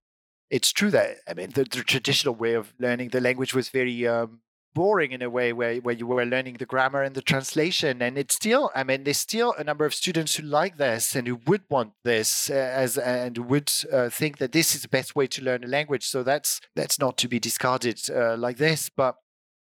it's 0.51 0.71
true 0.71 0.91
that, 0.91 1.17
I 1.27 1.33
mean, 1.33 1.51
the, 1.51 1.63
the 1.63 1.83
traditional 1.83 2.35
way 2.35 2.53
of 2.53 2.73
learning 2.77 3.09
the 3.09 3.21
language 3.21 3.55
was 3.55 3.69
very 3.69 4.05
um, 4.05 4.41
boring 4.73 5.11
in 5.11 5.21
a 5.21 5.29
way 5.29 5.51
where, 5.53 5.75
where 5.77 5.95
you 5.95 6.07
were 6.07 6.25
learning 6.25 6.55
the 6.57 6.65
grammar 6.65 7.01
and 7.03 7.15
the 7.15 7.21
translation. 7.21 8.01
And 8.01 8.17
it's 8.17 8.35
still 8.35 8.71
i 8.75 8.83
mean 8.83 9.03
there's 9.03 9.17
still 9.17 9.53
a 9.57 9.63
number 9.63 9.85
of 9.85 9.93
students 9.93 10.35
who 10.35 10.43
like 10.43 10.77
this 10.77 11.15
and 11.15 11.27
who 11.27 11.39
would 11.47 11.63
want 11.69 11.93
this 12.03 12.49
uh, 12.49 12.53
as 12.53 12.97
and 12.97 13.37
would 13.37 13.71
uh, 13.91 14.09
think 14.09 14.37
that 14.37 14.51
this 14.51 14.75
is 14.75 14.81
the 14.81 14.87
best 14.87 15.15
way 15.15 15.27
to 15.27 15.43
learn 15.43 15.63
a 15.63 15.67
language. 15.67 16.05
So 16.07 16.23
that's 16.23 16.61
that's 16.75 16.99
not 16.99 17.17
to 17.17 17.27
be 17.27 17.39
discarded 17.39 17.99
uh, 18.09 18.37
like 18.37 18.57
this. 18.57 18.89
But 18.89 19.15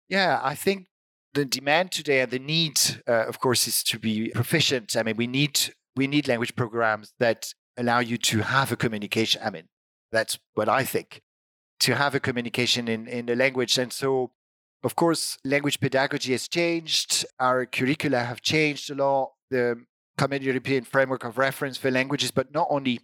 yeah 0.08 0.40
i 0.44 0.56
think 0.56 0.88
the 1.34 1.46
demand 1.46 1.92
today 1.92 2.22
and 2.22 2.32
the 2.32 2.40
need 2.40 2.80
uh, 3.08 3.26
of 3.28 3.40
course 3.40 3.68
is 3.68 3.84
to 3.84 4.00
be 4.00 4.30
proficient. 4.30 4.96
I 4.96 5.04
mean 5.04 5.18
we 5.18 5.28
need 5.28 5.74
we 5.96 6.08
need 6.08 6.28
language 6.28 6.56
programs 6.56 7.14
that 7.20 7.54
allow 7.78 8.00
you 8.00 8.18
to 8.18 8.40
have 8.40 8.72
a 8.72 8.76
communication. 8.76 9.42
I 9.44 9.50
mean 9.50 9.68
that's 10.12 10.40
what 10.56 10.70
i 10.70 10.84
think. 10.84 11.22
To 11.82 11.96
have 11.96 12.16
a 12.16 12.20
communication 12.20 12.88
in 12.88 13.08
in 13.08 13.26
the 13.28 13.36
language. 13.36 13.78
And 13.78 13.94
so 13.94 14.32
of 14.84 14.96
course, 14.96 15.38
language 15.44 15.80
pedagogy 15.80 16.32
has 16.32 16.48
changed. 16.48 17.26
Our 17.40 17.66
curricula 17.66 18.20
have 18.20 18.42
changed 18.42 18.90
a 18.90 18.96
lot. 18.96 19.34
The 19.50 19.84
Common 20.18 20.42
European 20.42 20.84
Framework 20.84 21.24
of 21.24 21.38
Reference 21.38 21.78
for 21.78 21.90
Languages, 21.92 22.32
but 22.32 22.54
not 22.54 22.68
only 22.70 23.00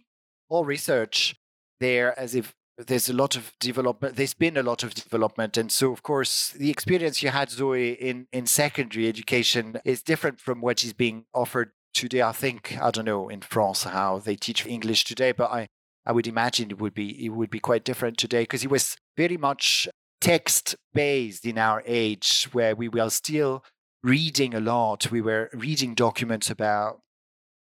all 0.48 0.64
research 0.64 1.34
there, 1.80 2.18
as 2.18 2.34
if 2.34 2.54
there's 2.78 3.08
a 3.08 3.12
lot 3.14 3.36
of 3.36 3.52
development. 3.58 4.16
There's 4.16 4.34
been 4.34 4.56
a 4.56 4.62
lot 4.62 4.82
of 4.82 4.94
development, 4.94 5.56
and 5.56 5.72
so 5.72 5.92
of 5.92 6.02
course, 6.02 6.50
the 6.50 6.70
experience 6.70 7.22
you 7.22 7.30
had, 7.30 7.50
Zoe, 7.50 7.92
in 7.92 8.26
in 8.32 8.46
secondary 8.46 9.08
education 9.08 9.80
is 9.84 10.02
different 10.02 10.40
from 10.40 10.60
what 10.60 10.84
is 10.84 10.92
being 10.92 11.24
offered 11.32 11.72
today. 11.94 12.22
I 12.22 12.32
think 12.32 12.76
I 12.80 12.90
don't 12.90 13.06
know 13.06 13.28
in 13.28 13.40
France 13.40 13.84
how 13.84 14.18
they 14.18 14.36
teach 14.36 14.66
English 14.66 15.04
today, 15.04 15.32
but 15.32 15.50
I 15.50 15.68
I 16.04 16.12
would 16.12 16.26
imagine 16.26 16.70
it 16.70 16.78
would 16.78 16.94
be 16.94 17.24
it 17.24 17.30
would 17.30 17.50
be 17.50 17.60
quite 17.60 17.84
different 17.84 18.18
today 18.18 18.42
because 18.42 18.62
it 18.62 18.70
was 18.70 18.96
very 19.16 19.38
much 19.38 19.88
text 20.20 20.76
based 20.94 21.44
in 21.44 21.58
our 21.58 21.82
age 21.86 22.48
where 22.52 22.74
we 22.74 22.88
were 22.88 23.10
still 23.10 23.64
reading 24.02 24.54
a 24.54 24.60
lot. 24.60 25.10
We 25.10 25.20
were 25.20 25.50
reading 25.52 25.94
documents 25.94 26.50
about 26.50 27.00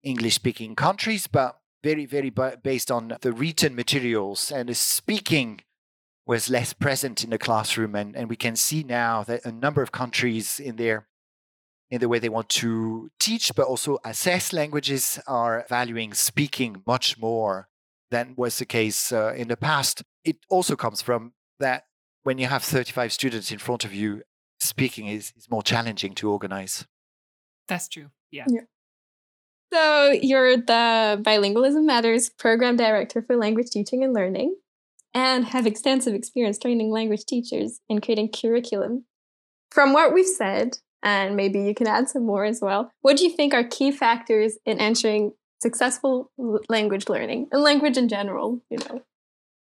English 0.04 0.36
speaking 0.36 0.76
countries, 0.76 1.28
but 1.28 1.60
very, 1.84 2.06
very 2.06 2.30
based 2.30 2.92
on 2.92 3.16
the 3.22 3.32
written 3.32 3.76
materials 3.76 4.52
and 4.52 4.70
the 4.70 4.76
speaking 4.76 5.62
was 6.26 6.50
less 6.50 6.74
present 6.74 7.24
in 7.24 7.32
the 7.32 7.38
classroom. 7.38 7.96
And, 7.96 8.16
and 8.16 8.30
we 8.30 8.36
can 8.36 8.56
see 8.56 8.84
now 8.84 9.24
that 9.24 9.46
a 9.46 9.52
number 9.52 9.82
of 9.82 9.92
countries 9.92 10.60
in 10.60 10.76
their 10.76 11.08
in 11.92 12.00
the 12.00 12.08
way 12.08 12.20
they 12.20 12.30
want 12.30 12.50
to 12.50 13.10
teach, 13.20 13.56
but 13.56 13.66
also 13.66 13.98
assess 14.06 14.54
languages 14.54 15.20
are 15.26 15.66
valuing 15.68 16.14
speaking 16.14 16.84
much 16.86 17.18
more 17.18 17.68
than 18.12 18.36
was 18.38 18.60
the 18.60 18.66
case 18.66 19.12
uh, 19.12 19.34
in 19.36 19.48
the 19.48 19.58
past. 19.58 20.04
It 20.24 20.38
also 20.50 20.76
comes 20.76 21.02
from 21.02 21.34
that 21.60 21.86
when 22.24 22.38
you 22.38 22.48
have 22.48 22.64
35 22.64 23.14
students 23.14 23.52
in 23.52 23.60
front 23.60 23.86
of 23.86 23.94
you, 23.94 24.24
speaking 24.60 25.08
is, 25.08 25.34
is 25.38 25.50
more 25.50 25.64
challenging 25.64 26.14
to 26.16 26.30
organize. 26.30 26.86
That's 27.68 27.88
true. 27.88 28.08
Yeah. 28.32 28.46
yeah. 28.48 28.62
So 29.72 30.12
you're 30.12 30.58
the 30.58 31.22
Bilingualism 31.22 31.86
Matters 31.86 32.30
program 32.30 32.76
director 32.76 33.22
for 33.22 33.36
language 33.36 33.70
teaching 33.70 34.04
and 34.04 34.14
learning 34.14 34.56
and 35.14 35.46
have 35.46 35.68
extensive 35.68 36.14
experience 36.14 36.58
training 36.58 36.92
language 36.92 37.26
teachers 37.26 37.80
and 37.90 38.02
creating 38.02 38.32
curriculum. 38.32 39.06
From 39.72 39.94
what 39.94 40.14
we've 40.14 40.26
said, 40.26 40.78
and 41.04 41.36
maybe 41.36 41.62
you 41.62 41.76
can 41.76 41.88
add 41.88 42.10
some 42.10 42.26
more 42.26 42.46
as 42.46 42.62
well, 42.62 42.92
what 43.02 43.18
do 43.18 43.24
you 43.24 43.36
think 43.36 43.54
are 43.54 43.64
key 43.64 43.92
factors 43.92 44.58
in 44.66 44.80
ensuring 44.80 45.34
successful 45.62 46.32
language 46.70 47.08
learning 47.08 47.48
and 47.52 47.62
language 47.62 47.98
in 47.98 48.08
general, 48.08 48.62
you 48.70 48.78
know? 48.78 49.02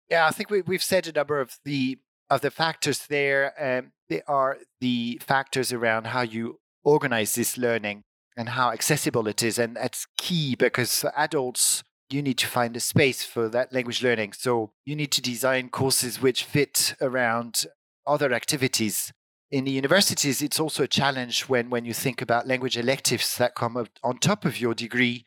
Yeah, 0.09 0.26
I 0.26 0.30
think 0.30 0.51
we, 0.51 0.62
we've 0.62 0.82
said 0.82 1.07
a 1.07 1.12
number 1.12 1.41
of 1.41 1.59
the 1.64 1.99
of 2.31 2.41
the 2.41 2.51
factors 2.51 3.07
there. 3.09 3.53
Um, 3.59 3.93
they 4.09 4.22
are 4.26 4.59
the 4.81 5.20
factors 5.22 5.72
around 5.72 6.09
how 6.09 6.22
you 6.22 6.61
organize 6.85 7.35
this 7.35 7.59
learning 7.59 8.05
and 8.37 8.51
how 8.51 8.70
accessible 8.70 9.28
it 9.28 9.43
is. 9.43 9.59
And 9.59 9.76
that's 9.76 10.07
key 10.16 10.55
because 10.55 11.01
for 11.01 11.12
adults, 11.16 11.83
you 12.09 12.22
need 12.22 12.39
to 12.39 12.47
find 12.47 12.76
a 12.76 12.81
space 12.81 13.24
for 13.24 13.49
that 13.49 13.72
language 13.72 14.03
learning. 14.03 14.33
So 14.33 14.72
you 14.85 14.97
need 14.97 15.12
to 15.12 15.22
design 15.22 15.68
courses 15.68 16.20
which 16.20 16.45
fit 16.45 16.95
around 17.01 17.66
other 18.07 18.33
activities. 18.33 19.12
In 19.51 19.64
the 19.64 19.72
universities, 19.72 20.43
it's 20.43 20.61
also 20.61 20.85
a 20.85 20.89
challenge 20.89 21.49
when, 21.49 21.70
when 21.70 21.85
you 21.85 21.93
think 21.93 22.22
about 22.22 22.47
language 22.47 22.76
electives 22.76 23.37
that 23.37 23.55
come 23.55 23.87
on 24.03 24.18
top 24.18 24.45
of 24.45 24.61
your 24.61 24.74
degree, 24.74 25.24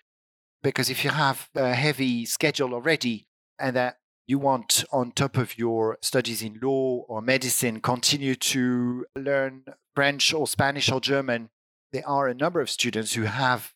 because 0.62 0.90
if 0.90 1.04
you 1.04 1.10
have 1.10 1.50
a 1.56 1.74
heavy 1.74 2.26
schedule 2.26 2.74
already 2.74 3.28
and 3.60 3.76
that 3.76 3.98
you 4.28 4.40
want 4.40 4.86
on 4.92 5.12
top 5.12 5.38
of 5.38 5.58
your 5.58 5.98
studies 6.02 6.42
in 6.42 6.60
law 6.62 7.04
or 7.08 7.22
medicine 7.22 7.82
continue 7.82 8.36
to 8.36 9.06
learn 9.18 9.64
French 9.96 10.34
or 10.34 10.48
Spanish 10.48 10.92
or 10.92 11.02
German, 11.02 11.50
there 11.92 12.08
are 12.08 12.28
a 12.28 12.34
number 12.34 12.62
of 12.62 12.70
students 12.70 13.14
who 13.14 13.24
have 13.24 13.74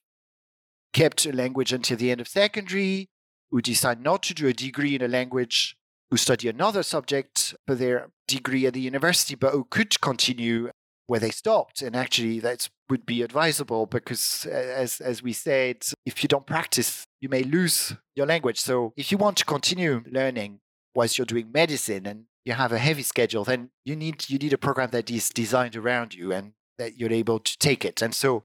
kept 0.94 1.26
a 1.26 1.32
language 1.32 1.74
until 1.74 1.98
the 1.98 2.12
end 2.12 2.22
of 2.22 2.28
secondary, 2.28 3.10
who 3.52 3.62
decide 3.62 4.02
not 4.02 4.24
to 4.24 4.34
do 4.34 4.48
a 4.48 4.54
degree 4.54 4.96
in 4.96 5.02
a 5.02 5.08
language, 5.08 5.76
who 6.10 6.18
study 6.18 6.48
another 6.48 6.84
subject 6.84 7.54
for 7.66 7.76
their 7.76 8.10
degree 8.28 8.66
at 8.66 8.74
the 8.74 8.82
university, 8.82 9.36
but 9.36 9.52
who 9.52 9.66
could 9.70 10.00
continue 10.02 10.70
where 11.08 11.20
they 11.20 11.32
stopped. 11.32 11.82
And 11.82 11.96
actually, 11.96 12.40
that 12.42 12.70
would 12.90 13.06
be 13.06 13.22
advisable 13.22 13.86
because, 13.86 14.46
as, 14.46 15.02
as 15.02 15.24
we 15.24 15.34
said, 15.34 15.86
if 16.06 16.24
you 16.24 16.30
don't 16.30 16.46
practice, 16.46 17.04
you 17.20 17.30
may 17.30 17.44
lose 17.44 17.96
your 18.16 18.28
language. 18.28 18.60
So, 18.60 18.94
if 18.96 19.12
you 19.12 19.18
want 19.18 19.38
to 19.38 19.46
continue 19.46 20.04
learning 20.10 20.60
whilst 20.94 21.18
you're 21.18 21.26
doing 21.26 21.52
medicine 21.52 22.06
and 22.06 22.26
you 22.46 22.54
have 22.54 22.72
a 22.72 22.78
heavy 22.78 23.04
schedule, 23.04 23.44
then 23.44 23.72
you 23.84 23.96
need 23.96 24.30
you 24.30 24.38
need 24.38 24.54
a 24.54 24.58
program 24.58 24.92
that 24.92 25.10
is 25.10 25.30
designed 25.30 25.76
around 25.76 26.14
you. 26.14 26.32
And 26.32 26.54
that 26.78 26.98
you're 26.98 27.12
able 27.12 27.40
to 27.40 27.58
take 27.58 27.84
it. 27.84 28.02
And 28.02 28.14
so 28.14 28.44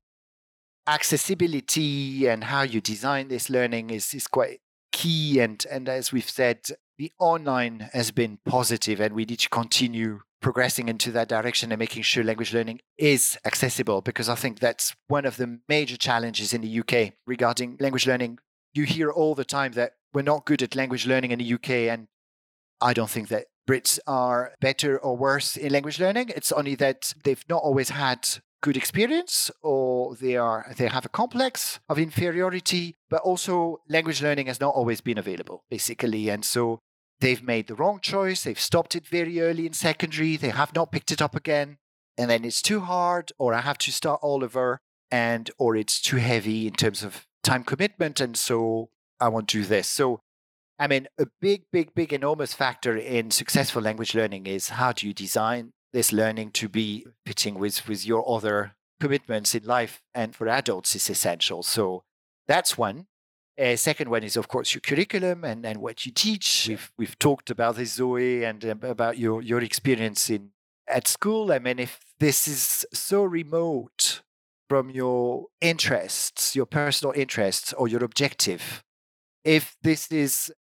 accessibility 0.86 2.26
and 2.26 2.44
how 2.44 2.62
you 2.62 2.80
design 2.80 3.28
this 3.28 3.48
learning 3.48 3.90
is, 3.90 4.12
is 4.14 4.26
quite 4.26 4.60
key. 4.90 5.40
And, 5.40 5.64
and 5.70 5.88
as 5.88 6.12
we've 6.12 6.28
said, 6.28 6.60
the 6.98 7.12
online 7.18 7.90
has 7.92 8.10
been 8.10 8.38
positive 8.44 9.00
and 9.00 9.14
we 9.14 9.24
need 9.24 9.38
to 9.40 9.48
continue 9.48 10.20
progressing 10.42 10.88
into 10.88 11.10
that 11.12 11.28
direction 11.28 11.72
and 11.72 11.78
making 11.78 12.02
sure 12.02 12.22
language 12.22 12.52
learning 12.52 12.80
is 12.98 13.38
accessible 13.46 14.02
because 14.02 14.28
I 14.28 14.34
think 14.34 14.58
that's 14.58 14.94
one 15.08 15.24
of 15.24 15.36
the 15.38 15.60
major 15.68 15.96
challenges 15.96 16.52
in 16.52 16.60
the 16.60 16.80
UK 16.80 17.14
regarding 17.26 17.76
language 17.80 18.06
learning. 18.06 18.38
You 18.74 18.84
hear 18.84 19.10
all 19.10 19.34
the 19.34 19.44
time 19.44 19.72
that 19.72 19.92
we're 20.12 20.22
not 20.22 20.44
good 20.44 20.62
at 20.62 20.76
language 20.76 21.06
learning 21.06 21.30
in 21.30 21.38
the 21.38 21.54
UK 21.54 21.70
and 21.92 22.08
I 22.80 22.92
don't 22.92 23.08
think 23.08 23.28
that 23.28 23.46
Brits 23.68 23.98
are 24.06 24.52
better 24.60 24.98
or 24.98 25.16
worse 25.16 25.56
in 25.56 25.72
language 25.72 26.00
learning. 26.00 26.30
It's 26.34 26.52
only 26.52 26.74
that 26.76 27.14
they've 27.22 27.44
not 27.48 27.62
always 27.62 27.90
had 27.90 28.28
good 28.62 28.76
experience 28.76 29.50
or 29.62 30.14
they 30.16 30.36
are 30.36 30.72
they 30.76 30.86
have 30.86 31.04
a 31.04 31.08
complex 31.08 31.80
of 31.88 31.98
inferiority 31.98 32.94
but 33.10 33.20
also 33.22 33.80
language 33.88 34.22
learning 34.22 34.46
has 34.46 34.60
not 34.60 34.72
always 34.72 35.00
been 35.00 35.18
available 35.18 35.64
basically 35.68 36.30
and 36.30 36.44
so 36.44 36.78
they've 37.22 37.42
made 37.42 37.66
the 37.66 37.74
wrong 37.74 37.98
choice 38.00 38.44
they've 38.44 38.60
stopped 38.60 38.94
it 38.94 39.06
very 39.06 39.40
early 39.40 39.66
in 39.66 39.72
secondary 39.72 40.36
they 40.36 40.50
have 40.50 40.74
not 40.74 40.92
picked 40.92 41.10
it 41.10 41.22
up 41.22 41.34
again 41.34 41.78
and 42.18 42.30
then 42.30 42.44
it's 42.44 42.60
too 42.60 42.80
hard 42.80 43.32
or 43.38 43.54
i 43.54 43.60
have 43.60 43.78
to 43.78 43.90
start 43.90 44.20
all 44.22 44.44
over 44.44 44.80
and 45.10 45.50
or 45.58 45.76
it's 45.76 46.00
too 46.00 46.16
heavy 46.16 46.66
in 46.66 46.74
terms 46.74 47.02
of 47.02 47.26
time 47.42 47.64
commitment 47.64 48.20
and 48.20 48.36
so 48.36 48.90
i 49.20 49.28
won't 49.28 49.48
do 49.48 49.64
this 49.64 49.88
so 49.88 50.20
I 50.78 50.88
mean, 50.88 51.06
a 51.16 51.26
big, 51.40 51.66
big, 51.70 51.94
big, 51.94 52.12
enormous 52.12 52.54
factor 52.54 52.96
in 52.96 53.30
successful 53.30 53.80
language 53.80 54.16
learning 54.16 54.48
is 54.48 54.70
how 54.70 54.90
do 54.90 55.06
you 55.06 55.14
design 55.14 55.70
this 55.92 56.12
learning 56.12 56.50
to 56.52 56.68
be 56.68 57.06
fitting 57.24 57.54
with, 57.56 57.86
with 57.86 58.04
your 58.04 58.28
other 58.28 58.72
commitments 58.98 59.54
in 59.54 59.64
life 59.64 60.02
and 60.14 60.34
for 60.34 60.48
adults 60.48 60.96
is 60.96 61.08
essential. 61.08 61.62
So 61.62 62.02
that's 62.48 62.76
one. 62.76 63.06
A 63.58 63.76
second 63.76 64.08
one 64.08 64.24
is, 64.24 64.36
of 64.36 64.48
course, 64.48 64.72
your 64.74 64.80
curriculum 64.80 65.44
and, 65.44 65.64
and 65.66 65.78
what 65.80 66.06
you 66.06 66.12
teach. 66.12 66.66
We've, 66.68 66.92
we've 66.96 67.18
talked 67.18 67.50
about 67.50 67.76
this, 67.76 67.94
Zoe, 67.94 68.44
and 68.44 68.64
um, 68.64 68.80
about 68.82 69.18
your, 69.18 69.42
your 69.42 69.60
experience 69.60 70.30
in 70.30 70.50
at 70.88 71.06
school. 71.06 71.52
I 71.52 71.58
mean, 71.58 71.78
if 71.78 72.00
this 72.18 72.48
is 72.48 72.86
so 72.92 73.22
remote 73.24 74.22
from 74.68 74.90
your 74.90 75.46
interests, 75.60 76.56
your 76.56 76.66
personal 76.66 77.12
interests, 77.14 77.72
or 77.74 77.88
your 77.88 78.02
objective, 78.02 78.82
if 79.44 79.76
this 79.82 80.10
is 80.10 80.52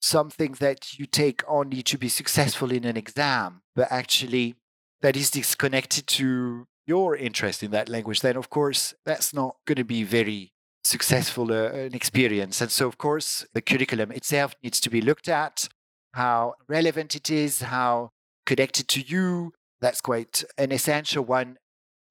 something 0.00 0.52
that 0.60 0.98
you 0.98 1.06
take 1.06 1.42
only 1.48 1.82
to 1.82 1.98
be 1.98 2.08
successful 2.08 2.70
in 2.70 2.84
an 2.84 2.96
exam, 2.96 3.62
but 3.74 3.88
actually 3.90 4.54
that 5.02 5.16
is 5.16 5.30
disconnected 5.30 6.06
to 6.06 6.66
your 6.86 7.16
interest 7.16 7.62
in 7.62 7.72
that 7.72 7.88
language, 7.88 8.20
then 8.20 8.36
of 8.36 8.50
course 8.50 8.94
that's 9.04 9.34
not 9.34 9.56
going 9.66 9.76
to 9.76 9.84
be 9.84 10.04
very 10.04 10.52
successful 10.86 11.52
uh, 11.52 11.70
an 11.72 11.94
experience. 11.94 12.60
And 12.60 12.70
so, 12.70 12.86
of 12.86 12.98
course, 12.98 13.46
the 13.52 13.60
curriculum 13.60 14.12
itself 14.12 14.54
needs 14.62 14.80
to 14.80 14.90
be 14.90 15.00
looked 15.00 15.28
at, 15.28 15.68
how 16.14 16.54
relevant 16.68 17.14
it 17.14 17.30
is, 17.30 17.62
how 17.62 18.10
connected 18.44 18.88
to 18.88 19.00
you. 19.00 19.52
That's 19.80 20.00
quite 20.00 20.44
an 20.56 20.72
essential 20.72 21.24
one. 21.24 21.58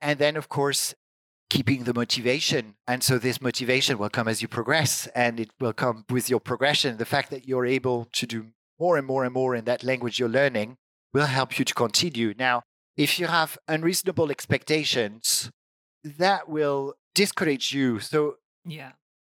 And 0.01 0.19
then, 0.19 0.35
of 0.35 0.49
course, 0.49 0.93
keeping 1.49 1.83
the 1.83 1.93
motivation. 1.93 2.75
And 2.87 3.03
so 3.03 3.17
this 3.17 3.41
motivation 3.41 3.97
will 3.97 4.09
come 4.09 4.27
as 4.27 4.41
you 4.41 4.47
progress 4.47 5.07
and 5.15 5.39
it 5.39 5.51
will 5.59 5.73
come 5.73 6.05
with 6.09 6.29
your 6.29 6.39
progression. 6.39 6.97
The 6.97 7.05
fact 7.05 7.29
that 7.31 7.47
you're 7.47 7.65
able 7.65 8.07
to 8.13 8.25
do 8.27 8.47
more 8.79 8.97
and 8.97 9.07
more 9.07 9.23
and 9.23 9.33
more 9.33 9.55
in 9.55 9.65
that 9.65 9.83
language 9.83 10.19
you're 10.19 10.29
learning 10.29 10.77
will 11.13 11.27
help 11.27 11.57
you 11.57 11.65
to 11.65 11.73
continue. 11.73 12.33
Now, 12.37 12.63
if 12.97 13.19
you 13.19 13.27
have 13.27 13.57
unreasonable 13.67 14.31
expectations, 14.31 15.49
that 16.03 16.49
will 16.49 16.95
discourage 17.13 17.71
you. 17.71 17.99
So, 17.99 18.35
yeah. 18.65 18.91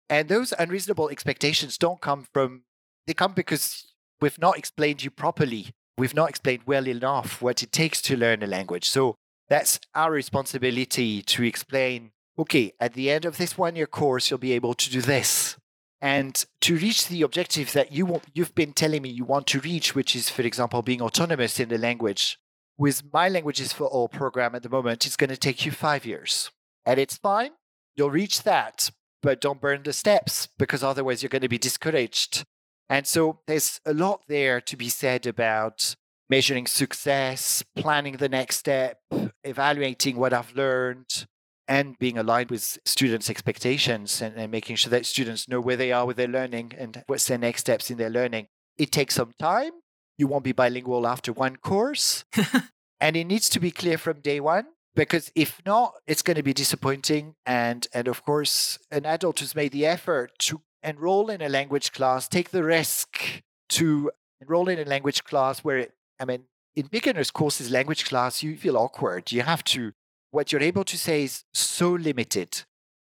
And 0.09 0.29
those 0.29 0.53
unreasonable 0.59 1.09
expectations 1.09 1.79
don't 1.79 2.01
come 2.01 2.27
from, 2.33 2.63
they 3.07 3.15
come 3.15 3.33
because 3.33 3.93
we've 4.21 4.39
not 4.39 4.57
explained 4.57 5.03
you 5.03 5.11
properly. 5.11 5.71
We've 5.99 6.15
not 6.15 6.29
explained 6.29 6.63
well 6.67 6.87
enough 6.87 7.43
what 7.43 7.63
it 7.63 7.73
takes 7.73 8.01
to 8.03 8.17
learn 8.17 8.43
a 8.43 8.47
language. 8.47 8.89
So, 8.89 9.17
that's 9.49 9.79
our 9.95 10.11
responsibility 10.11 11.23
to 11.23 11.45
explain 11.45 12.11
okay, 12.39 12.73
at 12.81 12.93
the 12.95 13.11
end 13.11 13.25
of 13.25 13.39
this 13.39 13.57
one 13.57 13.77
year 13.77 13.87
course, 13.87 14.31
you'll 14.31 14.39
be 14.39 14.53
able 14.53 14.75
to 14.75 14.91
do 14.91 15.01
this. 15.01 15.57
And 16.01 16.45
to 16.61 16.77
reach 16.77 17.09
the 17.09 17.23
objective 17.23 17.73
that 17.73 17.93
you 17.93 18.05
want, 18.05 18.25
you've 18.35 18.55
been 18.55 18.73
telling 18.73 19.03
me 19.03 19.09
you 19.09 19.25
want 19.25 19.47
to 19.49 19.61
reach, 19.61 19.95
which 19.95 20.15
is, 20.15 20.29
for 20.29 20.43
example, 20.43 20.83
being 20.83 21.01
autonomous 21.01 21.59
in 21.59 21.71
the 21.71 21.79
language, 21.79 22.39
with 22.77 23.03
my 23.13 23.29
Languages 23.29 23.73
for 23.73 23.87
All 23.87 24.09
program 24.09 24.55
at 24.55 24.63
the 24.63 24.69
moment, 24.69 25.07
it's 25.07 25.17
going 25.17 25.31
to 25.31 25.37
take 25.37 25.65
you 25.65 25.73
five 25.73 26.05
years. 26.05 26.51
And 26.85 27.01
it's 27.01 27.17
fine. 27.17 27.53
You'll 27.97 28.11
reach 28.11 28.43
that, 28.43 28.91
but 29.27 29.41
don't 29.41 29.61
burn 29.61 29.83
the 29.83 29.93
steps 29.93 30.47
because 30.57 30.85
otherwise 30.85 31.21
you're 31.21 31.29
going 31.29 31.43
to 31.43 31.49
be 31.49 31.59
discouraged. 31.59 32.45
And 32.89 33.09
so 33.09 33.41
there's 33.49 33.81
a 33.85 33.93
lot 33.93 34.21
there 34.29 34.61
to 34.61 34.77
be 34.77 34.89
said 34.89 35.27
about 35.27 35.97
measuring 36.31 36.69
success, 36.69 37.65
planning 37.75 38.19
the 38.19 38.29
next 38.29 38.59
step, 38.59 39.01
evaluating 39.43 40.17
what 40.17 40.33
I've 40.33 40.55
learned, 40.55 41.27
and 41.67 41.99
being 41.99 42.17
aligned 42.17 42.53
with 42.53 42.79
students' 42.85 43.29
expectations 43.29 44.23
and, 44.23 44.37
and, 44.37 44.53
making 44.53 44.77
sure 44.77 44.91
that 44.91 45.05
students 45.05 45.49
know 45.49 45.61
where 45.61 45.77
they 45.77 45.91
are 45.91 46.07
with 46.07 46.19
their 46.19 46.29
learning 46.29 46.75
and 46.79 47.03
what's 47.09 47.27
their 47.27 47.37
next 47.37 47.63
steps 47.63 47.91
in 47.91 47.99
their 47.99 48.11
learning. 48.11 48.47
It 48.79 48.93
takes 48.93 49.17
some 49.17 49.33
time. 49.41 49.73
You 50.19 50.29
won't 50.29 50.45
be 50.45 50.53
bilingual 50.53 51.05
after 51.05 51.33
one 51.33 51.57
course. 51.57 52.25
and 53.01 53.17
it 53.17 53.25
needs 53.25 53.49
to 53.49 53.59
be 53.59 53.73
clear 53.73 53.99
from 53.99 54.21
day 54.21 54.39
one 54.39 54.67
because 54.97 55.31
if 55.37 55.63
not, 55.65 55.95
it's 56.07 56.23
going 56.23 56.37
to 56.37 56.43
be 56.43 56.53
disappointing. 56.53 57.37
And, 57.45 57.87
and 57.93 58.09
of 58.09 58.25
course, 58.25 58.79
an 58.91 59.07
adult 59.07 59.39
who's 59.39 59.55
made 59.55 59.73
the 59.73 59.87
effort 59.87 60.33
to 60.41 60.63
enroll 60.83 61.31
in 61.31 61.41
a 61.41 61.49
language 61.49 61.93
class, 61.93 62.27
take 62.27 62.51
the 62.51 62.65
risk 62.65 63.43
to 63.69 64.11
enroll 64.41 64.69
in 64.69 64.79
a 64.79 64.85
language 64.85 65.23
class 65.23 65.61
where 65.61 65.79
it, 65.79 65.93
I 66.19 66.25
mean, 66.25 66.45
in 66.75 66.87
beginners 66.87 67.31
courses, 67.31 67.71
language 67.71 68.05
class, 68.05 68.43
you 68.43 68.57
feel 68.57 68.77
awkward. 68.77 69.31
You 69.31 69.43
have 69.43 69.63
to 69.65 69.93
what 70.31 70.53
you're 70.53 70.61
able 70.61 70.85
to 70.85 70.99
say 70.99 71.25
is 71.25 71.45
so 71.55 71.93
limited 71.93 72.65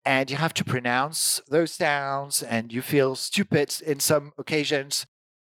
and 0.05 0.31
you 0.31 0.37
have 0.37 0.53
to 0.55 0.65
pronounce 0.65 1.41
those 1.49 1.73
sounds 1.73 2.43
and 2.43 2.73
you 2.73 2.83
feel 2.83 3.15
stupid 3.15 3.75
in 3.87 4.01
some 4.01 4.33
occasions. 4.37 5.07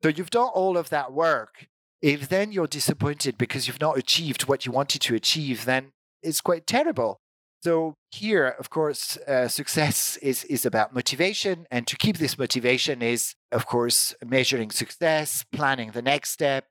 So 0.02 0.10
you've 0.10 0.32
done 0.32 0.50
all 0.54 0.78
of 0.78 0.90
that 0.90 1.14
work. 1.14 1.68
If 2.02 2.30
then 2.30 2.52
you're 2.52 2.66
disappointed 2.66 3.38
because 3.38 3.68
you've 3.68 3.82
not 3.82 3.98
achieved 3.98 4.48
what 4.48 4.66
you 4.66 4.72
wanted 4.72 5.02
to 5.02 5.16
achieve, 5.16 5.66
then 5.66 5.92
it's 6.22 6.41
quite 6.41 6.67
terrible. 6.67 7.20
So 7.61 7.95
here, 8.11 8.47
of 8.47 8.70
course, 8.70 9.17
uh, 9.28 9.49
success 9.49 10.17
is, 10.22 10.45
is 10.45 10.65
about 10.65 10.93
motivation. 10.93 11.67
And 11.70 11.86
to 11.88 11.97
keep 11.97 12.17
this 12.17 12.38
motivation 12.38 13.01
is, 13.01 13.36
of 13.51 13.65
course, 13.65 14.15
measuring 14.26 14.72
success, 14.72 15.43
planning 15.51 15.91
the 15.91 16.01
next 16.01 16.32
step, 16.32 16.65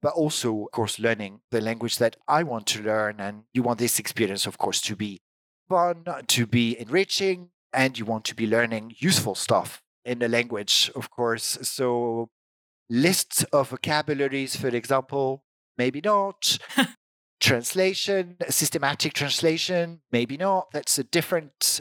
but 0.00 0.14
also, 0.14 0.64
of 0.64 0.70
course, 0.72 0.98
learning 0.98 1.40
the 1.50 1.60
language 1.60 1.98
that 1.98 2.16
I 2.26 2.44
want 2.44 2.66
to 2.68 2.82
learn. 2.82 3.20
And 3.20 3.44
you 3.52 3.62
want 3.62 3.78
this 3.78 3.98
experience, 3.98 4.46
of 4.46 4.56
course, 4.56 4.80
to 4.82 4.96
be 4.96 5.20
fun, 5.68 6.04
to 6.28 6.46
be 6.46 6.78
enriching, 6.80 7.50
and 7.72 7.98
you 7.98 8.06
want 8.06 8.24
to 8.26 8.34
be 8.34 8.46
learning 8.46 8.94
useful 8.98 9.34
stuff 9.34 9.82
in 10.04 10.18
the 10.18 10.28
language, 10.28 10.90
of 10.94 11.10
course. 11.10 11.58
So, 11.62 12.30
lists 12.88 13.44
of 13.52 13.68
vocabularies, 13.68 14.56
for 14.56 14.68
example, 14.68 15.44
maybe 15.76 16.00
not. 16.00 16.58
translation, 17.42 18.36
systematic 18.48 19.12
translation, 19.14 20.00
maybe 20.12 20.36
not. 20.36 20.68
That's 20.72 20.96
a 20.98 21.04
different, 21.04 21.80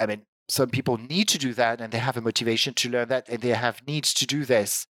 I 0.00 0.06
mean, 0.06 0.22
some 0.48 0.68
people 0.68 0.98
need 0.98 1.28
to 1.28 1.38
do 1.38 1.54
that 1.54 1.80
and 1.80 1.92
they 1.92 1.98
have 1.98 2.16
a 2.16 2.20
motivation 2.20 2.74
to 2.74 2.90
learn 2.90 3.08
that 3.08 3.28
and 3.28 3.40
they 3.40 3.50
have 3.50 3.86
needs 3.86 4.12
to 4.14 4.26
do 4.26 4.44
this. 4.44 4.86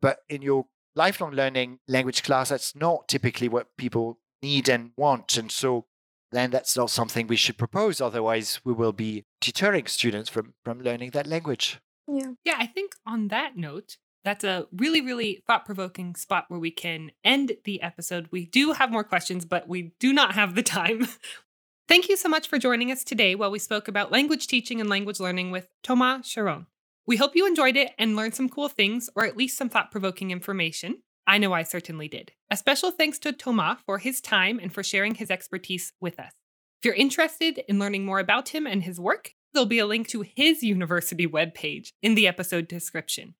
But 0.00 0.20
in 0.30 0.40
your 0.40 0.66
lifelong 0.94 1.32
learning 1.32 1.78
language 1.86 2.22
class, 2.22 2.48
that's 2.48 2.74
not 2.74 3.06
typically 3.06 3.48
what 3.48 3.76
people 3.76 4.18
need 4.42 4.68
and 4.68 4.92
want. 4.96 5.36
And 5.36 5.52
so 5.52 5.84
then 6.32 6.50
that's 6.50 6.76
not 6.76 6.88
something 6.88 7.26
we 7.26 7.36
should 7.36 7.58
propose. 7.58 8.00
Otherwise, 8.00 8.60
we 8.64 8.72
will 8.72 8.92
be 8.92 9.26
deterring 9.42 9.86
students 9.86 10.30
from, 10.30 10.54
from 10.64 10.80
learning 10.80 11.10
that 11.10 11.26
language. 11.26 11.80
Yeah. 12.08 12.32
Yeah, 12.44 12.56
I 12.58 12.66
think 12.66 12.92
on 13.06 13.28
that 13.28 13.56
note, 13.56 13.98
that's 14.24 14.44
a 14.44 14.66
really, 14.72 15.00
really 15.00 15.42
thought 15.46 15.64
provoking 15.64 16.14
spot 16.14 16.44
where 16.48 16.60
we 16.60 16.70
can 16.70 17.10
end 17.24 17.52
the 17.64 17.82
episode. 17.82 18.28
We 18.30 18.46
do 18.46 18.72
have 18.72 18.90
more 18.90 19.04
questions, 19.04 19.44
but 19.44 19.68
we 19.68 19.92
do 19.98 20.12
not 20.12 20.34
have 20.34 20.54
the 20.54 20.62
time. 20.62 21.08
Thank 21.88 22.08
you 22.08 22.16
so 22.16 22.28
much 22.28 22.46
for 22.46 22.58
joining 22.58 22.92
us 22.92 23.02
today 23.02 23.34
while 23.34 23.50
we 23.50 23.58
spoke 23.58 23.88
about 23.88 24.12
language 24.12 24.46
teaching 24.46 24.80
and 24.80 24.88
language 24.88 25.18
learning 25.18 25.50
with 25.50 25.68
Thomas 25.82 26.26
Charron. 26.28 26.66
We 27.06 27.16
hope 27.16 27.34
you 27.34 27.46
enjoyed 27.46 27.76
it 27.76 27.92
and 27.98 28.14
learned 28.14 28.36
some 28.36 28.48
cool 28.48 28.68
things, 28.68 29.10
or 29.16 29.24
at 29.24 29.36
least 29.36 29.58
some 29.58 29.68
thought 29.68 29.90
provoking 29.90 30.30
information. 30.30 31.02
I 31.26 31.38
know 31.38 31.52
I 31.52 31.64
certainly 31.64 32.06
did. 32.06 32.32
A 32.50 32.56
special 32.56 32.90
thanks 32.90 33.18
to 33.20 33.32
Thomas 33.32 33.78
for 33.84 33.98
his 33.98 34.20
time 34.20 34.60
and 34.60 34.72
for 34.72 34.82
sharing 34.82 35.16
his 35.16 35.30
expertise 35.30 35.92
with 36.00 36.20
us. 36.20 36.32
If 36.80 36.84
you're 36.84 36.94
interested 36.94 37.62
in 37.68 37.78
learning 37.78 38.04
more 38.04 38.20
about 38.20 38.50
him 38.50 38.66
and 38.66 38.84
his 38.84 39.00
work, 39.00 39.32
there'll 39.52 39.66
be 39.66 39.78
a 39.78 39.86
link 39.86 40.08
to 40.08 40.22
his 40.22 40.62
university 40.62 41.26
webpage 41.26 41.88
in 42.02 42.14
the 42.14 42.28
episode 42.28 42.68
description. 42.68 43.34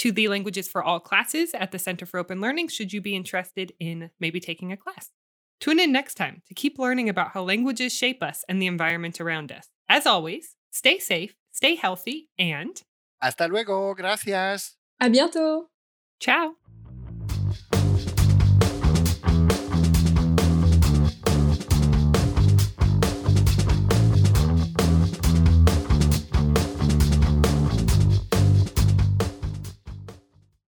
To 0.00 0.12
the 0.12 0.28
Languages 0.28 0.68
for 0.68 0.82
All 0.82 1.00
classes 1.00 1.52
at 1.54 1.72
the 1.72 1.78
Center 1.78 2.04
for 2.06 2.18
Open 2.18 2.40
Learning, 2.40 2.68
should 2.68 2.92
you 2.92 3.00
be 3.00 3.14
interested 3.14 3.72
in 3.78 4.10
maybe 4.18 4.40
taking 4.40 4.72
a 4.72 4.76
class. 4.76 5.10
Tune 5.60 5.78
in 5.78 5.92
next 5.92 6.14
time 6.14 6.42
to 6.48 6.54
keep 6.54 6.78
learning 6.78 7.08
about 7.08 7.32
how 7.32 7.42
languages 7.42 7.92
shape 7.92 8.22
us 8.22 8.44
and 8.48 8.60
the 8.60 8.66
environment 8.66 9.20
around 9.20 9.52
us. 9.52 9.68
As 9.88 10.06
always, 10.06 10.56
stay 10.70 10.98
safe 10.98 11.34
Stay 11.52 11.74
healthy 11.74 12.28
and 12.38 12.82
hasta 13.20 13.46
luego. 13.46 13.94
Gracias. 13.94 14.76
A 15.00 15.08
bientôt. 15.10 15.66
Ciao. 16.18 16.56